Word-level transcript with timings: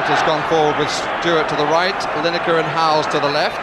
Abbott 0.00 0.16
has 0.16 0.24
gone 0.24 0.40
forward 0.48 0.80
with 0.80 0.88
Stewart 1.20 1.44
to 1.52 1.56
the 1.60 1.68
right, 1.68 1.92
Lineker 2.24 2.56
and 2.56 2.64
Howes 2.64 3.04
to 3.12 3.20
the 3.20 3.28
left. 3.28 3.60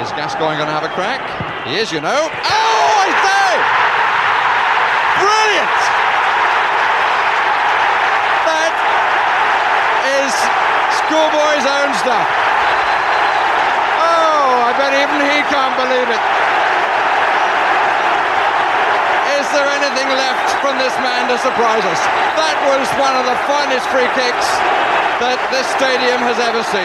Is 0.00 0.08
Gascoigne 0.16 0.56
going 0.56 0.64
to 0.64 0.72
have 0.72 0.88
a 0.88 0.88
crack? 0.96 1.20
He 1.68 1.76
is, 1.76 1.92
you 1.92 2.00
know. 2.00 2.08
Oh, 2.24 2.88
I 3.04 3.08
say! 3.12 3.52
Brilliant! 5.20 5.78
That 8.48 8.72
is 10.08 10.32
schoolboy's 11.04 11.68
own 11.68 11.92
stuff. 12.00 12.28
Oh, 14.08 14.64
I 14.64 14.72
bet 14.72 14.96
even 14.96 15.20
he 15.20 15.44
can't 15.52 15.76
believe 15.76 16.08
it. 16.08 16.37
Is 19.48 19.54
there 19.54 19.64
anything 19.64 20.08
left 20.08 20.60
from 20.60 20.76
this 20.76 20.92
man 20.98 21.26
to 21.30 21.38
surprise 21.38 21.82
us? 21.82 22.00
That 22.36 22.60
was 22.68 22.84
one 23.00 23.16
of 23.16 23.24
the 23.24 23.32
finest 23.48 23.88
free 23.88 24.04
kicks 24.12 24.44
that 25.24 25.40
this 25.48 25.64
stadium 25.72 26.20
has 26.20 26.36
ever 26.36 26.62
seen. 26.68 26.84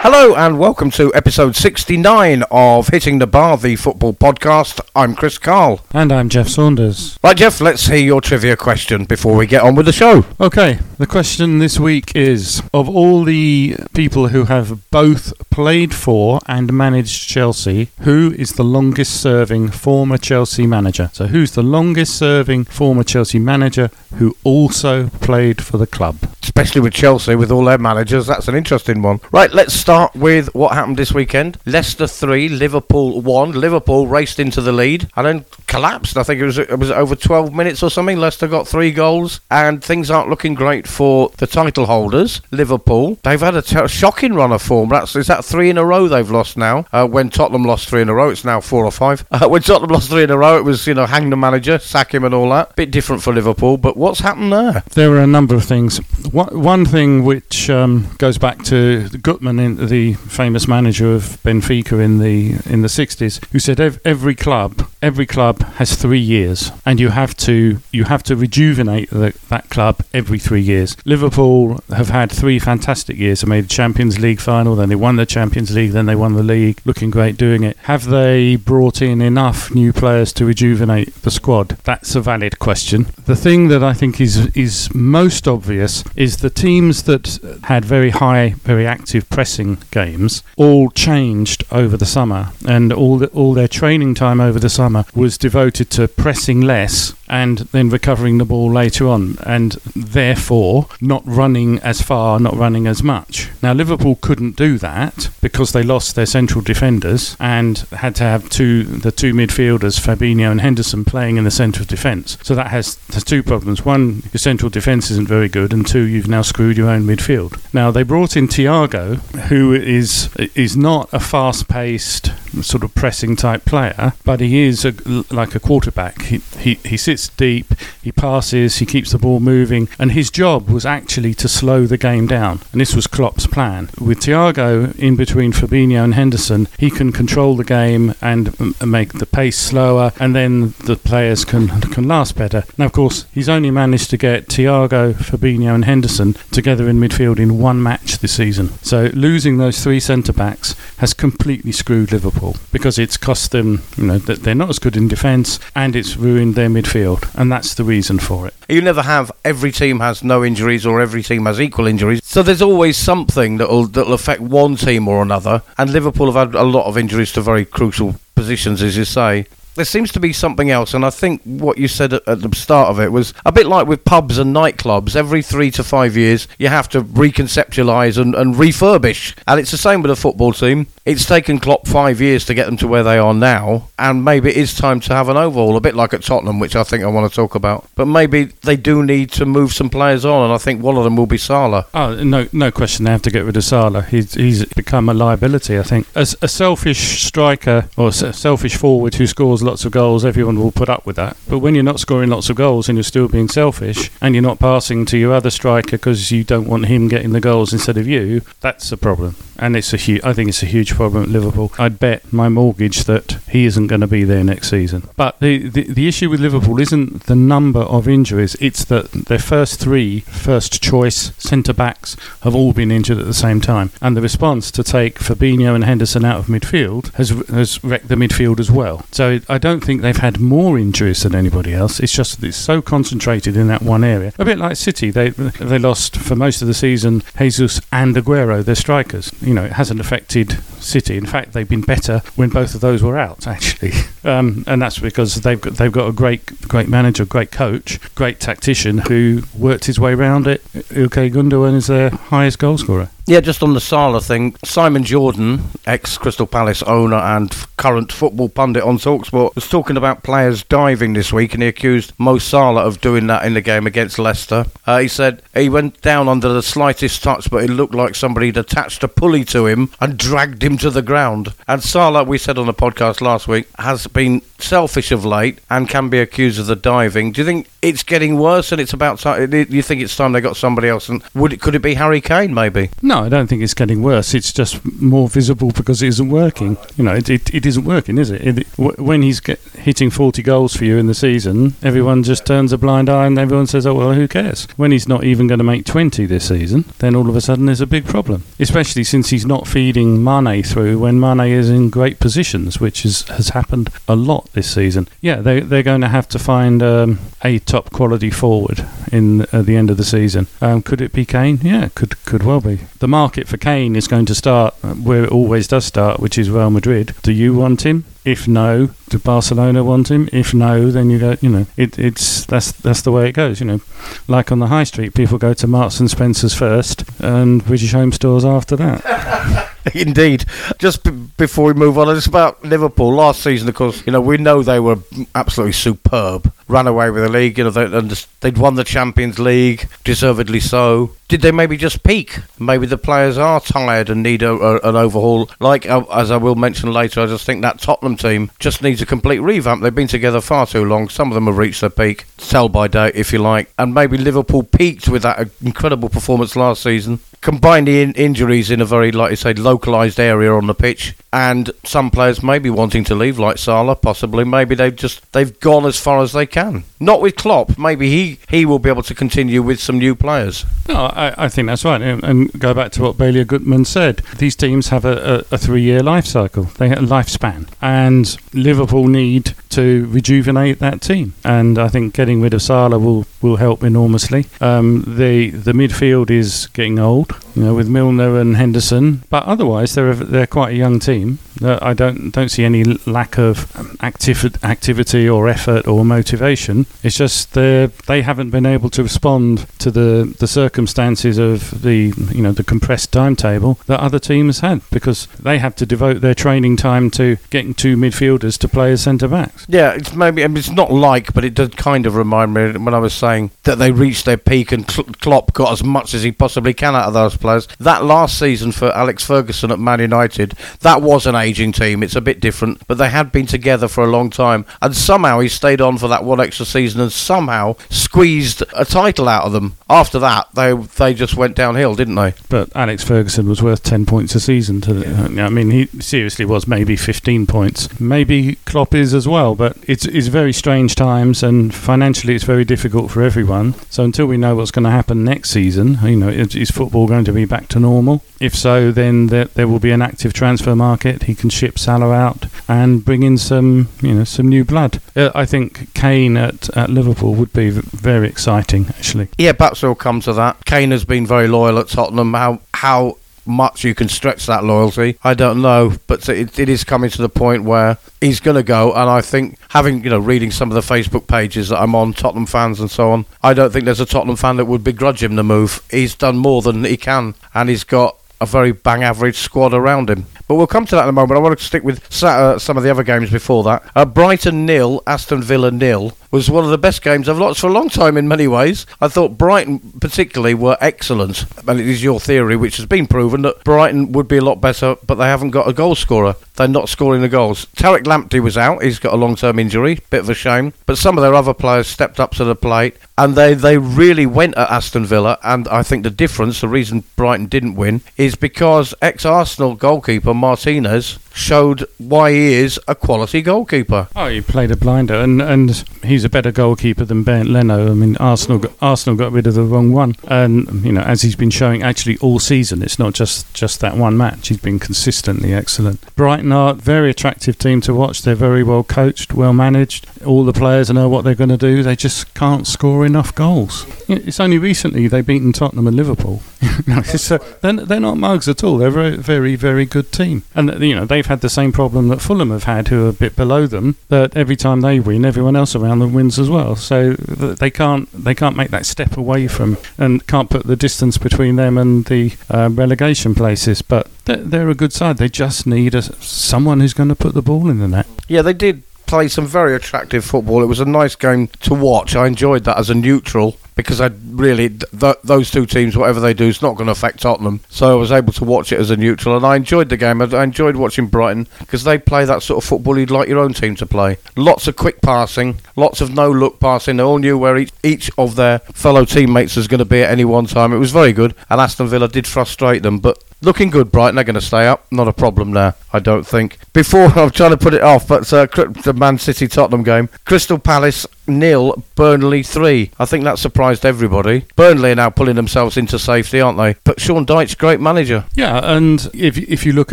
Hello 0.00 0.34
and 0.34 0.58
welcome 0.58 0.90
to 0.92 1.12
episode 1.14 1.56
69 1.56 2.42
of 2.50 2.88
Hitting 2.88 3.18
the 3.18 3.26
Bar, 3.26 3.58
the 3.58 3.76
football 3.76 4.14
podcast. 4.14 4.80
I'm 4.94 5.14
Chris 5.14 5.38
Carl. 5.38 5.80
And 5.92 6.10
I'm 6.10 6.28
Jeff 6.28 6.48
Saunders. 6.48 7.18
Right, 7.22 7.36
Jeff, 7.36 7.60
let's 7.60 7.86
hear 7.86 7.98
your 7.98 8.20
trivia 8.20 8.56
question 8.56 9.04
before 9.04 9.36
we 9.36 9.46
get 9.46 9.62
on 9.62 9.74
with 9.74 9.86
the 9.86 9.92
show. 9.92 10.24
Okay, 10.40 10.78
the 10.98 11.06
question 11.06 11.58
this 11.58 11.78
week 11.78 12.14
is 12.16 12.62
Of 12.72 12.88
all 12.88 13.24
the 13.24 13.76
people 13.94 14.28
who 14.28 14.44
have 14.44 14.90
both 14.90 15.32
played 15.50 15.94
for 15.94 16.40
and 16.46 16.72
managed 16.72 17.28
Chelsea, 17.28 17.90
who 18.00 18.34
is 18.36 18.52
the 18.52 18.64
longest 18.64 19.20
serving 19.20 19.68
former 19.68 20.18
Chelsea 20.18 20.66
manager? 20.66 21.10
So, 21.12 21.26
who's 21.26 21.52
the 21.52 21.62
longest 21.62 22.16
serving 22.18 22.64
former 22.64 23.04
Chelsea 23.04 23.38
manager 23.38 23.90
who 24.14 24.36
also 24.42 25.08
played 25.08 25.62
for 25.62 25.78
the 25.78 25.86
club? 25.86 26.16
Especially 26.42 26.80
with 26.80 26.94
Chelsea, 26.94 27.34
with 27.36 27.52
all 27.52 27.64
their 27.64 27.78
managers, 27.78 28.26
that's 28.26 28.48
an 28.48 28.54
interesting 28.54 29.02
one. 29.02 29.20
Right, 29.32 29.52
let's 29.52 29.74
start 29.74 30.14
with 30.16 30.52
what 30.54 30.72
happened 30.72 30.96
this 30.96 31.12
weekend. 31.12 31.58
Leicester 31.66 32.06
3, 32.06 32.48
Liverpool 32.48 33.20
1. 33.20 33.52
Liverpool 33.52 34.06
raced 34.06 34.40
into 34.40 34.60
the 34.60 34.72
lead. 34.78 35.10
And 35.16 35.26
then 35.26 35.44
collapsed. 35.78 36.16
I 36.16 36.24
think 36.24 36.40
it 36.40 36.44
was, 36.44 36.58
it 36.58 36.78
was 36.78 36.90
over 36.90 37.14
12 37.14 37.54
minutes 37.54 37.84
or 37.84 37.90
something. 37.90 38.18
Leicester 38.18 38.48
got 38.48 38.66
three 38.66 38.90
goals 38.90 39.40
and 39.48 39.82
things 39.82 40.10
aren't 40.10 40.28
looking 40.28 40.54
great 40.54 40.88
for 40.88 41.30
the 41.36 41.46
title 41.46 41.86
holders, 41.86 42.40
Liverpool. 42.50 43.16
They've 43.22 43.40
had 43.40 43.54
a 43.54 43.62
t- 43.62 43.86
shocking 43.86 44.34
run 44.34 44.50
of 44.50 44.60
form. 44.60 44.88
That's, 44.88 45.14
is 45.14 45.28
that 45.28 45.44
three 45.44 45.70
in 45.70 45.78
a 45.78 45.84
row 45.84 46.08
they've 46.08 46.28
lost 46.28 46.56
now? 46.56 46.84
Uh, 46.92 47.06
when 47.06 47.30
Tottenham 47.30 47.62
lost 47.62 47.88
three 47.88 48.02
in 48.02 48.08
a 48.08 48.14
row, 48.14 48.28
it's 48.28 48.44
now 48.44 48.60
four 48.60 48.84
or 48.84 48.90
five. 48.90 49.24
Uh, 49.38 49.46
when 49.46 49.62
Tottenham 49.62 49.90
lost 49.90 50.10
three 50.10 50.24
in 50.24 50.30
a 50.30 50.36
row, 50.36 50.56
it 50.56 50.64
was, 50.64 50.84
you 50.88 50.94
know, 50.94 51.06
hang 51.06 51.30
the 51.30 51.36
manager, 51.36 51.78
sack 51.78 52.12
him 52.12 52.24
and 52.24 52.34
all 52.34 52.50
that. 52.50 52.74
Bit 52.74 52.90
different 52.90 53.22
for 53.22 53.32
Liverpool, 53.32 53.76
but 53.76 53.96
what's 53.96 54.18
happened 54.18 54.52
there? 54.52 54.82
There 54.94 55.10
were 55.10 55.20
a 55.20 55.28
number 55.28 55.54
of 55.54 55.62
things. 55.62 55.98
One, 56.32 56.84
thing 56.84 57.22
which 57.22 57.70
um, 57.70 58.08
goes 58.18 58.36
back 58.36 58.64
to 58.64 59.04
Guttmann, 59.10 59.88
the 59.88 60.14
famous 60.14 60.66
manager 60.66 61.14
of 61.14 61.22
Benfica 61.44 62.02
in 62.02 62.18
the 62.18 62.54
in 62.68 62.82
the 62.82 62.88
60s, 62.88 63.44
who 63.52 63.60
said 63.60 63.78
every 64.04 64.34
club 64.34 64.88
every 65.02 65.26
club 65.26 65.64
has 65.76 65.94
three 65.94 66.18
years, 66.18 66.72
and 66.84 67.00
you 67.00 67.10
have 67.10 67.36
to 67.38 67.80
you 67.92 68.04
have 68.04 68.22
to 68.24 68.36
rejuvenate 68.36 69.10
the, 69.10 69.34
that 69.48 69.68
club 69.70 70.02
every 70.12 70.38
three 70.38 70.60
years. 70.60 70.96
Liverpool 71.04 71.80
have 71.94 72.08
had 72.08 72.30
three 72.30 72.58
fantastic 72.58 73.16
years. 73.16 73.40
They 73.40 73.48
made 73.48 73.64
the 73.64 73.68
Champions 73.68 74.18
League 74.18 74.40
final, 74.40 74.76
then 74.76 74.88
they 74.88 74.96
won 74.96 75.16
the 75.16 75.26
Champions 75.26 75.74
League, 75.74 75.92
then 75.92 76.06
they 76.06 76.16
won 76.16 76.34
the 76.34 76.42
league, 76.42 76.80
looking 76.84 77.10
great 77.10 77.36
doing 77.36 77.62
it. 77.62 77.76
Have 77.82 78.06
they 78.06 78.56
brought 78.56 79.02
in 79.02 79.20
enough 79.20 79.74
new 79.74 79.92
players 79.92 80.32
to 80.34 80.44
rejuvenate 80.44 81.14
the 81.22 81.30
squad? 81.30 81.78
That's 81.84 82.14
a 82.14 82.20
valid 82.20 82.58
question. 82.58 83.06
The 83.24 83.36
thing 83.36 83.68
that 83.68 83.82
I 83.82 83.92
think 83.92 84.20
is 84.20 84.46
is 84.56 84.92
most 84.94 85.46
obvious 85.46 86.04
is 86.16 86.38
the 86.38 86.50
teams 86.50 87.04
that 87.04 87.38
had 87.64 87.84
very 87.84 88.10
high, 88.10 88.54
very 88.64 88.86
active 88.86 89.28
pressing 89.30 89.78
games 89.90 90.42
all 90.56 90.90
changed 90.90 91.64
over 91.70 91.96
the 91.96 92.06
summer, 92.06 92.52
and 92.66 92.92
all 92.92 93.18
the, 93.18 93.28
all 93.28 93.54
their 93.54 93.68
training 93.68 94.14
time 94.14 94.40
over 94.40 94.58
the 94.58 94.68
summer 94.68 95.04
was 95.14 95.38
devoted 95.58 95.90
to 95.90 96.06
pressing 96.06 96.60
less 96.60 97.14
and 97.26 97.58
then 97.72 97.90
recovering 97.90 98.38
the 98.38 98.44
ball 98.44 98.72
later 98.72 99.06
on, 99.06 99.36
and 99.44 99.72
therefore 99.94 100.86
not 101.00 101.22
running 101.26 101.78
as 101.80 102.00
far, 102.00 102.40
not 102.40 102.56
running 102.56 102.86
as 102.86 103.02
much. 103.02 103.50
Now, 103.62 103.72
Liverpool 103.72 104.16
couldn't 104.22 104.56
do 104.56 104.78
that 104.78 105.28
because 105.42 105.72
they 105.72 105.82
lost 105.82 106.14
their 106.14 106.26
central 106.26 106.62
defenders 106.62 107.36
and 107.38 107.78
had 107.92 108.14
to 108.16 108.22
have 108.22 108.48
two 108.48 108.84
the 108.84 109.12
two 109.12 109.34
midfielders, 109.34 110.00
Fabinho 110.00 110.50
and 110.50 110.60
Henderson, 110.60 111.04
playing 111.04 111.36
in 111.36 111.44
the 111.44 111.50
centre 111.50 111.82
of 111.82 111.88
defence. 111.88 112.38
So 112.42 112.54
that 112.54 112.68
has, 112.68 112.96
has 113.08 113.24
two 113.24 113.42
problems. 113.42 113.84
One, 113.84 114.22
your 114.32 114.38
central 114.38 114.70
defence 114.70 115.10
isn't 115.10 115.28
very 115.28 115.48
good, 115.48 115.72
and 115.72 115.86
two, 115.86 116.04
you've 116.04 116.28
now 116.28 116.42
screwed 116.42 116.78
your 116.78 116.88
own 116.88 117.02
midfield. 117.02 117.58
Now, 117.74 117.90
they 117.90 118.04
brought 118.04 118.36
in 118.36 118.48
Thiago, 118.48 119.16
who 119.48 119.74
is 119.74 120.30
is 120.54 120.76
not 120.76 121.10
a 121.12 121.20
fast-paced 121.20 122.32
sort 122.62 122.82
of 122.84 122.94
pressing 122.94 123.36
type 123.36 123.64
player, 123.64 124.12
but 124.24 124.40
he 124.40 124.62
is 124.62 124.84
a, 124.84 124.94
like 125.30 125.54
a 125.54 125.60
quarterback. 125.60 126.22
He, 126.22 126.38
he 126.58 126.74
he 126.84 126.96
sits 126.96 127.28
deep, 127.28 127.74
he 128.02 128.12
passes, 128.12 128.76
he 128.76 128.86
keeps 128.86 129.12
the 129.12 129.18
ball 129.18 129.40
moving, 129.40 129.88
and 129.98 130.12
his 130.12 130.30
job 130.30 130.68
was 130.68 130.86
actually 130.86 131.34
to 131.34 131.48
slow 131.48 131.86
the 131.86 131.98
game 131.98 132.26
down. 132.26 132.60
And 132.72 132.80
this 132.80 132.94
was 132.94 133.06
Klopp's 133.06 133.46
plan. 133.46 133.90
With 134.00 134.20
Thiago 134.20 134.96
in 134.98 135.16
between 135.16 135.52
Fabinho 135.52 136.04
and 136.04 136.14
Henderson, 136.14 136.68
he 136.78 136.90
can 136.90 137.12
control 137.12 137.56
the 137.56 137.64
game 137.64 138.14
and 138.20 138.54
m- 138.60 138.74
make 138.84 139.14
the 139.14 139.26
pace 139.26 139.58
slower, 139.58 140.12
and 140.18 140.34
then 140.34 140.74
the 140.84 140.96
players 140.96 141.44
can 141.44 141.68
can 141.80 142.06
last 142.08 142.36
better. 142.36 142.64
Now, 142.76 142.86
of 142.86 142.92
course, 142.92 143.26
he's 143.32 143.48
only 143.48 143.70
managed 143.70 144.10
to 144.10 144.16
get 144.16 144.48
Thiago, 144.48 145.14
Fabinho, 145.14 145.74
and 145.74 145.84
Henderson 145.84 146.34
together 146.50 146.88
in 146.88 146.98
midfield 146.98 147.38
in 147.38 147.58
one 147.58 147.82
match 147.82 148.18
this 148.18 148.34
season. 148.34 148.70
So 148.82 149.10
losing 149.14 149.58
those 149.58 149.82
three 149.82 150.00
centre 150.00 150.32
backs 150.32 150.74
has 150.98 151.14
completely 151.14 151.72
screwed 151.72 152.12
Liverpool 152.12 152.37
because 152.72 152.98
it's 152.98 153.16
cost 153.16 153.52
them, 153.52 153.82
you 153.96 154.04
know, 154.04 154.18
that 154.18 154.42
they're 154.42 154.54
not 154.54 154.68
as 154.68 154.78
good 154.78 154.96
in 154.96 155.08
defence 155.08 155.58
and 155.74 155.94
it's 155.96 156.16
ruined 156.16 156.54
their 156.54 156.68
midfield, 156.68 157.28
and 157.34 157.50
that's 157.50 157.74
the 157.74 157.84
reason 157.84 158.18
for 158.18 158.46
it. 158.46 158.54
You 158.68 158.80
never 158.80 159.02
have 159.02 159.32
every 159.44 159.72
team 159.72 160.00
has 160.00 160.22
no 160.22 160.44
injuries 160.44 160.84
or 160.84 161.00
every 161.00 161.22
team 161.22 161.46
has 161.46 161.60
equal 161.60 161.86
injuries. 161.86 162.20
So 162.24 162.42
there's 162.42 162.62
always 162.62 162.96
something 162.96 163.56
that'll 163.58 163.86
that'll 163.86 164.12
affect 164.12 164.40
one 164.40 164.76
team 164.76 165.08
or 165.08 165.22
another. 165.22 165.62
And 165.76 165.92
Liverpool 165.92 166.30
have 166.32 166.52
had 166.52 166.60
a 166.60 166.64
lot 166.64 166.86
of 166.86 166.98
injuries 166.98 167.32
to 167.32 167.40
very 167.40 167.64
crucial 167.64 168.16
positions, 168.34 168.82
as 168.82 168.96
you 168.96 169.04
say. 169.04 169.46
There 169.74 169.84
seems 169.84 170.10
to 170.12 170.20
be 170.20 170.32
something 170.32 170.70
else, 170.70 170.92
and 170.92 171.04
I 171.04 171.10
think 171.10 171.40
what 171.44 171.78
you 171.78 171.86
said 171.86 172.12
at, 172.12 172.26
at 172.26 172.40
the 172.40 172.52
start 172.56 172.88
of 172.88 172.98
it 172.98 173.12
was 173.12 173.32
a 173.46 173.52
bit 173.52 173.66
like 173.66 173.86
with 173.86 174.04
pubs 174.04 174.36
and 174.36 174.54
nightclubs. 174.54 175.14
Every 175.14 175.40
three 175.40 175.70
to 175.70 175.84
five 175.84 176.16
years, 176.16 176.48
you 176.58 176.66
have 176.66 176.88
to 176.88 177.00
reconceptualise 177.00 178.18
and, 178.20 178.34
and 178.34 178.56
refurbish. 178.56 179.36
And 179.46 179.60
it's 179.60 179.70
the 179.70 179.76
same 179.76 180.02
with 180.02 180.10
a 180.10 180.16
football 180.16 180.52
team. 180.52 180.88
It's 181.08 181.24
taken 181.24 181.58
Klopp 181.58 181.86
five 181.86 182.20
years 182.20 182.44
to 182.44 182.52
get 182.52 182.66
them 182.66 182.76
to 182.76 182.86
where 182.86 183.02
they 183.02 183.16
are 183.16 183.32
now, 183.32 183.88
and 183.98 184.22
maybe 184.22 184.50
it 184.50 184.58
is 184.58 184.74
time 184.74 185.00
to 185.00 185.14
have 185.14 185.30
an 185.30 185.38
overhaul, 185.38 185.74
a 185.78 185.80
bit 185.80 185.94
like 185.94 186.12
at 186.12 186.22
Tottenham, 186.22 186.60
which 186.60 186.76
I 186.76 186.84
think 186.84 187.02
I 187.02 187.06
want 187.06 187.32
to 187.32 187.34
talk 187.34 187.54
about. 187.54 187.88
But 187.94 188.04
maybe 188.04 188.44
they 188.44 188.76
do 188.76 189.02
need 189.02 189.30
to 189.32 189.46
move 189.46 189.72
some 189.72 189.88
players 189.88 190.26
on, 190.26 190.44
and 190.44 190.52
I 190.52 190.58
think 190.58 190.82
one 190.82 190.98
of 190.98 191.04
them 191.04 191.16
will 191.16 191.24
be 191.24 191.38
Salah. 191.38 191.86
Oh 191.94 192.22
no, 192.22 192.46
no 192.52 192.70
question. 192.70 193.06
They 193.06 193.10
have 193.10 193.22
to 193.22 193.30
get 193.30 193.46
rid 193.46 193.56
of 193.56 193.64
Salah. 193.64 194.02
He's 194.02 194.34
he's 194.34 194.66
become 194.66 195.08
a 195.08 195.14
liability. 195.14 195.78
I 195.78 195.82
think 195.82 196.06
as 196.14 196.36
a 196.42 196.48
selfish 196.48 197.22
striker 197.22 197.88
or 197.96 198.08
a 198.08 198.12
selfish 198.12 198.76
forward 198.76 199.14
who 199.14 199.26
scores 199.26 199.62
lots 199.62 199.86
of 199.86 199.92
goals, 199.92 200.26
everyone 200.26 200.60
will 200.60 200.72
put 200.72 200.90
up 200.90 201.06
with 201.06 201.16
that. 201.16 201.38
But 201.48 201.60
when 201.60 201.74
you're 201.74 201.84
not 201.84 202.00
scoring 202.00 202.28
lots 202.28 202.50
of 202.50 202.56
goals 202.56 202.86
and 202.86 202.98
you're 202.98 203.02
still 203.02 203.28
being 203.28 203.48
selfish 203.48 204.10
and 204.20 204.34
you're 204.34 204.42
not 204.42 204.58
passing 204.58 205.06
to 205.06 205.16
your 205.16 205.32
other 205.32 205.48
striker 205.48 205.92
because 205.92 206.30
you 206.30 206.44
don't 206.44 206.68
want 206.68 206.84
him 206.84 207.08
getting 207.08 207.32
the 207.32 207.40
goals 207.40 207.72
instead 207.72 207.96
of 207.96 208.06
you, 208.06 208.42
that's 208.60 208.92
a 208.92 208.98
problem. 208.98 209.36
And 209.58 209.74
it's 209.74 209.94
a 209.94 209.96
huge. 209.96 210.22
I 210.22 210.34
think 210.34 210.50
it's 210.50 210.62
a 210.62 210.66
huge 210.66 210.97
problem 210.98 211.22
at 211.22 211.28
Liverpool. 211.28 211.70
I'd 211.78 212.00
bet 212.00 212.32
my 212.32 212.48
mortgage 212.48 213.04
that 213.04 213.38
he 213.48 213.66
isn't 213.66 213.86
going 213.86 214.00
to 214.00 214.08
be 214.08 214.24
there 214.24 214.42
next 214.42 214.68
season. 214.68 215.08
But 215.14 215.38
the, 215.38 215.68
the 215.68 215.84
the 215.84 216.08
issue 216.08 216.28
with 216.28 216.40
Liverpool 216.40 216.80
isn't 216.80 217.24
the 217.24 217.36
number 217.36 217.82
of 217.96 218.08
injuries. 218.08 218.56
It's 218.60 218.84
that 218.86 219.12
their 219.12 219.38
first 219.38 219.78
three 219.78 220.20
first 220.20 220.82
choice 220.82 221.32
centre 221.38 221.72
backs 221.72 222.16
have 222.42 222.56
all 222.56 222.72
been 222.72 222.90
injured 222.90 223.18
at 223.18 223.26
the 223.26 223.40
same 223.46 223.60
time, 223.60 223.92
and 224.02 224.16
the 224.16 224.20
response 224.20 224.72
to 224.72 224.82
take 224.82 225.20
Fabinho 225.20 225.76
and 225.76 225.84
Henderson 225.84 226.24
out 226.24 226.40
of 226.40 226.46
midfield 226.46 227.14
has 227.14 227.30
has 227.48 227.82
wrecked 227.84 228.08
the 228.08 228.16
midfield 228.16 228.58
as 228.58 228.70
well. 228.70 229.06
So 229.12 229.38
I 229.48 229.58
don't 229.58 229.84
think 229.84 230.02
they've 230.02 230.24
had 230.28 230.40
more 230.40 230.80
injuries 230.80 231.22
than 231.22 231.36
anybody 231.36 231.72
else. 231.74 232.00
It's 232.00 232.12
just 232.12 232.40
that 232.40 232.48
it's 232.48 232.56
so 232.56 232.82
concentrated 232.82 233.56
in 233.56 233.68
that 233.68 233.82
one 233.82 234.02
area. 234.02 234.32
A 234.36 234.44
bit 234.44 234.58
like 234.58 234.76
City, 234.76 235.10
they 235.10 235.30
they 235.30 235.78
lost 235.78 236.16
for 236.16 236.34
most 236.34 236.60
of 236.60 236.66
the 236.66 236.74
season 236.74 237.22
Jesus 237.38 237.80
and 237.92 238.16
Aguero, 238.16 238.64
their 238.64 238.74
strikers. 238.74 239.32
You 239.40 239.54
know, 239.54 239.64
it 239.64 239.72
hasn't 239.72 240.00
affected 240.00 240.58
City. 240.88 241.16
In 241.16 241.26
fact, 241.26 241.52
they've 241.52 241.68
been 241.68 241.82
better 241.82 242.22
when 242.36 242.48
both 242.48 242.74
of 242.74 242.80
those 242.80 243.02
were 243.02 243.18
out, 243.18 243.46
actually, 243.46 243.92
um, 244.24 244.64
and 244.66 244.80
that's 244.82 244.98
because 244.98 245.36
they've 245.36 245.60
got 245.60 245.74
they've 245.74 245.92
got 245.92 246.08
a 246.08 246.12
great 246.12 246.46
great 246.62 246.88
manager, 246.88 247.24
great 247.24 247.52
coach, 247.52 248.00
great 248.14 248.40
tactician 248.40 248.98
who 248.98 249.42
worked 249.56 249.84
his 249.84 250.00
way 250.00 250.12
around 250.12 250.46
it. 250.46 250.64
Ilkay 250.72 251.32
Gundogan 251.32 251.74
is 251.74 251.86
their 251.86 252.10
highest 252.10 252.58
goal 252.58 252.78
scorer. 252.78 253.10
Yeah, 253.28 253.40
just 253.40 253.62
on 253.62 253.74
the 253.74 253.80
Salah 253.80 254.22
thing, 254.22 254.56
Simon 254.64 255.04
Jordan, 255.04 255.64
ex 255.84 256.16
Crystal 256.16 256.46
Palace 256.46 256.82
owner 256.84 257.18
and 257.18 257.54
current 257.76 258.10
football 258.10 258.48
pundit 258.48 258.82
on 258.82 258.96
Talksport, 258.96 259.54
was 259.54 259.68
talking 259.68 259.98
about 259.98 260.22
players 260.22 260.62
diving 260.62 261.12
this 261.12 261.30
week, 261.30 261.52
and 261.52 261.62
he 261.62 261.68
accused 261.68 262.14
Mo 262.16 262.38
Salah 262.38 262.86
of 262.86 263.02
doing 263.02 263.26
that 263.26 263.44
in 263.44 263.52
the 263.52 263.60
game 263.60 263.86
against 263.86 264.18
Leicester. 264.18 264.64
Uh, 264.86 265.00
he 265.00 265.08
said 265.08 265.42
he 265.52 265.68
went 265.68 266.00
down 266.00 266.26
under 266.26 266.48
the 266.48 266.62
slightest 266.62 267.22
touch, 267.22 267.50
but 267.50 267.62
it 267.62 267.68
looked 267.68 267.94
like 267.94 268.14
somebody 268.14 268.46
had 268.46 268.56
attached 268.56 269.04
a 269.04 269.08
pulley 269.08 269.44
to 269.44 269.66
him 269.66 269.90
and 270.00 270.16
dragged 270.16 270.64
him 270.64 270.78
to 270.78 270.88
the 270.88 271.02
ground. 271.02 271.52
And 271.66 271.82
Salah, 271.82 272.24
we 272.24 272.38
said 272.38 272.56
on 272.56 272.64
the 272.64 272.72
podcast 272.72 273.20
last 273.20 273.46
week, 273.46 273.68
has 273.78 274.06
been 274.06 274.40
selfish 274.56 275.12
of 275.12 275.26
late 275.26 275.58
and 275.68 275.86
can 275.86 276.08
be 276.08 276.18
accused 276.18 276.58
of 276.58 276.66
the 276.66 276.76
diving. 276.76 277.32
Do 277.32 277.42
you 277.42 277.44
think 277.44 277.68
it's 277.82 278.02
getting 278.02 278.38
worse 278.38 278.72
and 278.72 278.80
it's 278.80 278.94
about 278.94 279.18
time? 279.18 279.50
Do 279.50 279.66
you 279.68 279.82
think 279.82 280.00
it's 280.00 280.16
time 280.16 280.32
they 280.32 280.40
got 280.40 280.56
somebody 280.56 280.88
else? 280.88 281.10
And 281.10 281.22
would 281.34 281.52
it, 281.52 281.60
could 281.60 281.74
it 281.74 281.82
be 281.82 281.94
Harry 281.94 282.22
Kane 282.22 282.54
maybe? 282.54 282.90
No, 283.02 283.17
I 283.22 283.28
don't 283.28 283.46
think 283.46 283.62
it's 283.62 283.74
getting 283.74 284.02
worse. 284.02 284.34
It's 284.34 284.52
just 284.52 284.84
more 285.00 285.28
visible 285.28 285.70
because 285.70 286.02
it 286.02 286.08
isn't 286.08 286.28
working. 286.28 286.76
You 286.96 287.04
know, 287.04 287.14
it, 287.14 287.28
it, 287.28 287.54
it 287.54 287.66
isn't 287.66 287.84
working, 287.84 288.18
is 288.18 288.30
it? 288.30 288.58
it 288.58 288.66
when 288.78 289.22
he's 289.22 289.40
get, 289.40 289.60
hitting 289.60 290.10
40 290.10 290.42
goals 290.42 290.76
for 290.76 290.84
you 290.84 290.96
in 290.98 291.06
the 291.06 291.14
season, 291.14 291.74
everyone 291.82 292.22
just 292.22 292.46
turns 292.46 292.72
a 292.72 292.78
blind 292.78 293.08
eye 293.08 293.26
and 293.26 293.38
everyone 293.38 293.66
says, 293.66 293.86
oh, 293.86 293.94
well, 293.94 294.14
who 294.14 294.28
cares? 294.28 294.66
When 294.76 294.92
he's 294.92 295.08
not 295.08 295.24
even 295.24 295.46
going 295.46 295.58
to 295.58 295.64
make 295.64 295.84
20 295.84 296.26
this 296.26 296.48
season, 296.48 296.84
then 296.98 297.14
all 297.14 297.28
of 297.28 297.36
a 297.36 297.40
sudden 297.40 297.66
there's 297.66 297.80
a 297.80 297.86
big 297.86 298.06
problem. 298.06 298.44
Especially 298.58 299.04
since 299.04 299.30
he's 299.30 299.46
not 299.46 299.66
feeding 299.66 300.22
Mane 300.22 300.62
through 300.62 300.98
when 300.98 301.20
Mane 301.20 301.52
is 301.52 301.70
in 301.70 301.90
great 301.90 302.20
positions, 302.20 302.80
which 302.80 303.04
is, 303.04 303.22
has 303.28 303.50
happened 303.50 303.90
a 304.06 304.16
lot 304.16 304.50
this 304.52 304.72
season. 304.72 305.08
Yeah, 305.20 305.36
they, 305.36 305.60
they're 305.60 305.82
going 305.82 306.00
to 306.02 306.08
have 306.08 306.28
to 306.28 306.38
find 306.38 306.82
um, 306.82 307.18
a 307.42 307.58
top 307.60 307.90
quality 307.90 308.30
forward 308.30 308.86
in 309.12 309.42
at 309.52 309.66
the 309.66 309.76
end 309.76 309.90
of 309.90 309.96
the 309.96 310.04
season. 310.04 310.46
Um, 310.60 310.82
could 310.82 311.00
it 311.00 311.12
be 311.12 311.24
Kane? 311.24 311.58
Yeah, 311.62 311.88
could 311.94 312.22
could 312.24 312.42
well 312.42 312.60
be. 312.60 312.80
The 312.98 313.07
market 313.08 313.48
for 313.48 313.56
Kane 313.56 313.96
is 313.96 314.06
going 314.08 314.26
to 314.26 314.34
start 314.34 314.74
where 314.82 315.24
it 315.24 315.32
always 315.32 315.66
does 315.66 315.84
start, 315.84 316.20
which 316.20 316.38
is 316.38 316.50
Real 316.50 316.70
Madrid. 316.70 317.14
Do 317.22 317.32
you 317.32 317.54
want 317.54 317.84
him? 317.84 318.04
If 318.24 318.46
no, 318.46 318.90
do 319.08 319.18
Barcelona 319.18 319.82
want 319.82 320.10
him? 320.10 320.28
If 320.32 320.52
no, 320.52 320.90
then 320.90 321.08
you 321.08 321.18
go. 321.18 321.36
You 321.40 321.48
know, 321.48 321.66
it, 321.76 321.98
it's 321.98 322.44
that's 322.44 322.72
that's 322.72 323.02
the 323.02 323.10
way 323.10 323.28
it 323.28 323.32
goes. 323.32 323.60
You 323.60 323.66
know, 323.66 323.80
like 324.26 324.52
on 324.52 324.58
the 324.58 324.66
high 324.66 324.84
street, 324.84 325.14
people 325.14 325.38
go 325.38 325.54
to 325.54 325.66
Marks 325.66 325.98
and 325.98 326.10
Spencers 326.10 326.52
first, 326.52 327.04
and 327.20 327.64
British 327.64 327.92
Home 327.92 328.12
Stores 328.12 328.44
after 328.44 328.76
that. 328.76 329.72
Indeed. 329.94 330.44
Just 330.78 331.04
b- 331.04 331.10
before 331.38 331.66
we 331.66 331.72
move 331.72 331.96
on, 331.96 332.14
it's 332.14 332.26
about 332.26 332.62
Liverpool 332.62 333.14
last 333.14 333.42
season. 333.42 333.68
Of 333.68 333.74
course, 333.76 334.04
you 334.06 334.12
know 334.12 334.20
we 334.20 334.36
know 334.36 334.62
they 334.62 334.80
were 334.80 334.98
absolutely 335.34 335.72
superb. 335.72 336.52
Ran 336.66 336.86
away 336.86 337.10
with 337.10 337.22
the 337.22 337.30
league. 337.30 337.56
You 337.56 337.64
know 337.64 337.70
they, 337.70 338.14
they'd 338.40 338.58
won 338.58 338.74
the 338.74 338.84
Champions 338.84 339.38
League, 339.38 339.88
deservedly 340.04 340.60
so. 340.60 341.12
Did 341.28 341.42
they 341.42 341.52
maybe 341.52 341.76
just 341.76 342.02
peak? 342.04 342.38
Maybe 342.58 342.86
the 342.86 342.96
players 342.96 343.36
are 343.36 343.60
tired 343.60 344.08
and 344.08 344.22
need 344.22 344.42
a, 344.42 344.50
a, 344.52 344.78
an 344.88 344.96
overhaul. 344.96 345.50
Like 345.60 345.84
uh, 345.86 346.04
as 346.10 346.30
I 346.30 346.38
will 346.38 346.54
mention 346.54 346.90
later, 346.90 347.20
I 347.20 347.26
just 347.26 347.44
think 347.44 347.60
that 347.62 347.80
Tottenham 347.80 348.16
team 348.16 348.50
just 348.58 348.82
needs 348.82 349.02
a 349.02 349.06
complete 349.06 349.40
revamp. 349.40 349.82
They've 349.82 349.94
been 349.94 350.08
together 350.08 350.40
far 350.40 350.66
too 350.66 350.86
long. 350.86 351.10
Some 351.10 351.28
of 351.30 351.34
them 351.34 351.46
have 351.46 351.58
reached 351.58 351.82
their 351.82 351.90
peak, 351.90 352.24
sell 352.38 352.70
by 352.70 352.88
date 352.88 353.14
if 353.14 353.30
you 353.32 353.40
like, 353.40 353.70
and 353.78 353.92
maybe 353.92 354.16
Liverpool 354.16 354.62
peaked 354.62 355.08
with 355.08 355.22
that 355.22 355.50
incredible 355.62 356.08
performance 356.08 356.56
last 356.56 356.82
season. 356.82 357.20
Combine 357.40 357.84
the 357.84 358.02
in- 358.02 358.14
injuries 358.14 358.68
in 358.68 358.80
a 358.80 358.84
very, 358.84 359.12
like 359.12 359.30
you 359.30 359.36
say, 359.36 359.54
localised 359.54 360.18
area 360.18 360.52
on 360.52 360.66
the 360.66 360.74
pitch, 360.74 361.14
and 361.32 361.70
some 361.84 362.10
players 362.10 362.42
maybe 362.42 362.68
wanting 362.68 363.04
to 363.04 363.14
leave, 363.14 363.38
like 363.38 363.58
Salah, 363.58 363.94
possibly. 363.94 364.42
Maybe 364.44 364.74
they've 364.74 364.96
just 364.96 365.30
they've 365.32 365.60
gone 365.60 365.86
as 365.86 366.00
far 366.00 366.20
as 366.20 366.32
they 366.32 366.46
can. 366.46 366.82
Not 366.98 367.20
with 367.20 367.36
Klopp. 367.36 367.78
Maybe 367.78 368.08
he 368.10 368.40
he 368.48 368.64
will 368.66 368.80
be 368.80 368.88
able 368.88 369.04
to 369.04 369.14
continue 369.14 369.62
with 369.62 369.78
some 369.78 369.98
new 369.98 370.16
players. 370.16 370.64
No, 370.88 371.12
I, 371.18 371.34
I 371.44 371.48
think 371.48 371.66
that's 371.66 371.84
right. 371.84 372.00
And, 372.00 372.22
and 372.22 372.52
go 372.60 372.72
back 372.72 372.92
to 372.92 373.02
what 373.02 373.16
Béla 373.16 373.44
Guttmann 373.44 373.86
said. 373.86 374.22
These 374.38 374.56
teams 374.56 374.88
have 374.88 375.04
a, 375.04 375.44
a, 375.50 375.54
a 375.54 375.58
three-year 375.58 376.02
life 376.02 376.26
cycle. 376.26 376.64
They 376.64 376.88
have 376.88 376.98
a 376.98 377.02
lifespan, 377.02 377.68
and 377.82 378.36
Liverpool 378.54 379.08
need 379.08 379.54
to 379.70 380.06
rejuvenate 380.08 380.78
that 380.78 381.00
team. 381.00 381.34
And 381.44 381.78
I 381.78 381.88
think 381.88 382.14
getting 382.14 382.40
rid 382.40 382.54
of 382.54 382.62
Salah 382.62 382.98
will, 382.98 383.26
will 383.42 383.56
help 383.56 383.82
enormously. 383.82 384.46
Um, 384.60 385.04
the 385.06 385.50
the 385.50 385.72
midfield 385.72 386.30
is 386.30 386.68
getting 386.68 386.98
old, 386.98 387.32
you 387.54 387.64
know, 387.64 387.74
with 387.74 387.88
Milner 387.88 388.38
and 388.38 388.56
Henderson. 388.56 389.22
But 389.30 389.44
otherwise, 389.44 389.94
they're 389.94 390.10
a, 390.10 390.14
they're 390.14 390.46
quite 390.46 390.72
a 390.72 390.76
young 390.76 390.98
team. 390.98 391.38
Uh, 391.62 391.78
I 391.82 391.94
don't 391.94 392.30
don't 392.30 392.50
see 392.50 392.64
any 392.64 392.84
lack 392.84 393.38
of 393.38 393.72
activ- 394.00 394.62
activity 394.62 395.28
or 395.28 395.48
effort 395.48 395.86
or 395.86 396.04
motivation. 396.04 396.86
It's 397.02 397.16
just 397.16 397.54
they 397.54 397.86
they 398.06 398.22
haven't 398.22 398.50
been 398.50 398.66
able 398.66 398.90
to 398.90 399.02
respond 399.02 399.66
to 399.78 399.90
the, 399.90 400.34
the 400.38 400.46
circumstances 400.46 401.38
of 401.38 401.82
the 401.82 402.12
you 402.32 402.42
know 402.42 402.52
the 402.52 402.64
compressed 402.64 403.12
timetable 403.12 403.78
that 403.86 404.00
other 404.00 404.18
teams 404.18 404.60
had 404.60 404.82
because 404.90 405.26
they 405.38 405.58
have 405.58 405.74
to 405.76 405.86
devote 405.86 406.20
their 406.20 406.34
training 406.34 406.76
time 406.76 407.10
to 407.10 407.36
getting 407.50 407.74
two 407.74 407.96
midfielders 407.96 408.58
to 408.58 408.68
play 408.68 408.92
as 408.92 409.02
centre 409.02 409.28
Yeah, 409.68 409.92
it's 409.92 410.14
maybe 410.14 410.44
I 410.44 410.48
mean, 410.48 410.56
it's 410.56 410.70
not 410.70 410.92
like, 410.92 411.32
but 411.32 411.44
it 411.44 411.54
does 411.54 411.70
kind 411.70 412.06
of 412.06 412.14
remind 412.16 412.54
me 412.54 412.72
when 412.72 412.94
I 412.94 412.98
was 412.98 413.14
saying 413.14 413.50
that 413.64 413.76
they 413.76 413.90
reached 413.90 414.24
their 414.24 414.36
peak 414.36 414.72
and 414.72 414.86
Klopp 414.86 415.52
got 415.52 415.72
as 415.72 415.82
much 415.82 416.14
as 416.14 416.22
he 416.22 416.32
possibly 416.32 416.74
can 416.74 416.94
out 416.94 417.08
of 417.08 417.14
those 417.14 417.36
players. 417.36 417.66
That 417.78 418.04
last 418.04 418.38
season 418.38 418.72
for 418.72 418.94
Alex 418.94 419.24
Ferguson 419.24 419.70
at 419.70 419.78
Man 419.78 420.00
United, 420.00 420.54
that 420.80 421.02
was 421.02 421.26
an 421.26 421.34
aging 421.34 421.72
team. 421.72 422.02
It's 422.02 422.16
a 422.16 422.20
bit 422.20 422.40
different, 422.40 422.86
but 422.86 422.98
they 422.98 423.08
had 423.08 423.32
been 423.32 423.46
together 423.46 423.88
for 423.88 424.04
a 424.04 424.08
long 424.08 424.30
time, 424.30 424.66
and 424.80 424.96
somehow 424.96 425.40
he 425.40 425.48
stayed 425.48 425.80
on 425.80 425.98
for 425.98 426.08
that 426.08 426.24
one 426.24 426.40
extra 426.40 426.66
season 426.66 427.00
and 427.00 427.12
somehow 427.12 427.76
squeezed 427.90 428.62
a 428.74 428.84
title 428.84 429.28
out 429.28 429.44
of 429.44 429.52
them. 429.52 429.76
After 429.90 430.18
that, 430.18 430.48
they 430.54 430.74
they 430.74 431.14
just 431.14 431.36
went 431.36 431.56
downhill, 431.56 431.94
didn't 431.94 432.14
they? 432.14 432.34
But 432.48 432.74
Alex 432.74 433.04
Ferguson 433.04 433.48
was 433.48 433.62
worth 433.62 433.82
10 433.82 434.06
points 434.06 434.34
a 434.34 434.40
season. 434.40 434.80
To 434.82 434.94
the, 434.94 435.42
I 435.42 435.48
mean, 435.48 435.70
he 435.70 435.86
seriously 436.00 436.44
was 436.44 436.66
maybe 436.66 436.96
15 436.96 437.46
points. 437.46 438.00
Maybe 438.00 438.56
Klopp 438.64 438.94
is 438.94 439.14
as 439.14 439.26
well, 439.26 439.47
but 439.54 439.76
it's, 439.86 440.06
it's 440.06 440.28
very 440.28 440.52
strange 440.52 440.94
times 440.94 441.42
and 441.42 441.74
financially 441.74 442.34
it's 442.34 442.44
very 442.44 442.64
difficult 442.64 443.10
for 443.10 443.22
everyone. 443.22 443.74
So 443.90 444.04
until 444.04 444.26
we 444.26 444.36
know 444.36 444.56
what's 444.56 444.70
going 444.70 444.84
to 444.84 444.90
happen 444.90 445.24
next 445.24 445.50
season, 445.50 445.98
you 446.02 446.16
know, 446.16 446.28
is, 446.28 446.54
is 446.54 446.70
football 446.70 447.06
going 447.06 447.24
to 447.24 447.32
be 447.32 447.44
back 447.44 447.68
to 447.68 447.80
normal? 447.80 448.22
If 448.40 448.54
so, 448.54 448.92
then 448.92 449.26
there, 449.26 449.46
there 449.46 449.66
will 449.66 449.80
be 449.80 449.90
an 449.90 450.02
active 450.02 450.32
transfer 450.32 450.76
market. 450.76 451.24
He 451.24 451.34
can 451.34 451.50
ship 451.50 451.78
Salah 451.78 452.12
out 452.12 452.46
and 452.68 453.04
bring 453.04 453.22
in 453.22 453.36
some, 453.36 453.88
you 454.00 454.14
know, 454.14 454.24
some 454.24 454.48
new 454.48 454.64
blood. 454.64 455.00
Uh, 455.16 455.30
I 455.34 455.44
think 455.44 455.92
Kane 455.94 456.36
at, 456.36 456.68
at 456.76 456.90
Liverpool 456.90 457.34
would 457.34 457.52
be 457.52 457.70
very 457.70 458.28
exciting, 458.28 458.86
actually. 458.90 459.28
Yeah, 459.38 459.52
perhaps 459.52 459.82
we'll 459.82 459.94
come 459.96 460.20
to 460.20 460.32
that. 460.34 460.64
Kane 460.64 460.92
has 460.92 461.04
been 461.04 461.26
very 461.26 461.48
loyal 461.48 461.78
at 461.78 461.88
Tottenham. 461.88 462.34
How 462.34 462.60
how 462.74 463.17
much 463.48 463.84
you 463.84 463.94
can 463.94 464.08
stretch 464.08 464.46
that 464.46 464.64
loyalty, 464.64 465.18
I 465.24 465.34
don't 465.34 465.60
know, 465.60 465.94
but 466.06 466.28
it, 466.28 466.58
it 466.58 466.68
is 466.68 466.84
coming 466.84 467.10
to 467.10 467.22
the 467.22 467.28
point 467.28 467.64
where 467.64 467.98
he's 468.20 468.40
going 468.40 468.56
to 468.56 468.62
go. 468.62 468.92
And 468.92 469.10
I 469.10 469.20
think, 469.20 469.58
having 469.70 470.04
you 470.04 470.10
know, 470.10 470.18
reading 470.18 470.50
some 470.50 470.70
of 470.70 470.74
the 470.74 470.94
Facebook 470.94 471.26
pages 471.26 471.70
that 471.70 471.80
I'm 471.80 471.94
on, 471.94 472.12
Tottenham 472.12 472.46
fans 472.46 472.80
and 472.80 472.90
so 472.90 473.10
on, 473.10 473.26
I 473.42 473.54
don't 473.54 473.72
think 473.72 473.84
there's 473.84 474.00
a 474.00 474.06
Tottenham 474.06 474.36
fan 474.36 474.56
that 474.56 474.66
would 474.66 474.84
begrudge 474.84 475.22
him 475.22 475.36
the 475.36 475.44
move. 475.44 475.82
He's 475.90 476.14
done 476.14 476.36
more 476.36 476.62
than 476.62 476.84
he 476.84 476.96
can, 476.96 477.34
and 477.54 477.68
he's 477.68 477.84
got 477.84 478.16
a 478.40 478.46
very 478.46 478.72
bang 478.72 479.02
average 479.02 479.36
squad 479.36 479.74
around 479.74 480.10
him. 480.10 480.26
But 480.46 480.54
we'll 480.54 480.66
come 480.66 480.86
to 480.86 480.94
that 480.94 481.02
in 481.02 481.08
a 481.08 481.12
moment. 481.12 481.38
I 481.38 481.42
want 481.42 481.58
to 481.58 481.64
stick 481.64 481.82
with 481.82 482.22
uh, 482.22 482.58
some 482.58 482.76
of 482.76 482.82
the 482.82 482.90
other 482.90 483.02
games 483.02 483.30
before 483.30 483.64
that. 483.64 483.82
Uh, 483.94 484.04
Brighton 484.04 484.64
nil, 484.64 485.02
Aston 485.06 485.42
Villa 485.42 485.70
nil 485.70 486.16
was 486.30 486.50
one 486.50 486.64
of 486.64 486.70
the 486.70 486.78
best 486.78 487.02
games 487.02 487.28
I've 487.28 487.38
watched 487.38 487.60
for 487.60 487.68
a 487.68 487.72
long 487.72 487.88
time 487.88 488.16
in 488.16 488.28
many 488.28 488.46
ways. 488.46 488.86
I 489.00 489.08
thought 489.08 489.38
Brighton 489.38 489.78
particularly 490.00 490.54
were 490.54 490.76
excellent. 490.80 491.46
And 491.66 491.80
it 491.80 491.86
is 491.86 492.02
your 492.02 492.20
theory, 492.20 492.56
which 492.56 492.76
has 492.76 492.86
been 492.86 493.06
proven, 493.06 493.42
that 493.42 493.64
Brighton 493.64 494.12
would 494.12 494.28
be 494.28 494.36
a 494.36 494.44
lot 494.44 494.60
better, 494.60 494.96
but 495.06 495.14
they 495.14 495.26
haven't 495.26 495.50
got 495.50 495.68
a 495.68 495.72
goal 495.72 495.94
scorer. 495.94 496.36
They're 496.56 496.68
not 496.68 496.88
scoring 496.88 497.22
the 497.22 497.28
goals. 497.28 497.66
Tariq 497.76 498.04
Lamptey 498.04 498.40
was 498.40 498.58
out. 498.58 498.82
He's 498.82 498.98
got 498.98 499.14
a 499.14 499.16
long-term 499.16 499.58
injury. 499.58 500.00
Bit 500.10 500.20
of 500.20 500.30
a 500.30 500.34
shame. 500.34 500.72
But 500.86 500.98
some 500.98 501.16
of 501.16 501.22
their 501.22 501.34
other 501.34 501.54
players 501.54 501.86
stepped 501.86 502.20
up 502.20 502.32
to 502.32 502.44
the 502.44 502.56
plate. 502.56 502.96
And 503.16 503.34
they, 503.34 503.54
they 503.54 503.78
really 503.78 504.26
went 504.26 504.56
at 504.56 504.70
Aston 504.70 505.06
Villa. 505.06 505.38
And 505.42 505.66
I 505.68 505.82
think 505.82 506.02
the 506.02 506.10
difference, 506.10 506.60
the 506.60 506.68
reason 506.68 507.04
Brighton 507.16 507.46
didn't 507.46 507.74
win, 507.74 508.02
is 508.16 508.34
because 508.34 508.94
ex-Arsenal 509.00 509.76
goalkeeper 509.76 510.34
Martinez 510.34 511.18
showed 511.38 511.86
why 511.98 512.32
he 512.32 512.54
is 512.54 512.80
a 512.88 512.94
quality 512.94 513.40
goalkeeper. 513.40 514.08
Oh, 514.14 514.28
he 514.28 514.40
played 514.40 514.70
a 514.70 514.76
blinder, 514.76 515.14
and, 515.14 515.40
and 515.40 515.84
he's 516.04 516.24
a 516.24 516.28
better 516.28 516.52
goalkeeper 516.52 517.04
than 517.04 517.22
Bernd 517.22 517.48
Leno. 517.48 517.90
I 517.90 517.94
mean, 517.94 518.16
Arsenal 518.16 518.58
got, 518.58 518.72
Arsenal 518.82 519.16
got 519.16 519.32
rid 519.32 519.46
of 519.46 519.54
the 519.54 519.62
wrong 519.62 519.92
one, 519.92 520.14
and 520.26 520.84
you 520.84 520.92
know, 520.92 521.02
as 521.02 521.22
he's 521.22 521.36
been 521.36 521.50
showing 521.50 521.82
actually 521.82 522.18
all 522.18 522.38
season, 522.38 522.82
it's 522.82 522.98
not 522.98 523.14
just 523.14 523.52
just 523.54 523.80
that 523.80 523.96
one 523.96 524.16
match. 524.16 524.48
He's 524.48 524.58
been 524.58 524.78
consistently 524.78 525.54
excellent. 525.54 526.14
Brighton 526.16 526.52
are 526.52 526.72
a 526.72 526.74
very 526.74 527.10
attractive 527.10 527.58
team 527.58 527.80
to 527.82 527.94
watch. 527.94 528.22
They're 528.22 528.34
very 528.34 528.62
well 528.62 528.82
coached, 528.82 529.32
well 529.32 529.52
managed. 529.52 530.06
All 530.24 530.44
the 530.44 530.52
players 530.52 530.90
know 530.90 531.08
what 531.08 531.24
they're 531.24 531.34
going 531.34 531.50
to 531.50 531.56
do. 531.56 531.82
They 531.82 531.96
just 531.96 532.34
can't 532.34 532.66
score 532.66 533.06
enough 533.06 533.34
goals. 533.34 533.86
It's 534.08 534.40
only 534.40 534.58
recently 534.58 535.06
they've 535.06 535.26
beaten 535.26 535.52
Tottenham 535.52 535.86
and 535.86 535.96
Liverpool. 535.96 536.42
so 537.04 537.36
uh, 537.36 537.38
they're, 537.60 537.72
they're 537.72 538.00
not 538.00 538.16
mugs 538.16 538.48
at 538.48 538.64
all. 538.64 538.78
They're 538.78 538.88
a 538.88 538.92
very, 538.92 539.16
very, 539.16 539.56
very 539.56 539.84
good 539.84 540.10
team, 540.12 540.42
and 540.54 540.82
you 540.82 540.94
know 540.94 541.04
they've 541.04 541.26
had 541.28 541.40
the 541.40 541.48
same 541.48 541.72
problem 541.72 542.08
that 542.08 542.20
Fulham 542.20 542.50
have 542.50 542.64
had, 542.64 542.88
who 542.88 543.06
are 543.06 543.10
a 543.10 543.12
bit 543.12 543.36
below 543.36 543.66
them. 543.66 543.96
That 544.08 544.36
every 544.36 544.56
time 544.56 544.80
they 544.80 545.00
win, 545.00 545.24
everyone 545.24 545.56
else 545.56 545.74
around 545.74 546.00
them 546.00 546.12
wins 546.12 546.38
as 546.38 546.50
well. 546.50 546.76
So 546.76 547.12
they 547.12 547.70
can't 547.70 548.10
they 548.12 548.34
can't 548.34 548.56
make 548.56 548.70
that 548.70 548.86
step 548.86 549.16
away 549.16 549.48
from 549.48 549.78
and 549.96 550.26
can't 550.26 550.50
put 550.50 550.66
the 550.66 550.76
distance 550.76 551.18
between 551.18 551.56
them 551.56 551.78
and 551.78 552.04
the 552.06 552.36
uh, 552.50 552.68
relegation 552.72 553.34
places. 553.34 553.82
But 553.82 554.08
they're, 554.24 554.68
a 554.68 554.74
good 554.74 554.92
side. 554.92 555.16
They 555.16 555.28
just 555.28 555.66
need 555.66 555.94
a, 555.94 556.02
someone 556.02 556.80
who's 556.80 556.92
going 556.92 557.08
to 557.08 557.14
put 557.14 557.32
the 557.32 557.40
ball 557.40 557.70
in 557.70 557.78
the 557.78 557.88
net. 557.88 558.06
Yeah, 558.28 558.42
they 558.42 558.52
did 558.52 558.82
play 559.06 559.28
some 559.28 559.46
very 559.46 559.74
attractive 559.74 560.24
football. 560.24 560.62
It 560.62 560.66
was 560.66 560.80
a 560.80 560.84
nice 560.84 561.16
game 561.16 561.48
to 561.60 561.74
watch. 561.74 562.14
I 562.14 562.26
enjoyed 562.26 562.64
that 562.64 562.76
as 562.76 562.90
a 562.90 562.94
neutral 562.94 563.56
because 563.78 564.00
I 564.00 564.10
really 564.30 564.70
th- 564.70 565.18
those 565.22 565.52
two 565.52 565.64
teams, 565.64 565.96
whatever 565.96 566.18
they 566.18 566.34
do, 566.34 566.46
is 566.48 566.60
not 566.60 566.74
going 566.74 566.86
to 566.86 566.92
affect 566.92 567.20
Tottenham. 567.20 567.60
So 567.68 567.92
I 567.92 567.94
was 567.94 568.10
able 568.10 568.32
to 568.32 568.44
watch 568.44 568.72
it 568.72 568.80
as 568.80 568.90
a 568.90 568.96
neutral, 568.96 569.36
and 569.36 569.46
I 569.46 569.54
enjoyed 569.54 569.88
the 569.88 569.96
game. 569.96 570.20
I, 570.20 570.24
I 570.24 570.42
enjoyed 570.42 570.74
watching 570.74 571.06
Brighton 571.06 571.46
because 571.60 571.84
they 571.84 571.96
play 571.96 572.24
that 572.24 572.42
sort 572.42 572.62
of 572.62 572.68
football 572.68 572.98
you'd 572.98 573.12
like 573.12 573.28
your 573.28 573.38
own 573.38 573.52
team 573.52 573.76
to 573.76 573.86
play. 573.86 574.18
Lots 574.34 574.66
of 574.66 574.74
quick 574.74 575.00
passing, 575.00 575.60
lots 575.76 576.00
of 576.00 576.12
no 576.12 576.28
look 576.28 576.58
passing. 576.58 576.96
They 576.96 577.04
all 577.04 577.18
knew 577.18 577.38
where 577.38 577.56
each, 577.56 577.70
each 577.84 578.10
of 578.18 578.34
their 578.34 578.58
fellow 578.58 579.04
teammates 579.04 579.54
was 579.54 579.68
going 579.68 579.78
to 579.78 579.84
be 579.84 580.02
at 580.02 580.10
any 580.10 580.24
one 580.24 580.46
time. 580.46 580.72
It 580.72 580.78
was 580.78 580.90
very 580.90 581.12
good, 581.12 581.36
and 581.48 581.60
Aston 581.60 581.86
Villa 581.86 582.08
did 582.08 582.26
frustrate 582.26 582.82
them, 582.82 582.98
but 582.98 583.22
Looking 583.40 583.70
good, 583.70 583.92
Brighton. 583.92 584.16
They're 584.16 584.24
going 584.24 584.34
to 584.34 584.40
stay 584.40 584.66
up. 584.66 584.90
Not 584.90 585.06
a 585.06 585.12
problem 585.12 585.52
there, 585.52 585.74
I 585.92 586.00
don't 586.00 586.26
think. 586.26 586.58
Before 586.72 587.06
I'm 587.16 587.30
trying 587.30 587.52
to 587.52 587.56
put 587.56 587.74
it 587.74 587.82
off, 587.82 588.08
but 588.08 588.32
uh, 588.32 588.46
the 588.46 588.92
Man 588.92 589.18
City 589.18 589.46
Tottenham 589.46 589.84
game, 589.84 590.08
Crystal 590.24 590.58
Palace 590.58 591.06
nil, 591.28 591.82
Burnley 591.94 592.42
three. 592.42 592.90
I 592.98 593.04
think 593.04 593.24
that 593.24 593.38
surprised 593.38 593.84
everybody. 593.84 594.44
Burnley 594.56 594.92
are 594.92 594.96
now 594.96 595.10
pulling 595.10 595.36
themselves 595.36 595.76
into 595.76 595.98
safety, 595.98 596.40
aren't 596.40 596.58
they? 596.58 596.76
But 596.84 597.00
Sean 597.00 597.26
Dyche, 597.26 597.58
great 597.58 597.80
manager. 597.80 598.24
Yeah, 598.34 598.60
and 598.62 599.08
if 599.14 599.38
if 599.38 599.66
you 599.66 599.72
look 599.72 599.92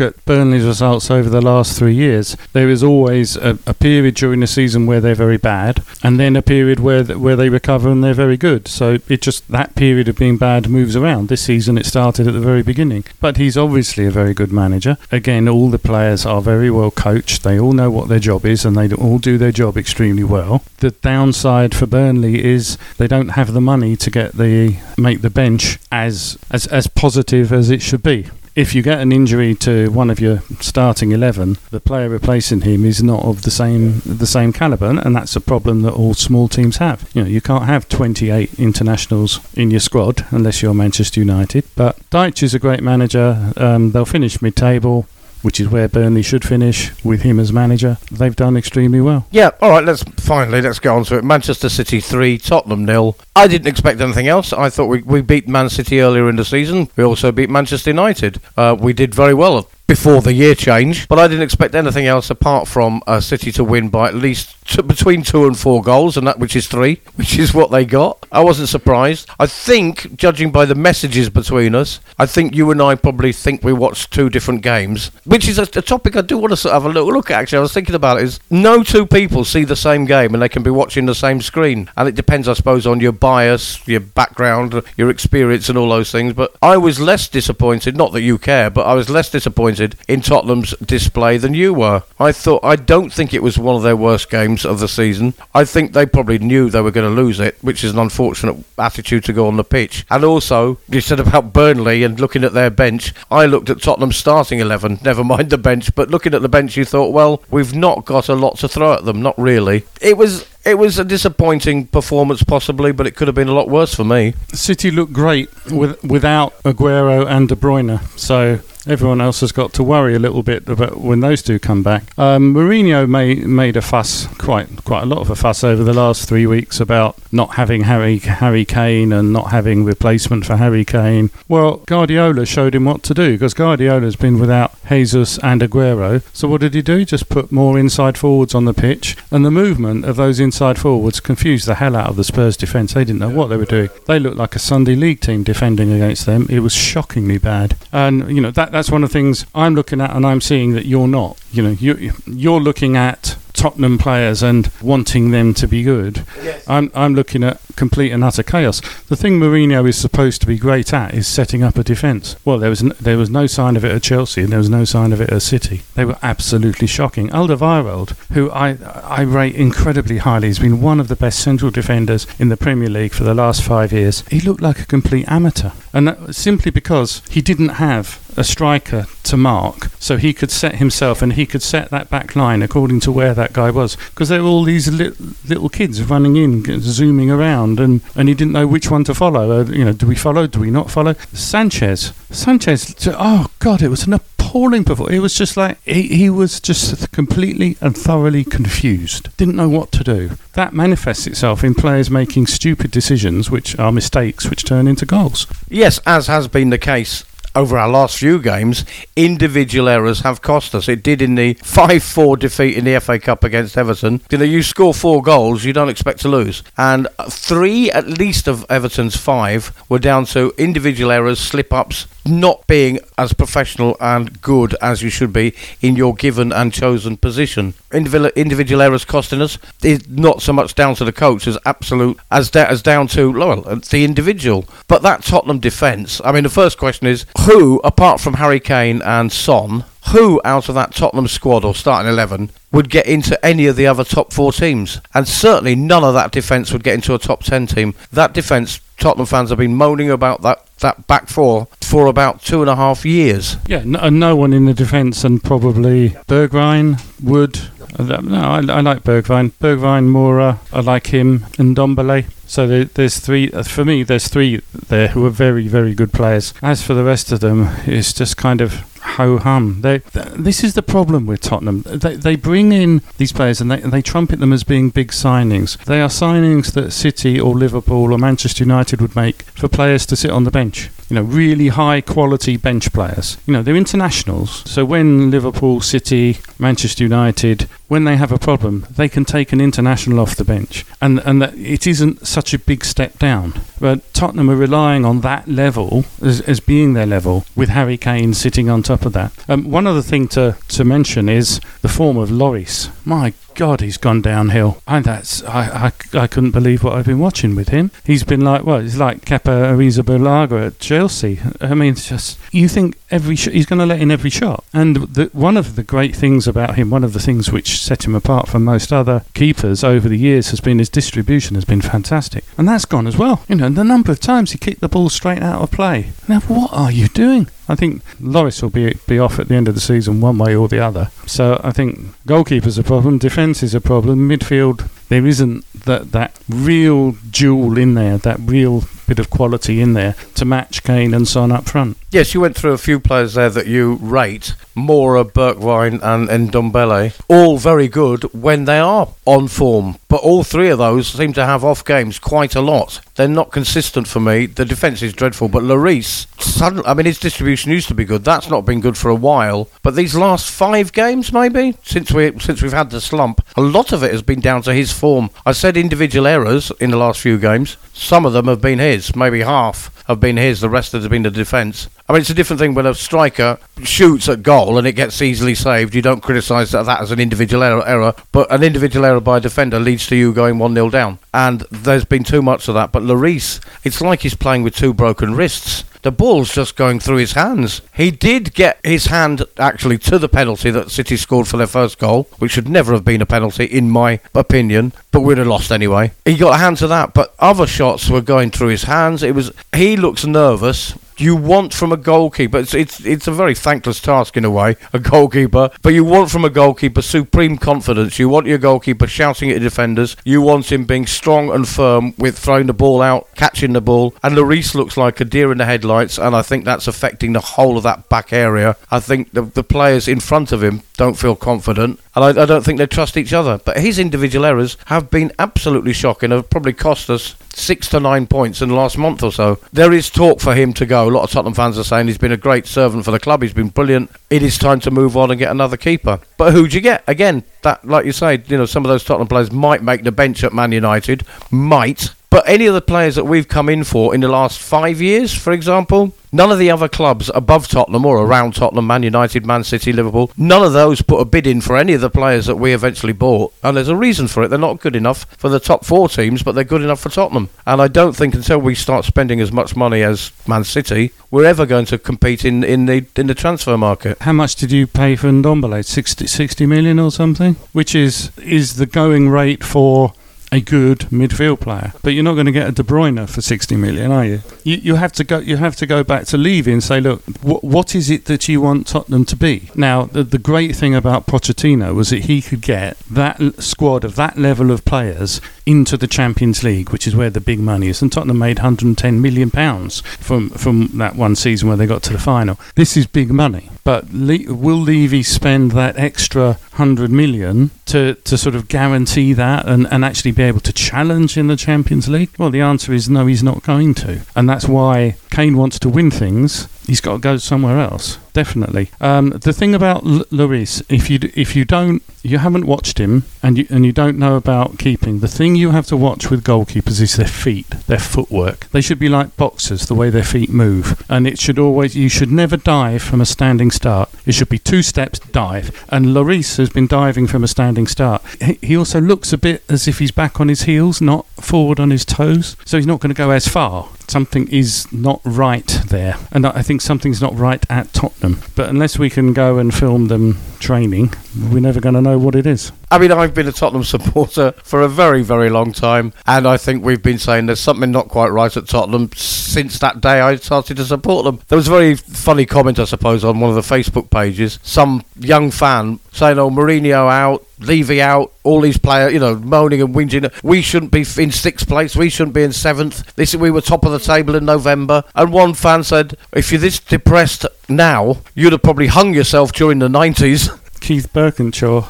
at 0.00 0.24
Burnley's 0.24 0.64
results 0.64 1.10
over 1.10 1.28
the 1.28 1.40
last 1.40 1.78
three 1.78 1.94
years, 1.94 2.36
there 2.52 2.68
is 2.68 2.82
always 2.82 3.36
a, 3.36 3.58
a 3.66 3.74
period 3.74 4.14
during 4.14 4.40
the 4.40 4.46
season 4.46 4.86
where 4.86 5.00
they're 5.00 5.14
very 5.14 5.36
bad, 5.36 5.82
and 6.02 6.18
then 6.18 6.36
a 6.36 6.42
period 6.42 6.80
where 6.80 7.04
where 7.04 7.36
they 7.36 7.48
recover 7.48 7.88
and 7.88 8.02
they're 8.02 8.14
very 8.14 8.36
good. 8.36 8.68
So 8.68 8.98
it 9.08 9.22
just 9.22 9.48
that 9.48 9.74
period 9.74 10.08
of 10.08 10.16
being 10.16 10.36
bad 10.38 10.68
moves 10.68 10.96
around. 10.96 11.28
This 11.28 11.42
season 11.42 11.78
it 11.78 11.86
started 11.86 12.26
at 12.26 12.34
the 12.34 12.40
very 12.40 12.62
beginning, 12.62 13.04
but 13.20 13.36
he's 13.36 13.56
obviously 13.56 14.06
a 14.06 14.10
very 14.10 14.34
good 14.34 14.52
manager. 14.52 14.96
Again, 15.10 15.48
all 15.48 15.70
the 15.70 15.78
players 15.78 16.24
are 16.24 16.40
very 16.40 16.70
well 16.70 16.90
coached. 16.90 17.42
They 17.42 17.58
all 17.58 17.72
know 17.72 17.90
what 17.90 18.08
their 18.08 18.18
job 18.18 18.44
is, 18.46 18.64
and 18.64 18.76
they 18.76 18.92
all 18.94 19.18
do 19.18 19.38
their 19.38 19.52
job 19.52 19.76
extremely 19.76 20.24
well. 20.24 20.62
The 20.78 20.90
downside 21.26 21.74
for 21.74 21.86
Burnley 21.86 22.44
is 22.44 22.78
they 22.98 23.08
don't 23.08 23.30
have 23.30 23.52
the 23.52 23.60
money 23.60 23.96
to 23.96 24.10
get 24.10 24.34
the 24.34 24.76
make 24.96 25.22
the 25.22 25.30
bench 25.30 25.78
as 25.90 26.38
as 26.52 26.68
as 26.68 26.86
positive 26.86 27.52
as 27.52 27.68
it 27.68 27.82
should 27.82 28.02
be 28.04 28.28
if 28.54 28.74
you 28.74 28.80
get 28.80 29.00
an 29.00 29.12
injury 29.12 29.54
to 29.54 29.90
one 29.90 30.08
of 30.08 30.18
your 30.18 30.42
starting 30.60 31.12
eleven, 31.12 31.58
the 31.70 31.78
player 31.78 32.08
replacing 32.08 32.62
him 32.62 32.86
is 32.86 33.02
not 33.02 33.22
of 33.22 33.42
the 33.42 33.50
same 33.50 34.00
the 34.06 34.26
same 34.26 34.50
caliber, 34.50 34.98
and 35.04 35.14
that's 35.14 35.36
a 35.36 35.42
problem 35.42 35.82
that 35.82 35.92
all 35.92 36.14
small 36.14 36.48
teams 36.48 36.78
have. 36.78 37.10
You 37.12 37.22
know, 37.22 37.28
you 37.28 37.42
can't 37.42 37.66
have 37.66 37.86
28 37.86 38.58
internationals 38.58 39.40
in 39.54 39.70
your 39.70 39.80
squad 39.80 40.24
unless 40.30 40.62
you're 40.62 40.72
Manchester 40.72 41.20
United. 41.20 41.64
But 41.74 41.98
Dyche 42.08 42.42
is 42.42 42.54
a 42.54 42.58
great 42.58 42.82
manager. 42.82 43.52
Um, 43.58 43.90
they'll 43.90 44.06
finish 44.06 44.40
mid-table 44.40 45.06
which 45.46 45.60
is 45.60 45.68
where 45.68 45.86
Burnley 45.86 46.22
should 46.22 46.44
finish 46.44 46.90
with 47.04 47.22
him 47.22 47.38
as 47.38 47.52
manager. 47.52 47.98
They've 48.10 48.34
done 48.34 48.56
extremely 48.56 49.00
well. 49.00 49.28
Yeah, 49.30 49.50
all 49.60 49.70
right, 49.70 49.84
let's 49.84 50.02
finally 50.02 50.60
let's 50.60 50.80
get 50.80 50.88
on 50.88 51.04
to 51.04 51.18
it. 51.18 51.24
Manchester 51.24 51.68
City 51.68 52.00
3, 52.00 52.36
Tottenham 52.38 52.84
nil. 52.84 53.16
I 53.36 53.46
didn't 53.46 53.68
expect 53.68 54.00
anything 54.00 54.26
else. 54.26 54.52
I 54.52 54.70
thought 54.70 54.86
we, 54.86 55.02
we 55.02 55.20
beat 55.20 55.46
Man 55.46 55.70
City 55.70 56.00
earlier 56.00 56.28
in 56.28 56.34
the 56.34 56.44
season. 56.44 56.88
We 56.96 57.04
also 57.04 57.30
beat 57.30 57.48
Manchester 57.48 57.90
United. 57.90 58.40
Uh, 58.56 58.76
we 58.76 58.92
did 58.92 59.14
very 59.14 59.34
well 59.34 59.70
before 59.86 60.20
the 60.20 60.32
year 60.32 60.54
change, 60.54 61.06
but 61.08 61.18
I 61.18 61.28
didn't 61.28 61.44
expect 61.44 61.74
anything 61.74 62.06
else 62.06 62.28
apart 62.28 62.66
from 62.66 63.02
uh, 63.06 63.20
City 63.20 63.52
to 63.52 63.62
win 63.62 63.88
by 63.88 64.08
at 64.08 64.14
least 64.14 64.56
t- 64.66 64.82
between 64.82 65.22
two 65.22 65.46
and 65.46 65.56
four 65.56 65.80
goals, 65.80 66.16
and 66.16 66.26
that 66.26 66.40
which 66.40 66.56
is 66.56 66.66
three, 66.66 67.00
which 67.14 67.38
is 67.38 67.54
what 67.54 67.70
they 67.70 67.84
got. 67.84 68.26
I 68.32 68.42
wasn't 68.42 68.68
surprised. 68.68 69.28
I 69.38 69.46
think, 69.46 70.16
judging 70.16 70.50
by 70.50 70.64
the 70.64 70.74
messages 70.74 71.30
between 71.30 71.74
us, 71.74 72.00
I 72.18 72.26
think 72.26 72.54
you 72.54 72.70
and 72.70 72.82
I 72.82 72.96
probably 72.96 73.32
think 73.32 73.62
we 73.62 73.72
watched 73.72 74.12
two 74.12 74.28
different 74.28 74.62
games, 74.62 75.12
which 75.24 75.46
is 75.46 75.58
a, 75.58 75.62
a 75.62 75.82
topic 75.82 76.16
I 76.16 76.22
do 76.22 76.38
want 76.38 76.50
to 76.50 76.56
sort 76.56 76.74
of 76.74 76.82
have 76.82 76.90
a 76.90 76.94
little 76.94 77.12
look 77.12 77.30
at. 77.30 77.40
Actually, 77.40 77.58
I 77.58 77.62
was 77.62 77.72
thinking 77.72 77.94
about 77.94 78.18
it. 78.18 78.24
Is 78.24 78.40
no 78.50 78.82
two 78.82 79.06
people 79.06 79.44
see 79.44 79.64
the 79.64 79.76
same 79.76 80.04
game 80.04 80.34
and 80.34 80.42
they 80.42 80.48
can 80.48 80.64
be 80.64 80.70
watching 80.70 81.06
the 81.06 81.14
same 81.14 81.40
screen, 81.40 81.90
and 81.96 82.08
it 82.08 82.16
depends, 82.16 82.48
I 82.48 82.54
suppose, 82.54 82.86
on 82.86 82.98
your 82.98 83.12
bias, 83.12 83.86
your 83.86 84.00
background, 84.00 84.82
your 84.96 85.10
experience, 85.10 85.68
and 85.68 85.78
all 85.78 85.88
those 85.88 86.10
things. 86.10 86.32
But 86.32 86.56
I 86.60 86.76
was 86.76 86.98
less 86.98 87.28
disappointed. 87.28 87.96
Not 87.96 88.12
that 88.12 88.22
you 88.22 88.36
care, 88.38 88.68
but 88.68 88.86
I 88.86 88.94
was 88.94 89.08
less 89.08 89.30
disappointed 89.30 89.75
disappointed 89.76 89.96
in 90.08 90.20
Tottenham's 90.20 90.74
display 90.78 91.38
than 91.38 91.54
you 91.54 91.74
were. 91.74 92.02
I 92.18 92.32
thought 92.32 92.64
I 92.64 92.76
don't 92.76 93.12
think 93.12 93.32
it 93.32 93.42
was 93.42 93.58
one 93.58 93.76
of 93.76 93.82
their 93.82 93.96
worst 93.96 94.30
games 94.30 94.64
of 94.64 94.80
the 94.80 94.88
season. 94.88 95.34
I 95.54 95.64
think 95.64 95.92
they 95.92 96.06
probably 96.06 96.38
knew 96.38 96.70
they 96.70 96.80
were 96.80 96.90
going 96.90 97.08
to 97.08 97.22
lose 97.22 97.40
it, 97.40 97.56
which 97.62 97.84
is 97.84 97.92
an 97.92 97.98
unfortunate 97.98 98.64
attitude 98.78 99.24
to 99.24 99.32
go 99.32 99.46
on 99.46 99.56
the 99.56 99.64
pitch. 99.64 100.04
And 100.10 100.24
also, 100.24 100.78
you 100.88 101.00
said 101.00 101.20
about 101.20 101.52
Burnley 101.52 102.02
and 102.02 102.18
looking 102.18 102.44
at 102.44 102.52
their 102.52 102.70
bench. 102.70 103.12
I 103.30 103.46
looked 103.46 103.70
at 103.70 103.82
Tottenham's 103.82 104.16
starting 104.16 104.60
eleven, 104.60 104.98
never 105.04 105.24
mind 105.24 105.50
the 105.50 105.58
bench, 105.58 105.94
but 105.94 106.10
looking 106.10 106.34
at 106.34 106.42
the 106.42 106.48
bench, 106.48 106.76
you 106.76 106.84
thought, 106.84 107.12
well, 107.12 107.42
we've 107.50 107.74
not 107.74 108.04
got 108.04 108.28
a 108.28 108.34
lot 108.34 108.58
to 108.58 108.68
throw 108.68 108.94
at 108.94 109.04
them. 109.04 109.22
Not 109.22 109.38
really. 109.38 109.84
It 110.00 110.16
was 110.16 110.46
it 110.66 110.78
was 110.78 110.98
a 110.98 111.04
disappointing 111.04 111.86
performance, 111.86 112.42
possibly, 112.42 112.90
but 112.90 113.06
it 113.06 113.14
could 113.14 113.28
have 113.28 113.36
been 113.36 113.48
a 113.48 113.54
lot 113.54 113.68
worse 113.68 113.94
for 113.94 114.04
me. 114.04 114.34
City 114.52 114.90
looked 114.90 115.12
great 115.12 115.48
with, 115.70 116.02
without 116.02 116.60
Aguero 116.64 117.24
and 117.24 117.48
De 117.48 117.54
Bruyne, 117.54 118.00
so 118.18 118.58
everyone 118.86 119.20
else 119.20 119.40
has 119.40 119.52
got 119.52 119.72
to 119.74 119.82
worry 119.82 120.14
a 120.14 120.18
little 120.18 120.42
bit 120.42 120.68
about 120.68 120.98
when 120.98 121.20
those 121.20 121.42
two 121.42 121.58
come 121.58 121.82
back. 121.82 122.16
Um, 122.18 122.54
Mourinho 122.54 123.08
made 123.08 123.46
made 123.46 123.76
a 123.76 123.82
fuss, 123.82 124.26
quite 124.38 124.84
quite 124.84 125.02
a 125.02 125.06
lot 125.06 125.18
of 125.18 125.30
a 125.30 125.36
fuss 125.36 125.64
over 125.64 125.82
the 125.84 125.94
last 125.94 126.28
three 126.28 126.46
weeks 126.46 126.80
about 126.80 127.16
not 127.32 127.54
having 127.54 127.82
Harry 127.82 128.18
Harry 128.18 128.64
Kane 128.64 129.12
and 129.12 129.32
not 129.32 129.50
having 129.50 129.84
replacement 129.84 130.46
for 130.46 130.56
Harry 130.56 130.84
Kane. 130.84 131.30
Well, 131.48 131.78
Guardiola 131.86 132.46
showed 132.46 132.74
him 132.74 132.84
what 132.84 133.02
to 133.04 133.14
do 133.14 133.32
because 133.32 133.54
Guardiola's 133.54 134.16
been 134.16 134.38
without 134.38 134.72
Jesus 134.88 135.38
and 135.38 135.60
Aguero. 135.60 136.22
So 136.32 136.48
what 136.48 136.60
did 136.60 136.74
he 136.74 136.82
do? 136.82 137.04
Just 137.04 137.28
put 137.28 137.50
more 137.52 137.78
inside 137.78 138.16
forwards 138.18 138.54
on 138.54 138.64
the 138.64 138.74
pitch, 138.74 139.16
and 139.30 139.44
the 139.44 139.50
movement 139.50 140.04
of 140.04 140.16
those 140.16 140.40
inside 140.40 140.78
forwards 140.78 141.20
confused 141.20 141.66
the 141.66 141.76
hell 141.76 141.96
out 141.96 142.10
of 142.10 142.16
the 142.16 142.24
Spurs 142.24 142.56
defence. 142.56 142.94
They 142.94 143.04
didn't 143.04 143.20
know 143.20 143.30
what 143.30 143.48
they 143.48 143.56
were 143.56 143.64
doing. 143.64 143.90
They 144.06 144.18
looked 144.18 144.36
like 144.36 144.54
a 144.54 144.60
Sunday 144.60 144.94
League 144.94 145.20
team 145.20 145.42
defending 145.42 145.92
against 145.92 146.26
them. 146.26 146.46
It 146.48 146.60
was 146.60 146.72
shockingly 146.72 147.38
bad, 147.38 147.76
and 147.92 148.34
you 148.34 148.40
know 148.40 148.50
that 148.50 148.72
that's 148.76 148.90
one 148.90 149.02
of 149.02 149.08
the 149.08 149.12
things 149.12 149.46
I'm 149.54 149.74
looking 149.74 150.00
at, 150.00 150.14
and 150.14 150.26
I'm 150.26 150.40
seeing 150.40 150.72
that 150.74 150.86
you're 150.86 151.08
not. 151.08 151.38
You 151.50 151.62
know, 151.62 151.70
you 151.70 152.12
you're 152.26 152.60
looking 152.60 152.96
at 152.96 153.36
Tottenham 153.56 153.98
players 153.98 154.42
and 154.42 154.70
wanting 154.80 155.30
them 155.30 155.54
to 155.54 155.66
be 155.66 155.82
good. 155.82 156.24
Yes. 156.42 156.64
I'm 156.68 156.90
I'm 156.94 157.14
looking 157.14 157.42
at 157.42 157.60
complete 157.74 158.12
and 158.12 158.22
utter 158.24 158.42
chaos. 158.42 158.80
The 159.08 159.16
thing 159.16 159.38
Mourinho 159.38 159.88
is 159.88 159.98
supposed 159.98 160.40
to 160.42 160.46
be 160.46 160.58
great 160.58 160.92
at 160.94 161.14
is 161.14 161.26
setting 161.26 161.62
up 161.62 161.76
a 161.76 161.84
defence. 161.84 162.36
Well, 162.44 162.58
there 162.58 162.70
was 162.70 162.82
n- 162.82 162.92
there 163.00 163.18
was 163.18 163.30
no 163.30 163.46
sign 163.46 163.76
of 163.76 163.84
it 163.84 163.92
at 163.92 164.02
Chelsea, 164.02 164.42
and 164.42 164.50
there 164.50 164.58
was 164.58 164.70
no 164.70 164.84
sign 164.84 165.12
of 165.12 165.20
it 165.20 165.30
at 165.30 165.42
City. 165.42 165.82
They 165.94 166.04
were 166.04 166.18
absolutely 166.22 166.86
shocking. 166.86 167.28
Alderweireld, 167.30 168.10
who 168.32 168.50
I 168.50 168.76
I 169.04 169.22
rate 169.22 169.54
incredibly 169.54 170.18
highly, 170.18 170.48
has 170.48 170.58
been 170.58 170.80
one 170.80 171.00
of 171.00 171.08
the 171.08 171.16
best 171.16 171.40
central 171.40 171.70
defenders 171.70 172.26
in 172.38 172.48
the 172.48 172.56
Premier 172.56 172.88
League 172.90 173.12
for 173.12 173.24
the 173.24 173.34
last 173.34 173.62
five 173.62 173.92
years. 173.92 174.22
He 174.30 174.40
looked 174.40 174.62
like 174.62 174.80
a 174.80 174.86
complete 174.86 175.26
amateur, 175.28 175.70
and 175.92 176.08
that, 176.08 176.34
simply 176.34 176.70
because 176.70 177.22
he 177.30 177.40
didn't 177.40 177.70
have 177.80 178.20
a 178.38 178.44
striker 178.44 179.06
to 179.22 179.36
mark, 179.36 179.88
so 179.98 180.18
he 180.18 180.34
could 180.34 180.50
set 180.50 180.74
himself 180.76 181.22
and 181.22 181.32
he 181.32 181.46
could 181.46 181.62
set 181.62 181.88
that 181.90 182.10
back 182.10 182.36
line 182.36 182.62
according 182.62 183.00
to 183.00 183.10
where 183.10 183.32
that 183.34 183.45
guy 183.52 183.70
was. 183.70 183.96
Because 184.10 184.28
there 184.28 184.42
were 184.42 184.48
all 184.48 184.64
these 184.64 184.88
li- 184.92 185.12
little 185.48 185.68
kids 185.68 186.02
running 186.02 186.36
in, 186.36 186.64
zooming 186.80 187.30
around, 187.30 187.80
and, 187.80 188.00
and 188.14 188.28
he 188.28 188.34
didn't 188.34 188.52
know 188.52 188.66
which 188.66 188.90
one 188.90 189.04
to 189.04 189.14
follow. 189.14 189.60
Uh, 189.60 189.64
you 189.64 189.84
know, 189.84 189.92
do 189.92 190.06
we 190.06 190.14
follow? 190.14 190.46
Do 190.46 190.60
we 190.60 190.70
not 190.70 190.90
follow? 190.90 191.14
Sanchez, 191.32 192.12
Sanchez. 192.30 192.94
Oh 193.08 193.46
God, 193.58 193.82
it 193.82 193.88
was 193.88 194.06
an 194.06 194.14
appalling 194.14 194.84
performance. 194.84 195.16
It 195.16 195.20
was 195.20 195.34
just 195.34 195.56
like 195.56 195.82
he, 195.84 196.02
he 196.02 196.30
was 196.30 196.60
just 196.60 197.10
completely 197.12 197.76
and 197.80 197.96
thoroughly 197.96 198.44
confused. 198.44 199.34
Didn't 199.36 199.56
know 199.56 199.68
what 199.68 199.92
to 199.92 200.04
do. 200.04 200.30
That 200.54 200.72
manifests 200.72 201.26
itself 201.26 201.62
in 201.62 201.74
players 201.74 202.10
making 202.10 202.46
stupid 202.46 202.90
decisions, 202.90 203.50
which 203.50 203.78
are 203.78 203.92
mistakes, 203.92 204.48
which 204.48 204.64
turn 204.64 204.86
into 204.86 205.06
goals. 205.06 205.46
Yes, 205.68 206.00
as 206.06 206.26
has 206.26 206.48
been 206.48 206.70
the 206.70 206.78
case 206.78 207.24
over 207.56 207.78
our 207.78 207.88
last 207.88 208.18
few 208.18 208.40
games, 208.40 208.84
individual 209.16 209.88
errors 209.88 210.20
have 210.20 210.42
cost 210.42 210.74
us. 210.74 210.88
It 210.88 211.02
did 211.02 211.22
in 211.22 211.34
the 211.34 211.54
5 211.54 212.02
4 212.02 212.36
defeat 212.36 212.76
in 212.76 212.84
the 212.84 213.00
FA 213.00 213.18
Cup 213.18 213.42
against 213.42 213.76
Everton. 213.78 214.20
You 214.30 214.38
know, 214.38 214.44
you 214.44 214.62
score 214.62 214.92
four 214.94 215.22
goals, 215.22 215.64
you 215.64 215.72
don't 215.72 215.88
expect 215.88 216.20
to 216.20 216.28
lose. 216.28 216.62
And 216.76 217.08
three, 217.28 217.90
at 217.90 218.06
least, 218.06 218.46
of 218.46 218.66
Everton's 218.68 219.16
five 219.16 219.72
were 219.88 219.98
down 219.98 220.26
to 220.26 220.52
individual 220.58 221.10
errors, 221.10 221.40
slip 221.40 221.72
ups, 221.72 222.06
not 222.26 222.66
being 222.66 222.98
as 223.18 223.32
professional 223.32 223.96
and 224.00 224.40
good 224.42 224.74
as 224.80 225.02
you 225.02 225.10
should 225.10 225.32
be 225.32 225.54
in 225.80 225.96
your 225.96 226.14
given 226.14 226.52
and 226.52 226.72
chosen 226.72 227.16
position. 227.16 227.74
Individual, 227.92 228.30
individual 228.36 228.82
errors 228.82 229.04
costing 229.04 229.40
us 229.42 229.58
is 229.82 230.08
not 230.08 230.42
so 230.42 230.52
much 230.52 230.74
down 230.74 230.94
to 230.96 231.04
the 231.04 231.12
coach 231.12 231.46
as 231.46 231.58
absolute 231.64 232.18
as, 232.30 232.50
da- 232.50 232.66
as 232.66 232.82
down 232.82 233.06
to 233.08 233.32
well, 233.32 233.66
uh, 233.68 233.76
the 233.90 234.04
individual. 234.04 234.64
But 234.88 235.02
that 235.02 235.22
Tottenham 235.22 235.58
defence, 235.58 236.20
I 236.24 236.32
mean, 236.32 236.42
the 236.42 236.48
first 236.50 236.78
question 236.78 237.06
is 237.06 237.26
who, 237.46 237.80
apart 237.84 238.20
from 238.20 238.34
Harry 238.34 238.60
Kane 238.60 239.02
and 239.02 239.30
Son, 239.32 239.84
who 240.12 240.40
out 240.44 240.68
of 240.68 240.74
that 240.76 240.94
Tottenham 240.94 241.28
squad 241.28 241.64
or 241.64 241.74
starting 241.74 242.10
11 242.10 242.50
would 242.72 242.90
get 242.90 243.06
into 243.06 243.42
any 243.44 243.66
of 243.66 243.76
the 243.76 243.86
other 243.86 244.04
top 244.04 244.32
four 244.32 244.52
teams. 244.52 245.00
And 245.14 245.26
certainly 245.26 245.74
none 245.74 246.04
of 246.04 246.14
that 246.14 246.30
defence 246.32 246.72
would 246.72 246.84
get 246.84 246.94
into 246.94 247.14
a 247.14 247.18
top 247.18 247.42
10 247.42 247.66
team. 247.66 247.94
That 248.12 248.32
defence, 248.32 248.80
Tottenham 248.98 249.26
fans 249.26 249.50
have 249.50 249.58
been 249.58 249.74
moaning 249.74 250.10
about 250.10 250.42
that, 250.42 250.64
that 250.80 251.06
back 251.06 251.28
four 251.28 251.66
for 251.80 252.06
about 252.06 252.42
two 252.42 252.60
and 252.60 252.70
a 252.70 252.76
half 252.76 253.04
years. 253.04 253.56
Yeah, 253.66 253.82
no, 253.84 253.98
and 254.00 254.20
no 254.20 254.36
one 254.36 254.52
in 254.52 254.64
the 254.66 254.74
defence, 254.74 255.24
and 255.24 255.42
probably 255.42 256.10
Bergwijn, 256.28 257.00
Wood. 257.22 257.58
uh, 257.98 258.20
No, 258.20 258.36
I, 258.40 258.56
I 258.58 258.80
like 258.80 259.02
Bergwijn. 259.04 259.52
Bergwijn, 259.60 260.08
Moura, 260.08 260.58
I 260.72 260.80
like 260.80 261.08
him, 261.08 261.46
and 261.58 261.76
Ndombele. 261.76 262.26
So 262.46 262.66
there, 262.66 262.84
there's 262.84 263.18
three. 263.18 263.50
uh, 263.52 263.62
For 263.64 263.84
me, 263.84 264.02
there's 264.02 264.28
three 264.28 264.60
there 264.88 265.08
who 265.08 265.24
are 265.26 265.30
very, 265.30 265.66
very 265.66 265.94
good 265.94 266.12
players. 266.12 266.54
As 266.62 266.82
for 266.82 266.94
the 266.94 267.04
rest 267.04 267.32
of 267.32 267.40
them, 267.40 267.68
it's 267.86 268.12
just 268.12 268.36
kind 268.36 268.60
of 268.60 268.84
ho 269.06 269.38
hum. 269.38 269.80
Th- 269.82 270.02
this 270.36 270.62
is 270.62 270.74
the 270.74 270.82
problem 270.82 271.26
with 271.26 271.40
Tottenham. 271.40 271.82
They, 271.86 272.16
they 272.16 272.36
bring 272.36 272.72
in 272.72 273.02
these 273.16 273.32
players 273.32 273.60
and 273.60 273.70
they, 273.70 273.80
and 273.80 273.92
they 273.92 274.02
trumpet 274.02 274.40
them 274.40 274.52
as 274.52 274.64
being 274.64 274.90
big 274.90 275.10
signings. 275.12 275.82
They 275.84 276.00
are 276.00 276.08
signings 276.08 276.72
that 276.72 276.92
City 276.92 277.40
or 277.40 277.54
Liverpool 277.54 278.12
or 278.12 278.18
Manchester 278.18 278.64
United 278.64 279.00
would 279.00 279.16
make 279.16 279.42
for 279.42 279.68
players 279.68 280.06
to 280.06 280.16
sit 280.16 280.30
on 280.30 280.44
the 280.44 280.50
bench. 280.50 280.90
You 281.08 281.14
know, 281.14 281.22
really 281.22 281.68
high 281.68 282.00
quality 282.00 282.56
bench 282.56 282.92
players. 282.92 283.38
You 283.46 283.52
know, 283.52 283.62
they're 283.62 283.76
internationals. 283.76 284.68
So 284.68 284.84
when 284.84 285.30
Liverpool, 285.30 285.80
City, 285.80 286.38
Manchester 286.58 287.04
United, 287.04 287.68
when 287.88 288.04
they 288.04 288.16
have 288.16 288.32
a 288.32 288.38
problem, 288.38 288.86
they 288.90 289.08
can 289.08 289.24
take 289.24 289.52
an 289.52 289.60
international 289.60 290.18
off 290.18 290.34
the 290.34 290.44
bench, 290.44 290.84
and 291.00 291.20
and 291.20 291.40
that 291.40 291.54
it 291.54 291.86
isn't 291.86 292.26
such 292.26 292.52
a 292.52 292.58
big 292.58 292.84
step 292.84 293.18
down. 293.20 293.54
But 293.78 294.12
Tottenham 294.12 294.50
are 294.50 294.56
relying 294.56 295.04
on 295.04 295.20
that 295.20 295.46
level 295.46 296.04
as, 296.20 296.40
as 296.40 296.58
being 296.58 296.94
their 296.94 297.06
level, 297.06 297.44
with 297.54 297.68
Harry 297.68 297.96
Kane 297.96 298.34
sitting 298.34 298.68
on 298.68 298.82
top 298.82 298.95
of 299.04 299.12
that. 299.12 299.32
Um, 299.48 299.70
one 299.70 299.86
other 299.86 300.02
thing 300.02 300.28
to 300.28 300.56
to 300.68 300.84
mention 300.84 301.28
is 301.28 301.60
the 301.82 301.88
form 301.88 302.16
of 302.16 302.30
Lloris. 302.30 302.90
My 303.04 303.34
God, 303.56 303.80
he's 303.80 303.96
gone 303.96 304.20
downhill. 304.20 304.82
And 304.86 305.06
that's 305.06 305.42
I, 305.44 305.86
I, 305.86 306.18
I 306.18 306.26
couldn't 306.26 306.50
believe 306.50 306.84
what 306.84 306.92
I've 306.92 307.06
been 307.06 307.18
watching 307.18 307.56
with 307.56 307.70
him. 307.70 307.90
He's 308.04 308.22
been 308.22 308.42
like 308.42 308.64
well, 308.64 308.80
he's 308.80 308.98
like 308.98 309.24
Kepa 309.24 309.72
Arrizabalaga 309.72 310.66
at 310.66 310.78
Chelsea. 310.78 311.40
I 311.60 311.74
mean, 311.74 311.94
it's 311.94 312.08
just 312.08 312.38
you 312.52 312.68
think 312.68 312.98
every 313.10 313.34
sh- 313.34 313.48
he's 313.48 313.64
going 313.64 313.78
to 313.78 313.86
let 313.86 314.00
in 314.00 314.10
every 314.10 314.28
shot. 314.28 314.62
And 314.74 314.96
the, 314.96 315.30
one 315.32 315.56
of 315.56 315.74
the 315.74 315.82
great 315.82 316.14
things 316.14 316.46
about 316.46 316.74
him, 316.76 316.90
one 316.90 317.02
of 317.02 317.14
the 317.14 317.18
things 317.18 317.50
which 317.50 317.80
set 317.80 318.04
him 318.04 318.14
apart 318.14 318.46
from 318.46 318.62
most 318.62 318.92
other 318.92 319.24
keepers 319.32 319.82
over 319.82 320.06
the 320.08 320.18
years, 320.18 320.50
has 320.50 320.60
been 320.60 320.78
his 320.78 320.90
distribution 320.90 321.54
has 321.54 321.64
been 321.64 321.80
fantastic, 321.80 322.44
and 322.58 322.68
that's 322.68 322.84
gone 322.84 323.06
as 323.06 323.16
well. 323.16 323.42
You 323.48 323.56
know, 323.56 323.70
the 323.70 323.84
number 323.84 324.12
of 324.12 324.20
times 324.20 324.52
he 324.52 324.58
kicked 324.58 324.80
the 324.80 324.88
ball 324.88 325.08
straight 325.08 325.42
out 325.42 325.62
of 325.62 325.70
play. 325.70 326.10
Now, 326.28 326.40
what 326.40 326.72
are 326.74 326.92
you 326.92 327.08
doing? 327.08 327.48
I 327.68 327.74
think 327.74 328.02
Lloris 328.20 328.62
will 328.62 328.70
be 328.70 328.94
be 329.06 329.18
off 329.18 329.38
at 329.38 329.48
the 329.48 329.54
end 329.54 329.68
of 329.68 329.74
the 329.74 329.80
season, 329.80 330.20
one 330.20 330.38
way 330.38 330.54
or 330.54 330.68
the 330.68 330.78
other. 330.78 331.10
So 331.26 331.60
I 331.64 331.72
think 331.72 332.14
goalkeeper's 332.26 332.78
a 332.78 332.84
problem, 332.84 333.18
defence 333.46 333.62
is 333.62 333.76
a 333.76 333.80
problem, 333.80 334.28
midfield 334.28 334.88
there 335.08 335.24
isn't 335.24 335.64
that 335.84 336.10
that 336.10 336.36
real 336.48 337.16
jewel 337.30 337.78
in 337.78 337.94
there, 337.94 338.18
that 338.18 338.40
real 338.40 338.82
bit 339.06 339.20
of 339.20 339.30
quality 339.30 339.80
in 339.80 339.92
there 339.92 340.16
to 340.34 340.44
match 340.44 340.82
Kane 340.82 341.14
and 341.14 341.28
Son 341.28 341.52
up 341.52 341.66
front. 341.66 341.96
Yes, 342.10 342.34
you 342.34 342.40
went 342.40 342.56
through 342.56 342.72
a 342.72 342.78
few 342.78 342.98
players 342.98 343.34
there 343.34 343.50
that 343.50 343.68
you 343.68 343.98
rate. 344.02 344.54
Moura, 344.74 345.24
Bergwijn 345.24 346.00
and 346.02 346.28
Ndombele. 346.28 347.14
All 347.28 347.56
very 347.56 347.86
good 347.86 348.24
when 348.34 348.64
they 348.64 348.80
are 348.80 349.08
on 349.24 349.46
form. 349.46 349.96
But 350.08 350.22
all 350.22 350.42
three 350.42 350.70
of 350.70 350.78
those 350.78 351.06
seem 351.06 351.32
to 351.34 351.46
have 351.46 351.62
off 351.62 351.84
games 351.84 352.18
quite 352.18 352.56
a 352.56 352.60
lot. 352.60 353.00
They're 353.16 353.28
not 353.28 353.50
consistent 353.50 354.06
for 354.06 354.20
me. 354.20 354.44
The 354.44 354.64
defence 354.64 355.02
is 355.02 355.14
dreadful. 355.14 355.48
But 355.48 355.62
Lloris, 355.62 356.26
suddenly, 356.40 356.86
I 356.86 356.92
mean, 356.94 357.06
his 357.06 357.18
distribution 357.18 357.72
used 357.72 357.88
to 357.88 357.94
be 357.94 358.04
good. 358.04 358.24
That's 358.24 358.50
not 358.50 358.66
been 358.66 358.80
good 358.80 358.96
for 358.98 359.08
a 359.10 359.14
while. 359.14 359.68
But 359.82 359.94
these 359.94 360.14
last 360.14 360.50
five 360.50 360.92
games, 360.92 361.32
maybe, 361.32 361.76
since, 361.82 362.12
we, 362.12 362.38
since 362.38 362.60
we've 362.62 362.72
had 362.72 362.90
the 362.90 363.00
slump, 363.00 363.40
a 363.56 363.62
lot 363.62 363.92
of 363.92 364.02
it 364.02 364.12
has 364.12 364.22
been 364.22 364.40
down 364.40 364.62
to 364.62 364.74
his 364.74 364.92
form. 364.92 365.30
I 365.46 365.52
said 365.52 365.76
individual 365.76 366.26
errors 366.26 366.70
in 366.78 366.90
the 366.90 366.98
last 366.98 367.20
few 367.20 367.38
games. 367.38 367.78
Some 367.94 368.26
of 368.26 368.34
them 368.34 368.48
have 368.48 368.60
been 368.60 368.78
his, 368.78 369.16
maybe 369.16 369.40
half 369.40 369.90
have 370.06 370.20
been 370.20 370.36
his, 370.36 370.60
the 370.60 370.68
rest 370.68 370.92
has 370.92 371.08
been 371.08 371.22
the 371.22 371.30
defence. 371.30 371.88
I 372.08 372.12
mean, 372.12 372.20
it's 372.20 372.30
a 372.30 372.34
different 372.34 372.60
thing 372.60 372.74
when 372.74 372.86
a 372.86 372.94
striker 372.94 373.58
shoots 373.82 374.28
at 374.28 374.44
goal 374.44 374.78
and 374.78 374.86
it 374.86 374.92
gets 374.92 375.20
easily 375.20 375.56
saved. 375.56 375.94
You 375.94 376.02
don't 376.02 376.22
criticise 376.22 376.70
that, 376.70 376.86
that 376.86 377.00
as 377.00 377.10
an 377.10 377.18
individual 377.18 377.64
error, 377.64 377.86
error, 377.86 378.14
but 378.30 378.50
an 378.52 378.62
individual 378.62 379.04
error 379.04 379.20
by 379.20 379.38
a 379.38 379.40
defender 379.40 379.80
leads 379.80 380.06
to 380.08 380.16
you 380.16 380.32
going 380.32 380.58
1 380.58 380.74
0 380.74 380.90
down. 380.90 381.18
And 381.34 381.62
there's 381.70 382.04
been 382.04 382.22
too 382.22 382.42
much 382.42 382.68
of 382.68 382.74
that. 382.74 382.92
But 382.92 383.02
Lloris, 383.02 383.60
it's 383.84 384.00
like 384.00 384.20
he's 384.20 384.36
playing 384.36 384.62
with 384.62 384.76
two 384.76 384.94
broken 384.94 385.34
wrists. 385.34 385.84
The 386.02 386.12
ball's 386.12 386.54
just 386.54 386.76
going 386.76 387.00
through 387.00 387.16
his 387.16 387.32
hands. 387.32 387.82
He 387.92 388.12
did 388.12 388.54
get 388.54 388.78
his 388.84 389.06
hand 389.06 389.42
actually 389.58 389.98
to 389.98 390.20
the 390.20 390.28
penalty 390.28 390.70
that 390.70 390.92
City 390.92 391.16
scored 391.16 391.48
for 391.48 391.56
their 391.56 391.66
first 391.66 391.98
goal, 391.98 392.28
which 392.38 392.52
should 392.52 392.68
never 392.68 392.92
have 392.92 393.04
been 393.04 393.20
a 393.20 393.26
penalty, 393.26 393.64
in 393.64 393.90
my 393.90 394.20
opinion, 394.32 394.92
but 395.10 395.22
we'd 395.22 395.38
have 395.38 395.48
lost 395.48 395.72
anyway. 395.72 396.12
He 396.24 396.36
got 396.36 396.54
a 396.54 396.58
hand 396.58 396.76
to 396.76 396.86
that, 396.86 397.12
but 397.12 397.34
other 397.40 397.66
shots 397.66 398.08
were 398.08 398.20
going 398.20 398.52
through 398.52 398.68
his 398.68 398.84
hands. 398.84 399.24
It 399.24 399.34
was 399.34 399.50
he 399.74 399.96
looks 399.96 400.24
nervous 400.24 400.94
you 401.18 401.36
want 401.36 401.72
from 401.74 401.92
a 401.92 401.96
goalkeeper. 401.96 402.58
It's, 402.58 402.74
it's 402.74 403.04
it's 403.04 403.26
a 403.26 403.32
very 403.32 403.54
thankless 403.54 404.00
task 404.00 404.36
in 404.36 404.44
a 404.44 404.50
way, 404.50 404.76
a 404.92 404.98
goalkeeper. 404.98 405.70
But 405.82 405.94
you 405.94 406.04
want 406.04 406.30
from 406.30 406.44
a 406.44 406.50
goalkeeper 406.50 407.02
supreme 407.02 407.58
confidence. 407.58 408.18
You 408.18 408.28
want 408.28 408.46
your 408.46 408.58
goalkeeper 408.58 409.06
shouting 409.06 409.50
at 409.50 409.54
the 409.54 409.60
defenders. 409.60 410.16
You 410.24 410.42
want 410.42 410.70
him 410.70 410.84
being 410.84 411.06
strong 411.06 411.50
and 411.50 411.66
firm 411.66 412.14
with 412.18 412.38
throwing 412.38 412.66
the 412.66 412.74
ball 412.74 413.02
out, 413.02 413.28
catching 413.34 413.72
the 413.72 413.80
ball. 413.80 414.14
And 414.22 414.36
Lloris 414.36 414.74
looks 414.74 414.96
like 414.96 415.20
a 415.20 415.24
deer 415.24 415.52
in 415.52 415.58
the 415.58 415.64
headlights, 415.64 416.18
and 416.18 416.34
I 416.34 416.42
think 416.42 416.64
that's 416.64 416.88
affecting 416.88 417.32
the 417.32 417.40
whole 417.40 417.76
of 417.76 417.82
that 417.84 418.08
back 418.08 418.32
area. 418.32 418.76
I 418.90 419.00
think 419.00 419.32
the 419.32 419.42
the 419.42 419.64
players 419.64 420.08
in 420.08 420.20
front 420.20 420.52
of 420.52 420.62
him 420.62 420.82
don't 420.96 421.14
feel 421.14 421.36
confident, 421.36 422.00
and 422.14 422.24
I, 422.24 422.42
I 422.42 422.46
don't 422.46 422.64
think 422.64 422.78
they 422.78 422.86
trust 422.86 423.16
each 423.16 423.32
other. 423.32 423.58
But 423.64 423.78
his 423.78 423.98
individual 423.98 424.44
errors 424.44 424.76
have 424.86 425.10
been 425.10 425.32
absolutely 425.38 425.92
shocking. 425.92 426.30
Have 426.30 426.50
probably 426.50 426.72
cost 426.72 427.10
us 427.10 427.36
six 427.52 427.88
to 427.88 428.00
nine 428.00 428.26
points 428.26 428.60
in 428.60 428.68
the 428.68 428.74
last 428.74 428.98
month 428.98 429.22
or 429.22 429.32
so. 429.32 429.58
There 429.72 429.92
is 429.92 430.10
talk 430.10 430.40
for 430.40 430.54
him 430.54 430.72
to 430.74 430.86
go. 430.86 431.08
A 431.08 431.10
lot 431.10 431.24
of 431.24 431.30
Tottenham 431.30 431.54
fans 431.54 431.78
are 431.78 431.84
saying 431.84 432.06
he's 432.06 432.18
been 432.18 432.32
a 432.32 432.36
great 432.36 432.66
servant 432.66 433.04
for 433.04 433.10
the 433.10 433.18
club. 433.18 433.42
He's 433.42 433.54
been 433.54 433.68
brilliant. 433.68 434.10
It 434.30 434.42
is 434.42 434.58
time 434.58 434.80
to 434.80 434.90
move 434.90 435.16
on 435.16 435.30
and 435.30 435.38
get 435.38 435.50
another 435.50 435.76
keeper. 435.76 436.20
But 436.36 436.52
who'd 436.52 436.74
you 436.74 436.80
get? 436.80 437.04
Again, 437.06 437.44
that 437.62 437.84
like 437.86 438.06
you 438.06 438.12
say, 438.12 438.42
you 438.46 438.56
know, 438.56 438.66
some 438.66 438.84
of 438.84 438.88
those 438.88 439.04
Tottenham 439.04 439.28
players 439.28 439.52
might 439.52 439.82
make 439.82 440.04
the 440.04 440.12
bench 440.12 440.44
at 440.44 440.52
Man 440.52 440.72
United. 440.72 441.24
Might. 441.50 442.10
But 442.36 442.46
any 442.46 442.66
of 442.66 442.74
the 442.74 442.82
players 442.82 443.14
that 443.14 443.24
we've 443.24 443.48
come 443.48 443.70
in 443.70 443.82
for 443.82 444.14
in 444.14 444.20
the 444.20 444.28
last 444.28 444.60
five 444.60 445.00
years, 445.00 445.32
for 445.32 445.54
example, 445.54 446.12
none 446.30 446.52
of 446.52 446.58
the 446.58 446.70
other 446.70 446.86
clubs 446.86 447.30
above 447.34 447.66
Tottenham 447.66 448.04
or 448.04 448.18
around 448.18 448.54
Tottenham, 448.54 448.86
Man 448.86 449.02
United, 449.02 449.46
Man 449.46 449.64
City, 449.64 449.90
Liverpool, 449.90 450.30
none 450.36 450.62
of 450.62 450.74
those 450.74 451.00
put 451.00 451.22
a 451.22 451.24
bid 451.24 451.46
in 451.46 451.62
for 451.62 451.78
any 451.78 451.94
of 451.94 452.02
the 452.02 452.10
players 452.10 452.44
that 452.44 452.56
we 452.56 452.74
eventually 452.74 453.14
bought. 453.14 453.54
And 453.62 453.74
there's 453.74 453.88
a 453.88 453.96
reason 453.96 454.28
for 454.28 454.42
it. 454.42 454.48
They're 454.48 454.58
not 454.58 454.80
good 454.80 454.94
enough 454.94 455.24
for 455.38 455.48
the 455.48 455.58
top 455.58 455.86
four 455.86 456.10
teams, 456.10 456.42
but 456.42 456.54
they're 456.54 456.62
good 456.62 456.82
enough 456.82 457.00
for 457.00 457.08
Tottenham. 457.08 457.48
And 457.64 457.80
I 457.80 457.88
don't 457.88 458.14
think 458.14 458.34
until 458.34 458.58
we 458.58 458.74
start 458.74 459.06
spending 459.06 459.40
as 459.40 459.50
much 459.50 459.74
money 459.74 460.02
as 460.02 460.30
Man 460.46 460.64
City, 460.64 461.12
we're 461.30 461.46
ever 461.46 461.64
going 461.64 461.86
to 461.86 461.96
compete 461.96 462.44
in, 462.44 462.62
in 462.62 462.84
the 462.84 463.06
in 463.16 463.28
the 463.28 463.34
transfer 463.34 463.78
market. 463.78 464.18
How 464.20 464.34
much 464.34 464.56
did 464.56 464.70
you 464.72 464.86
pay 464.86 465.16
for 465.16 465.28
Ndombele? 465.28 465.86
60, 465.86 466.26
60 466.26 466.66
million 466.66 466.98
or 466.98 467.10
something? 467.10 467.54
Which 467.72 467.94
is 467.94 468.30
is 468.36 468.76
the 468.76 468.84
going 468.84 469.30
rate 469.30 469.64
for 469.64 470.12
a 470.56 470.60
good 470.60 471.00
midfield 471.10 471.60
player. 471.60 471.92
But 472.02 472.10
you're 472.10 472.24
not 472.24 472.34
going 472.34 472.46
to 472.46 472.52
get 472.52 472.68
a 472.68 472.72
De 472.72 472.82
Bruyne 472.82 473.28
for 473.28 473.40
60 473.40 473.76
million, 473.76 474.10
are 474.10 474.24
you? 474.24 474.40
You, 474.64 474.76
you 474.76 474.94
have 474.96 475.12
to 475.12 475.24
go. 475.24 475.38
You 475.38 475.56
have 475.58 475.76
to 475.76 475.86
go 475.86 476.02
back 476.02 476.26
to 476.26 476.36
Levy 476.36 476.72
and 476.72 476.82
say, 476.82 477.00
look, 477.00 477.22
wh- 477.42 477.62
what 477.62 477.94
is 477.94 478.10
it 478.10 478.24
that 478.26 478.48
you 478.48 478.60
want 478.60 478.86
Tottenham 478.86 479.24
to 479.26 479.36
be? 479.36 479.70
Now, 479.74 480.04
the, 480.04 480.24
the 480.24 480.38
great 480.38 480.74
thing 480.74 480.94
about 480.94 481.26
Pochettino 481.26 481.94
was 481.94 482.10
that 482.10 482.24
he 482.24 482.42
could 482.42 482.62
get 482.62 482.98
that 483.10 483.40
l- 483.40 483.52
squad 483.58 484.04
of 484.04 484.16
that 484.16 484.36
level 484.38 484.70
of 484.70 484.84
players 484.84 485.40
into 485.64 485.96
the 485.96 486.06
Champions 486.06 486.62
League, 486.62 486.90
which 486.90 487.06
is 487.06 487.14
where 487.16 487.30
the 487.30 487.40
big 487.40 487.58
money 487.58 487.88
is. 487.88 488.02
And 488.02 488.10
Tottenham 488.12 488.38
made 488.38 488.58
110 488.58 489.20
million 489.20 489.50
pounds 489.50 490.00
from 490.00 490.50
from 490.50 490.88
that 490.94 491.16
one 491.16 491.36
season 491.36 491.68
where 491.68 491.76
they 491.76 491.86
got 491.86 492.02
to 492.04 492.12
the 492.12 492.18
final. 492.18 492.58
This 492.74 492.96
is 492.96 493.06
big 493.06 493.30
money. 493.30 493.70
But 493.84 494.12
Le- 494.12 494.52
will 494.52 494.80
Levy 494.80 495.22
spend 495.22 495.70
that 495.72 495.96
extra 495.96 496.54
100 496.76 497.10
million 497.10 497.70
to, 497.86 498.14
to 498.14 498.36
sort 498.36 498.56
of 498.56 498.66
guarantee 498.66 499.32
that 499.34 499.66
and, 499.66 499.86
and 499.92 500.04
actually 500.04 500.32
be 500.32 500.42
able 500.46 500.60
to 500.60 500.72
challenge 500.72 501.36
in 501.36 501.46
the 501.46 501.56
Champions 501.56 502.08
League? 502.08 502.30
Well, 502.38 502.50
the 502.50 502.60
answer 502.60 502.92
is 502.92 503.08
no, 503.08 503.26
he's 503.26 503.42
not 503.42 503.62
going 503.62 503.94
to. 503.94 504.22
And 504.34 504.48
that's 504.48 504.66
why 504.66 505.16
Kane 505.30 505.56
wants 505.56 505.78
to 505.80 505.88
win 505.88 506.10
things. 506.10 506.68
He's 506.86 507.00
got 507.00 507.14
to 507.14 507.18
go 507.18 507.36
somewhere 507.36 507.78
else. 507.78 508.18
Definitely. 508.36 508.90
Um, 509.00 509.30
the 509.30 509.54
thing 509.54 509.74
about 509.74 510.04
L- 510.04 510.26
Lloris, 510.30 510.82
if 510.90 511.08
you 511.08 511.18
if 511.34 511.56
you 511.56 511.64
don't, 511.64 512.02
you 512.22 512.36
haven't 512.36 512.66
watched 512.66 512.98
him, 512.98 513.22
and 513.42 513.56
you 513.56 513.66
and 513.70 513.86
you 513.86 513.92
don't 513.92 514.18
know 514.18 514.36
about 514.36 514.78
keeping. 514.78 515.20
The 515.20 515.26
thing 515.38 515.54
you 515.56 515.70
have 515.70 515.86
to 515.86 515.96
watch 515.96 516.30
with 516.30 516.44
goalkeepers 516.44 517.00
is 517.00 517.16
their 517.16 517.26
feet, 517.26 517.70
their 517.86 517.98
footwork. 517.98 518.68
They 518.72 518.82
should 518.82 518.98
be 518.98 519.08
like 519.08 519.38
boxers, 519.38 519.86
the 519.86 519.94
way 519.94 520.10
their 520.10 520.22
feet 520.22 520.50
move, 520.50 521.02
and 521.08 521.26
it 521.26 521.38
should 521.38 521.58
always. 521.58 521.96
You 521.96 522.10
should 522.10 522.30
never 522.30 522.58
dive 522.58 523.02
from 523.02 523.22
a 523.22 523.24
standing 523.24 523.70
start. 523.70 524.10
It 524.26 524.32
should 524.34 524.50
be 524.50 524.58
two 524.58 524.82
steps 524.82 525.18
dive. 525.18 525.86
And 525.88 526.06
Lloris 526.14 526.58
has 526.58 526.68
been 526.68 526.86
diving 526.86 527.26
from 527.28 527.42
a 527.42 527.48
standing 527.48 527.86
start. 527.86 528.22
He- 528.62 528.76
also 528.76 529.00
looks 529.00 529.32
a 529.32 529.38
bit 529.38 529.62
as 529.70 529.88
if 529.88 529.98
he's 530.00 530.10
back 530.10 530.38
on 530.38 530.48
his 530.48 530.64
heels, 530.64 531.00
not 531.00 531.24
forward 531.40 531.80
on 531.80 531.90
his 531.90 532.04
toes. 532.04 532.54
So 532.66 532.76
he's 532.76 532.86
not 532.86 533.00
going 533.00 533.14
to 533.14 533.22
go 533.24 533.30
as 533.30 533.48
far. 533.48 533.88
Something 534.08 534.46
is 534.48 534.86
not 534.92 535.20
right 535.24 535.66
there, 535.88 536.16
and 536.30 536.46
I 536.46 536.50
I 536.60 536.62
think 536.62 536.82
something's 536.82 537.22
not 537.22 537.34
right 537.38 537.64
at 537.70 537.92
Tottenham 537.94 538.25
them. 538.26 538.42
But 538.54 538.68
unless 538.68 538.98
we 538.98 539.10
can 539.10 539.32
go 539.32 539.58
and 539.58 539.74
film 539.74 540.08
them 540.08 540.38
training, 540.58 541.12
we're 541.50 541.60
never 541.60 541.80
going 541.80 541.94
to 541.94 542.00
know 542.00 542.18
what 542.18 542.34
it 542.34 542.46
is. 542.46 542.72
I 542.88 542.98
mean, 542.98 543.10
I've 543.10 543.34
been 543.34 543.48
a 543.48 543.52
Tottenham 543.52 543.82
supporter 543.82 544.52
for 544.62 544.82
a 544.82 544.88
very, 544.88 545.22
very 545.22 545.50
long 545.50 545.72
time, 545.72 546.12
and 546.24 546.46
I 546.46 546.56
think 546.56 546.84
we've 546.84 547.02
been 547.02 547.18
saying 547.18 547.46
there's 547.46 547.60
something 547.60 547.90
not 547.90 548.08
quite 548.08 548.28
right 548.28 548.56
at 548.56 548.68
Tottenham 548.68 549.10
since 549.14 549.78
that 549.80 550.00
day 550.00 550.20
I 550.20 550.36
started 550.36 550.76
to 550.76 550.84
support 550.84 551.24
them. 551.24 551.40
There 551.48 551.56
was 551.56 551.66
a 551.66 551.70
very 551.70 551.94
funny 551.96 552.46
comment, 552.46 552.78
I 552.78 552.84
suppose, 552.84 553.24
on 553.24 553.40
one 553.40 553.50
of 553.50 553.56
the 553.56 553.74
Facebook 553.74 554.10
pages. 554.10 554.60
Some 554.62 555.04
young 555.18 555.50
fan 555.50 555.98
saying, 556.12 556.38
"Oh, 556.38 556.50
Mourinho 556.50 557.10
out, 557.10 557.44
Levy 557.58 558.00
out, 558.00 558.32
all 558.44 558.60
these 558.60 558.78
players, 558.78 559.12
you 559.12 559.18
know, 559.18 559.34
moaning 559.34 559.82
and 559.82 559.94
whinging. 559.94 560.30
We 560.42 560.62
shouldn't 560.62 560.92
be 560.92 561.04
in 561.16 561.32
sixth 561.32 561.66
place. 561.66 561.96
We 561.96 562.08
shouldn't 562.08 562.34
be 562.34 562.42
in 562.42 562.52
seventh. 562.52 563.16
This 563.16 563.34
we 563.34 563.50
were 563.50 563.62
top 563.62 563.84
of 563.84 563.92
the 563.92 563.98
table 563.98 564.36
in 564.36 564.44
November." 564.44 565.02
And 565.14 565.32
one 565.32 565.54
fan 565.54 565.82
said, 565.82 566.16
"If 566.32 566.52
you're 566.52 566.60
this 566.60 566.78
depressed 566.78 567.46
now, 567.68 568.18
you'd 568.34 568.52
have 568.52 568.62
probably 568.62 568.86
hung 568.86 569.12
yourself 569.12 569.52
during 569.52 569.80
the 569.80 569.88
'90s." 569.88 570.56
Keith 570.80 571.12
Burkinshaw. 571.12 571.84